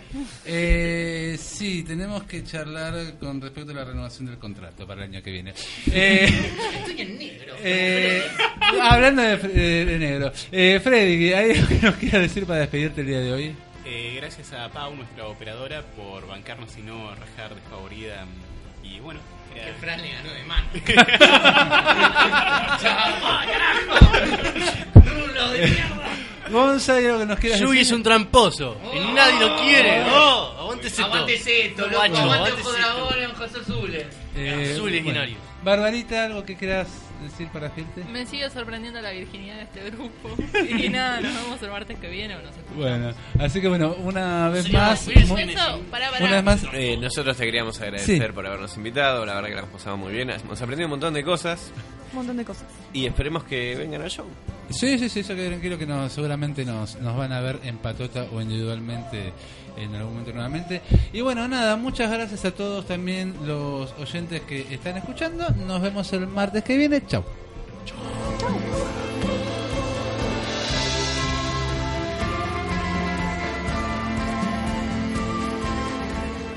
[0.45, 5.23] Eh, sí, tenemos que charlar con respecto a la renovación del contrato para el año
[5.23, 5.53] que viene.
[5.91, 6.25] Eh,
[6.79, 7.55] Estoy en negro.
[7.63, 8.23] eh,
[8.81, 13.01] hablando de, de- de negro, eh, Freddy, ¿hay algo que nos quieras decir para despedirte
[13.01, 13.55] el día de hoy?
[13.85, 18.25] Eh, gracias a Pau, nuestra operadora, por bancarnos y no rajar desfavorida.
[18.83, 19.19] Y bueno,
[19.65, 20.67] Que Fran le ganó de mano.
[24.95, 25.95] ¡Rulo de mierda!
[26.49, 28.77] Gonza, ¿hay algo que nos quieras Yugi es un tramposo.
[28.93, 30.03] Y nadie lo quiere.
[30.11, 30.55] ¡Oh!
[30.59, 31.05] Aguántese todo.
[31.13, 31.95] Aguántese esto, loco.
[31.97, 32.81] Aguante aguántese ojo esto.
[32.81, 34.05] dragón en ojos azules.
[34.35, 35.19] Eh, Azules bueno.
[35.21, 35.39] binarios.
[35.63, 36.87] Barbarita, ¿algo que quieras
[37.21, 38.03] decir para gente?
[38.11, 40.09] Me sigue sorprendiendo la virginidad de este grupo.
[40.79, 42.59] Y nada, nos vemos el martes que viene o no sé.
[42.75, 45.05] Bueno, así que bueno, una vez Sí, más...
[45.07, 46.25] eso, pará, pará.
[46.25, 46.65] Una vez más...
[46.73, 48.33] Eh, nosotros te queríamos agradecer Sí.
[48.33, 51.13] por habernos invitado, la verdad que la hemos pasado muy bien, hemos aprendido un montón
[51.13, 51.71] de cosas
[52.11, 52.65] Un montón de cosas.
[52.93, 54.25] y esperemos que vengan al show.
[54.69, 57.77] Sí, sí, sí, eso que tranquilo que nos, seguramente nos, nos van a ver en
[57.79, 59.33] patota o individualmente
[59.77, 60.81] en algún momento nuevamente.
[61.13, 65.47] Y bueno, nada, muchas gracias a todos también los oyentes que están escuchando.
[65.65, 67.05] Nos vemos el martes que viene.
[67.05, 67.23] Chau.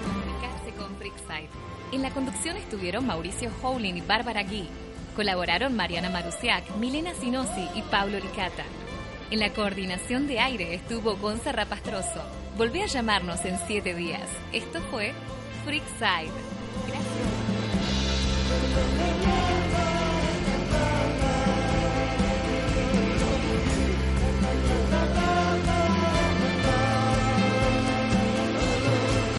[0.05, 1.49] Comunicarse con Freakside.
[1.93, 4.69] En la conducción estuvieron Mauricio Howling y Bárbara Gui.
[5.17, 8.65] Colaboraron Mariana Marusiak, Milena Sinosi y Pablo Licata.
[9.31, 12.42] En la coordinación de aire estuvo Gonza Rapastroso.
[12.57, 14.29] Volví a llamarnos en siete días.
[14.53, 15.15] Esto fue
[15.65, 16.31] Freakside.
[16.87, 17.23] Gracias.